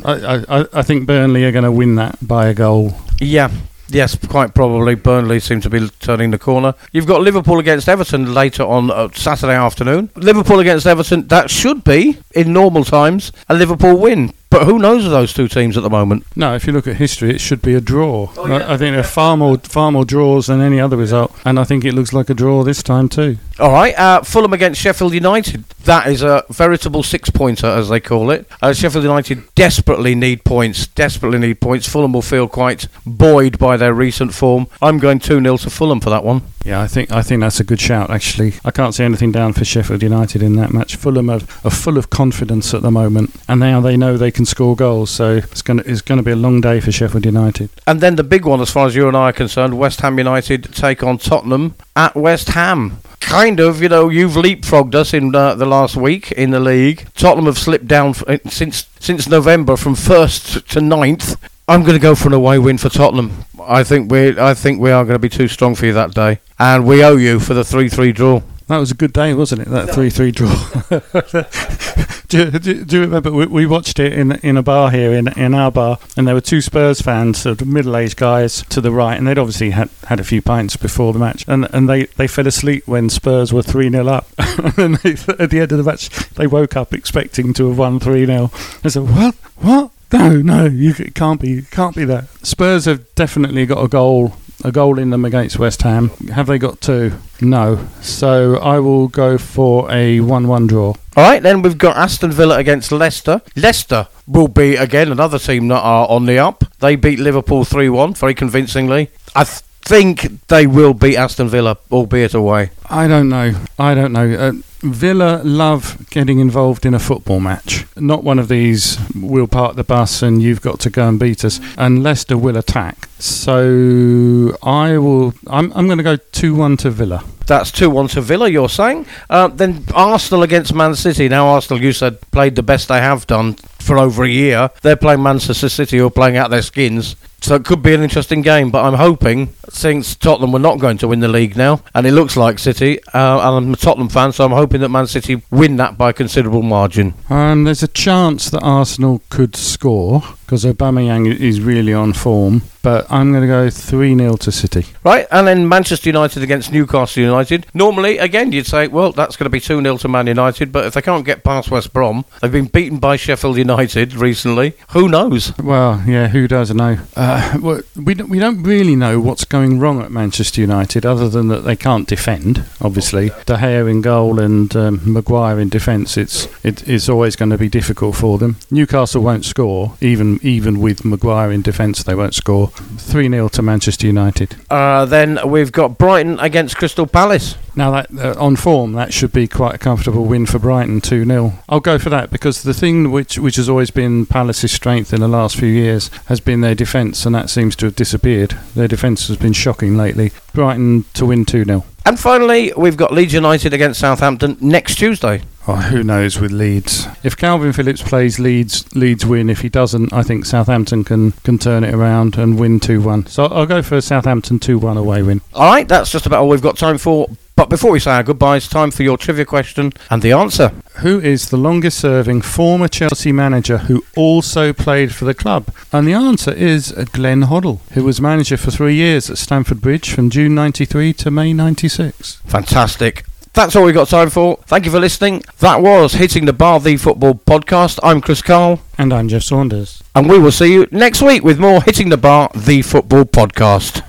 I, 0.05 0.45
I, 0.49 0.65
I 0.73 0.83
think 0.83 1.07
Burnley 1.07 1.45
are 1.45 1.53
going 1.53 1.63
to 1.63 1.71
win 1.71 1.95
that 1.95 2.19
by 2.21 2.49
a 2.49 2.55
goal. 2.55 2.95
Yeah, 3.21 3.49
Yes, 3.89 4.17
quite 4.27 4.53
probably. 4.53 4.97
Burnley 4.97 5.39
seem 5.39 5.61
to 5.61 5.71
be 5.71 5.89
turning 6.01 6.33
the 6.33 6.39
corner. 6.39 6.75
You've 6.91 7.07
got 7.07 7.21
Liverpool 7.21 7.61
against 7.61 7.89
Everton 7.89 8.35
later 8.35 8.65
on 8.65 8.91
uh, 8.91 9.11
Saturday 9.15 9.55
afternoon. 9.55 10.11
Liverpool 10.17 10.59
against 10.59 10.87
Everton, 10.87 11.29
that 11.29 11.51
should 11.51 11.85
be, 11.85 12.19
in 12.35 12.53
normal 12.53 12.83
times, 12.83 13.31
a 13.49 13.55
Liverpool 13.55 13.97
win. 13.97 14.33
But 14.57 14.65
who 14.65 14.79
knows 14.79 15.05
of 15.05 15.11
those 15.11 15.35
two 15.35 15.49
teams 15.49 15.77
at 15.77 15.83
the 15.83 15.91
moment? 15.91 16.25
No, 16.35 16.55
if 16.55 16.67
you 16.67 16.73
look 16.73 16.87
at 16.87 16.97
history, 16.97 17.29
it 17.29 17.43
should 17.43 17.61
be 17.61 17.75
a 17.75 17.81
draw. 17.81 18.33
Oh, 18.39 18.47
yeah. 18.47 18.55
I, 18.55 18.73
I 18.73 18.77
think 18.79 18.95
there 18.95 19.01
are 19.01 19.03
far 19.03 19.37
more 19.37 19.59
far 19.59 19.93
more 19.93 20.07
draws 20.07 20.47
than 20.47 20.63
any 20.63 20.81
other 20.81 20.97
result, 20.97 21.31
and 21.45 21.61
I 21.61 21.65
think 21.65 21.85
it 21.85 21.93
looks 21.93 22.15
like 22.15 22.31
a 22.31 22.35
draw 22.35 22.65
this 22.65 22.83
time 22.83 23.11
too. 23.11 23.37
All 23.59 23.71
right, 23.71 23.95
uh, 23.99 24.23
Fulham 24.23 24.55
against 24.55 24.81
Sheffield 24.81 25.13
United. 25.13 25.69
That 25.85 26.07
is 26.07 26.23
a 26.23 26.43
veritable 26.49 27.03
six-pointer, 27.03 27.67
as 27.67 27.91
they 27.91 28.01
call 28.01 28.31
it. 28.31 28.47
Uh, 28.63 28.73
Sheffield 28.73 29.05
United 29.05 29.43
desperately 29.55 30.15
need 30.15 30.43
points. 30.43 30.87
Desperately 30.87 31.39
need 31.39 31.61
points. 31.61 31.87
Fulham 31.87 32.15
will 32.15 32.23
feel 32.23 32.49
quite 32.49 32.89
buoyed 33.05 33.59
by 33.59 33.77
their 33.77 33.93
recent 33.93 34.33
form. 34.33 34.69
I'm 34.81 34.99
going 34.99 35.19
two 35.19 35.39
0 35.39 35.59
to 35.59 35.69
Fulham 35.69 36.01
for 36.01 36.09
that 36.09 36.25
one. 36.25 36.43
Yeah, 36.67 36.81
I 36.81 36.89
think 36.89 37.13
I 37.13 37.23
think 37.23 37.43
that's 37.43 37.61
a 37.61 37.65
good 37.65 37.81
shout. 37.81 38.11
Actually, 38.11 38.55
I 38.65 38.73
can't 38.73 38.93
see 38.93 39.05
anything 39.05 39.31
down 39.31 39.53
for 39.53 39.65
Sheffield 39.65 40.03
United 40.03 40.43
in 40.43 40.57
that 40.57 40.73
match. 40.73 40.97
Fulham 40.97 41.31
are, 41.31 41.41
are 41.65 41.71
full 41.71 41.97
of 41.97 42.11
confidence 42.11 42.75
at 42.75 42.83
the 42.83 42.91
moment, 42.91 43.31
and 43.49 43.61
now 43.61 43.81
they 43.81 43.97
know 43.97 44.17
they 44.17 44.33
can 44.33 44.45
score 44.45 44.75
goals. 44.75 45.11
So 45.11 45.37
it's 45.37 45.63
going 45.63 45.79
to 45.79 45.89
it's 45.89 46.03
going 46.03 46.19
to 46.19 46.25
be 46.25 46.33
a 46.33 46.37
long 46.37 46.61
day 46.61 46.81
for 46.81 46.91
Sheffield 46.91 47.25
United. 47.25 47.71
And 47.87 48.01
then 48.01 48.17
the 48.17 48.25
big 48.25 48.45
one, 48.45 48.61
as 48.61 48.73
far 48.73 48.89
as 48.89 48.97
you 48.97 49.07
and 49.07 49.17
I 49.17 49.29
are 49.29 49.33
concerned, 49.33 49.79
West 49.79 50.01
Ham 50.01 50.19
United 50.19 50.75
take 50.75 51.05
on 51.05 51.19
Tottenham 51.19 51.77
at 51.95 52.17
West 52.17 52.49
Ham. 52.49 52.99
Kind 53.21 53.61
of, 53.61 53.81
you 53.81 53.89
know, 53.89 54.09
you've 54.09 54.33
leapfrogged 54.33 54.97
us 54.97 55.15
in 55.15 55.33
uh, 55.37 55.55
the 55.55 55.67
last 55.67 55.95
week 55.95 56.33
in 56.33 56.51
the 56.51 56.61
league. 56.61 57.07
Tottenham 57.15 57.47
have 57.47 57.59
slipped 57.59 57.87
down 57.87 58.09
f- 58.09 58.41
since 58.51 58.89
since 58.99 59.29
November 59.29 59.77
from 59.77 59.95
first 59.95 60.69
to 60.71 60.81
ninth. 60.81 61.37
I'm 61.69 61.83
going 61.83 61.95
to 61.95 62.01
go 62.01 62.15
for 62.15 62.29
an 62.29 62.35
away 62.35 62.59
win 62.61 62.79
for 62.79 62.89
Tottenham. 62.89 63.45
I 63.61 63.83
think 63.83 64.11
we 64.11 64.39
I 64.39 64.55
think 64.55 64.81
we 64.81 64.93
are 64.93 65.05
going 65.05 65.17
to 65.17 65.19
be 65.19 65.29
too 65.29 65.49
strong 65.49 65.75
for 65.75 65.87
you 65.87 65.93
that 65.95 66.15
day, 66.15 66.39
and 66.61 66.87
we 66.87 67.03
owe 67.03 67.17
you 67.17 67.41
for 67.41 67.55
the 67.55 67.65
three-three 67.65 68.13
draw. 68.13 68.43
That 68.69 68.79
was 68.79 68.93
a 68.93 68.95
good 68.95 69.13
day, 69.13 69.35
wasn't 69.35 69.63
it? 69.63 69.69
That 69.69 69.91
three-three 69.91 70.31
draw. 70.31 70.55
do, 72.29 72.51
do, 72.51 72.85
do, 72.85 72.97
you 72.97 73.03
remember 73.03 73.33
we, 73.33 73.47
we, 73.47 73.67
watched 73.67 73.99
it 73.99 74.13
in 74.13 74.33
in 74.45 74.57
a 74.57 74.63
bar 74.63 74.93
here 74.93 75.13
in 75.13 75.27
in 75.37 75.55
our 75.55 75.73
bar, 75.73 75.99
and 76.17 76.29
there 76.29 76.37
were 76.37 76.41
two 76.41 76.61
Spurs 76.61 77.01
fans, 77.01 77.39
sort 77.39 77.61
of 77.61 77.67
middle-aged 77.67 78.17
guys 78.17 78.63
to 78.69 78.81
the 78.81 78.93
right, 78.93 79.19
and 79.19 79.27
they'd 79.27 79.39
obviously 79.39 79.71
had, 79.71 79.91
had 80.07 80.21
a 80.21 80.25
few 80.25 80.41
pints 80.41 80.77
before 80.77 81.13
the 81.13 81.19
match, 81.19 81.45
and 81.49 81.69
and 81.73 81.89
they, 81.89 82.05
they 82.17 82.29
fell 82.29 82.47
asleep 82.47 82.87
when 82.87 83.09
Spurs 83.09 83.53
were 83.53 83.63
three 83.63 83.91
0 83.91 84.07
up, 84.07 84.29
and 84.79 84.97
they, 84.99 85.13
at 85.41 85.51
the 85.51 85.59
end 85.61 85.73
of 85.73 85.79
the 85.79 85.85
match 85.85 86.11
they 86.35 86.47
woke 86.47 86.77
up 86.77 86.95
expecting 86.95 87.53
to 87.55 87.69
have 87.69 87.79
won 87.79 87.99
three 87.99 88.25
0 88.25 88.53
I 88.85 88.89
said, 88.89 89.03
"What? 89.03 89.35
What? 89.57 89.91
No, 90.13 90.37
no, 90.41 90.65
you 90.67 90.95
it 90.99 91.15
can't 91.15 91.41
be, 91.41 91.59
It 91.59 91.71
can't 91.71 91.95
be 91.97 92.05
that." 92.05 92.25
Spurs 92.45 92.85
have 92.85 93.15
definitely 93.15 93.67
got 93.67 93.83
a 93.83 93.89
goal 93.89 94.35
a 94.65 94.73
goal 94.73 94.99
in 94.99 95.11
them 95.11 95.25
against 95.25 95.59
West 95.59 95.83
Ham. 95.83 96.11
Have 96.33 96.47
they 96.47 96.59
got 96.59 96.81
two? 96.81 97.13
No. 97.41 97.87
So 98.01 98.57
I 98.57 98.79
will 98.79 99.09
go 99.09 99.37
for 99.39 99.91
a 99.91 100.21
1 100.21 100.49
1 100.49 100.67
draw. 100.67 100.95
All 101.17 101.25
right, 101.25 101.43
then 101.43 101.63
we've 101.63 101.79
got 101.79 101.97
Aston 101.97 102.33
Villa 102.33 102.57
against 102.59 102.91
Leicester. 102.91 103.43
Leicester 103.55 104.09
will 104.27 104.49
be, 104.49 104.77
again, 104.77 105.13
another 105.13 105.39
team 105.39 105.69
that 105.69 105.81
are 105.81 106.09
on 106.09 106.27
the 106.27 106.39
up. 106.39 106.65
They 106.81 106.97
beat 106.97 107.19
Liverpool 107.19 107.65
3 107.65 107.89
1 107.89 108.15
very 108.15 108.35
convincingly. 108.35 109.11
I 109.35 109.45
th- 109.45 109.63
think 109.87 110.47
they 110.49 110.67
will 110.67 110.95
beat 110.95 111.17
Aston 111.17 111.49
Villa, 111.49 111.79
albeit 111.93 112.35
away. 112.35 112.71
I 112.91 113.07
don't 113.07 113.29
know. 113.29 113.55
I 113.79 113.95
don't 113.95 114.13
know. 114.13 114.33
Uh, 114.33 114.53
Villa 114.81 115.41
love 115.45 116.11
getting 116.11 116.39
involved 116.41 116.85
in 116.85 116.93
a 116.93 116.99
football 116.99 117.41
match. 117.41 117.87
Not 117.97 118.25
one 118.25 118.39
of 118.39 118.49
these, 118.49 118.99
we'll 119.15 119.47
park 119.47 119.77
the 119.77 119.85
bus 119.85 120.23
and 120.23 120.43
you've 120.43 120.61
got 120.61 120.81
to 120.81 120.91
go 120.91 121.09
and 121.09 121.19
beat 121.19 121.45
us. 121.45 121.61
And 121.79 122.03
Leicester 122.03 122.37
will 122.37 122.57
attack. 122.57 123.09
So 123.19 124.57
I 124.63 124.99
will, 124.99 125.35
I'm, 125.47 125.73
I'm 125.73 125.87
going 125.87 125.99
to 125.99 126.05
go 126.05 126.17
2 126.17 126.55
1 126.55 126.77
to 126.79 126.91
Villa. 126.91 127.25
That's 127.47 127.71
2 127.71 127.91
1 127.91 128.09
to 128.09 128.21
Villa, 128.21 128.49
you're 128.49 128.69
saying? 128.69 129.07
Uh, 129.31 129.49
then 129.49 129.85
Arsenal 129.95 130.43
against 130.43 130.75
Man 130.75 130.95
City. 130.95 131.29
Now, 131.29 131.47
Arsenal, 131.49 131.83
you 131.83 131.93
said, 131.93 132.21
played 132.31 132.57
the 132.57 132.63
best 132.63 132.89
they 132.89 133.01
have 133.01 133.27
done 133.27 133.55
for 133.55 133.99
over 133.99 134.25
a 134.25 134.29
year. 134.29 134.71
They're 134.83 134.97
playing 134.97 135.23
Manchester 135.23 135.69
City, 135.69 135.99
who 135.99 136.07
are 136.07 136.11
playing 136.11 136.37
out 136.37 136.51
their 136.51 136.63
skins. 136.63 137.17
So 137.41 137.55
it 137.55 137.65
could 137.65 137.83
be 137.83 137.95
an 137.95 138.03
interesting 138.03 138.43
game, 138.43 138.71
but 138.71 138.85
I'm 138.85 138.95
hoping, 138.95 139.55
since 139.69 140.17
Tottenham 140.17 140.53
were 140.53 140.59
not 140.59 140.81
going 140.81 140.99
to 140.99 141.09
win 141.09 141.21
the 141.21 141.29
league 141.29 141.57
now, 141.57 141.83
and 141.95 142.07
it 142.07 142.13
looks 142.13 142.37
like 142.37 142.59
City, 142.59 142.99
uh, 143.15 143.39
and 143.39 143.67
I'm 143.67 143.75
a 143.75 143.77
Tottenham 143.77 144.09
fan, 144.09 144.33
so 144.33 144.45
I'm 144.45 144.53
hoping 144.53 144.81
that 144.81 144.89
Man 144.89 145.07
City 145.07 145.43
win 145.51 145.77
that 145.77 145.97
by 145.97 146.11
a 146.11 146.13
considerable 146.13 146.63
margin. 146.63 147.15
And 147.29 147.67
there's 147.67 147.85
a 147.85 147.89
chance 147.89 148.51
that 148.51 148.63
Arsenal 148.63 149.23
could 149.29 149.55
score 149.55 150.25
because 150.47 150.65
Aubameyang 150.65 151.27
is 151.27 151.61
really 151.61 151.93
on 151.93 152.13
form. 152.13 152.63
But 152.83 153.11
I'm 153.11 153.33
going 153.33 153.43
to 153.43 153.49
go 153.49 153.69
3 153.69 154.17
0 154.17 154.37
to 154.37 154.53
City. 154.53 154.87
Right, 155.03 155.27
and 155.33 155.49
then 155.49 155.69
Manchester 155.69 156.09
United 156.09 156.45
against 156.45 156.71
Newcastle 156.71 157.21
United. 157.21 157.67
Normally, 157.75 158.19
again, 158.19 158.53
you'd 158.53 158.67
say, 158.67 158.87
well, 158.87 159.11
that's 159.11 159.35
going 159.37 159.47
to 159.47 159.51
be 159.51 159.59
2 159.59 159.83
0 159.83 159.97
to 159.97 160.09
Man 160.09 160.29
United, 160.29 160.71
but 160.71 160.87
if 160.87 160.95
they 160.95 161.03
can't 161.03 161.27
get 161.27 161.43
past 161.43 161.69
West 161.69 161.93
Brom, 161.93 162.25
they've 162.41 162.53
been 162.53 162.67
beaten 162.67 162.99
by 162.99 163.17
Sheffield 163.17 163.57
United 163.57 164.15
recently. 164.15 164.75
Who 164.91 165.09
knows? 165.09 165.57
Well, 165.59 166.05
yeah, 166.07 166.29
who 166.29 166.47
does 166.47 166.73
know? 166.73 166.99
Uh, 167.17 167.59
well, 167.61 167.81
we, 167.97 168.15
don't, 168.15 168.29
we 168.29 168.39
don't 168.39 168.63
really 168.63 168.95
know 168.95 169.19
what's 169.19 169.45
going 169.45 169.81
wrong 169.81 170.01
at 170.01 170.13
Manchester 170.13 170.61
United 170.61 171.05
other 171.05 171.29
than 171.29 171.49
that 171.49 171.65
they 171.65 171.75
can't 171.75 172.07
defend, 172.07 172.65
obviously. 172.81 173.31
De 173.47 173.57
Gea 173.57 173.91
in 173.91 174.01
goal 174.01 174.39
and 174.39 174.77
um, 174.77 175.01
Maguire 175.13 175.59
in 175.59 175.69
defence, 175.69 176.17
it's, 176.17 176.47
it, 176.65 176.89
it's 176.89 177.09
always 177.09 177.35
going 177.35 177.51
to 177.51 177.59
be 177.59 177.69
difficult 177.69 178.15
for 178.15 178.39
them. 178.39 178.59
Newcastle 178.71 179.23
won't 179.23 179.45
score, 179.45 179.97
even 180.01 180.36
even 180.43 180.81
with 180.81 181.05
Maguire 181.05 181.51
in 181.53 181.63
defence, 181.63 182.03
they 182.03 182.15
won't 182.15 182.35
score. 182.35 182.69
3 182.69 183.29
0 183.29 183.49
to 183.49 183.63
Manchester 183.63 184.07
United. 184.07 184.57
Uh, 184.71 185.05
then 185.05 185.39
we've 185.49 185.73
got 185.73 185.99
Brighton 185.99 186.39
against 186.41 186.77
Crystal 186.77 187.07
Palace. 187.07 187.57
Now, 187.75 187.91
that 187.91 188.07
uh, 188.19 188.35
on 188.43 188.57
form, 188.57 188.93
that 188.93 189.13
should 189.13 189.33
be 189.33 189.47
quite 189.47 189.75
a 189.75 189.79
comfortable 189.79 190.25
win 190.25 190.47
for 190.47 190.59
Brighton, 190.59 191.01
2 191.01 191.25
0. 191.25 191.53
I'll 191.69 191.81
go 191.81 191.99
for 191.99 192.09
that 192.11 192.31
because 192.31 192.63
the 192.63 192.73
thing 192.73 193.11
which, 193.11 193.39
which 193.39 193.57
has 193.57 193.69
always 193.69 193.91
been 193.91 194.27
Palace's 194.27 194.73
strength 194.73 195.13
in 195.13 195.21
the 195.21 195.29
last 195.29 195.57
few 195.57 195.69
years 195.69 196.09
has 196.27 196.41
been 196.41 196.63
their 196.63 196.75
defence, 196.75 197.27
and 197.27 197.35
that 197.35 197.51
seems 197.51 197.77
to 197.77 197.87
have 197.87 197.97
disappeared. 197.97 198.57
Their 198.75 198.89
defence 198.89 199.29
has 199.29 199.37
been 199.37 199.53
shocking 199.53 199.97
lately. 199.97 200.33
Brighton 200.55 201.05
to 201.15 201.27
win 201.27 201.45
2 201.45 201.65
0. 201.65 201.85
And 202.07 202.19
finally, 202.19 202.73
we've 202.77 202.97
got 202.97 203.13
Leeds 203.13 203.35
United 203.35 203.73
against 203.73 204.01
Southampton 204.01 204.57
next 204.61 204.95
Tuesday. 204.95 205.43
Oh, 205.69 205.75
who 205.75 206.05
knows 206.05 206.39
with 206.39 206.53
Leeds? 206.53 207.07
If 207.25 207.37
Kalvin 207.37 207.75
Phillips 207.75 208.01
plays 208.01 208.39
Leeds, 208.39 208.95
Leeds 208.95 209.27
win. 209.27 209.51
If 209.51 209.63
he 209.63 209.69
doesn't, 209.69 210.13
I 210.13 210.23
think 210.23 210.47
Southampton 210.47 211.03
can, 211.03 211.33
can 211.33 211.59
turn 211.59 211.83
it 211.83 211.93
around 211.93 212.37
and 212.37 212.57
win 212.57 212.79
2 212.79 213.01
1. 213.01 213.27
So 213.27 213.47
I'll 213.47 213.67
go 213.67 213.83
for 213.83 213.97
a 213.97 214.03
Southampton 214.03 214.61
2 214.61 214.79
1 214.79 214.97
away 214.97 215.23
win. 215.25 215.41
All 215.53 215.69
right, 215.69 215.89
that's 215.89 216.13
just 216.13 216.25
about 216.25 216.43
all 216.43 216.49
we've 216.49 216.63
got 216.63 216.79
time 216.79 216.99
for. 216.99 217.29
But 217.57 217.69
before 217.69 217.91
we 217.91 217.99
say 217.99 218.13
our 218.13 218.23
goodbyes, 218.23 218.69
time 218.69 218.91
for 218.93 219.03
your 219.03 219.17
trivia 219.17 219.45
question 219.45 219.93
and 220.11 220.23
the 220.23 220.31
answer. 220.31 220.73
Who 220.99 221.19
is 221.19 221.49
the 221.49 221.57
longest 221.57 221.99
serving 221.99 222.43
former 222.43 222.87
Chelsea 222.87 223.33
manager 223.33 223.79
who 223.79 224.05
also 224.15 224.73
played 224.73 225.15
for 225.15 225.25
the 225.25 225.35
club? 225.35 225.75
And 225.91 226.07
the 226.07 226.13
answer 226.13 226.53
is 226.53 226.93
Glenn 227.13 227.45
Hoddle, 227.45 227.81
who 227.93 228.05
was 228.05 228.21
manager 228.21 228.57
for 228.59 228.71
three 228.71 228.95
years 228.95 229.31
at 229.31 229.39
Stamford 229.39 229.81
Bridge 229.81 230.13
from 230.13 230.31
June 230.31 230.55
93 230.55 231.15
to 231.15 231.31
May 231.31 231.55
96. 231.55 232.37
Fantastic. 232.45 233.25
That's 233.57 233.75
all 233.75 233.85
we've 233.85 233.95
got 233.95 234.09
time 234.09 234.29
for. 234.29 234.59
Thank 234.67 234.85
you 234.85 234.91
for 234.91 235.01
listening. 235.01 235.43
That 235.61 235.81
was 235.81 236.13
Hitting 236.13 236.45
the 236.45 236.53
Bar, 236.53 236.79
the 236.79 236.99
football 236.99 237.37
podcast. 237.37 237.99
I'm 238.03 238.21
Chris 238.21 238.43
Carl. 238.43 238.83
And 238.99 239.15
I'm 239.15 239.29
Jeff 239.29 239.45
Saunders. 239.45 240.03
And 240.15 240.29
we 240.29 240.39
will 240.39 240.53
see 240.53 240.75
you 240.75 240.87
next 240.91 241.23
week 241.23 241.43
with 241.43 241.59
more 241.59 241.83
Hitting 241.83 242.11
the 242.11 242.19
Bar, 242.19 242.51
the 242.55 242.83
football 242.83 243.25
podcast. 243.25 244.03